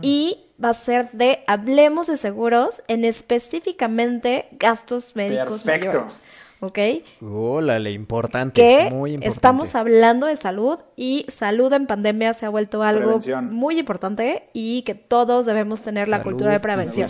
y 0.01 0.45
va 0.63 0.69
a 0.69 0.73
ser 0.73 1.11
de 1.11 1.43
Hablemos 1.47 2.07
de 2.07 2.17
seguros 2.17 2.83
en 2.87 3.03
específicamente 3.05 4.47
gastos 4.53 5.15
médicos 5.15 5.63
Perfecto. 5.63 5.97
mayores. 5.97 6.23
¿Ok? 6.61 6.79
Órale, 7.21 7.91
importante. 7.91 8.61
Que 8.61 8.89
muy 8.89 9.11
importante. 9.11 9.35
estamos 9.35 9.75
hablando 9.75 10.27
de 10.27 10.35
salud 10.35 10.79
y 10.95 11.25
salud 11.27 11.71
en 11.73 11.85
pandemia 11.85 12.33
se 12.33 12.45
ha 12.45 12.49
vuelto 12.49 12.81
algo 12.81 13.19
muy 13.43 13.77
importante 13.77 14.49
y 14.53 14.83
que 14.83 14.95
todos 14.95 15.45
debemos 15.45 15.81
tener 15.81 16.07
la 16.07 16.23
cultura 16.23 16.53
de 16.53 16.59
prevención. 16.59 17.09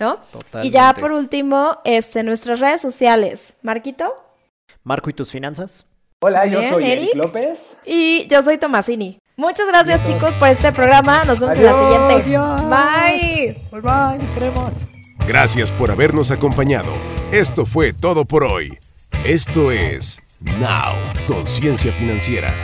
¿no? 0.00 0.20
Y 0.62 0.70
ya 0.70 0.94
por 0.94 1.12
último, 1.12 1.78
este, 1.84 2.22
nuestras 2.22 2.60
redes 2.60 2.80
sociales. 2.80 3.58
Marquito. 3.62 4.14
Marco 4.84 5.10
y 5.10 5.12
tus 5.12 5.30
finanzas. 5.30 5.86
Hola, 6.26 6.46
yo 6.46 6.62
soy 6.62 6.90
Eric, 6.90 7.14
López. 7.16 7.76
Y 7.84 8.26
yo 8.28 8.42
soy 8.42 8.56
Tomasini. 8.56 9.18
Muchas 9.36 9.66
gracias, 9.68 10.06
chicos, 10.06 10.34
por 10.36 10.48
este 10.48 10.72
programa. 10.72 11.22
Nos 11.24 11.38
vemos 11.38 11.54
en 11.54 11.64
la 11.64 11.74
siguiente. 11.74 12.38
Bye. 12.70 13.62
Bye, 13.70 13.80
bye. 13.82 14.24
Esperemos. 14.24 14.86
Gracias 15.28 15.70
por 15.70 15.90
habernos 15.90 16.30
acompañado. 16.30 16.94
Esto 17.30 17.66
fue 17.66 17.92
todo 17.92 18.24
por 18.24 18.42
hoy. 18.42 18.78
Esto 19.26 19.70
es 19.70 20.18
Now, 20.40 20.94
Conciencia 21.26 21.92
Financiera. 21.92 22.54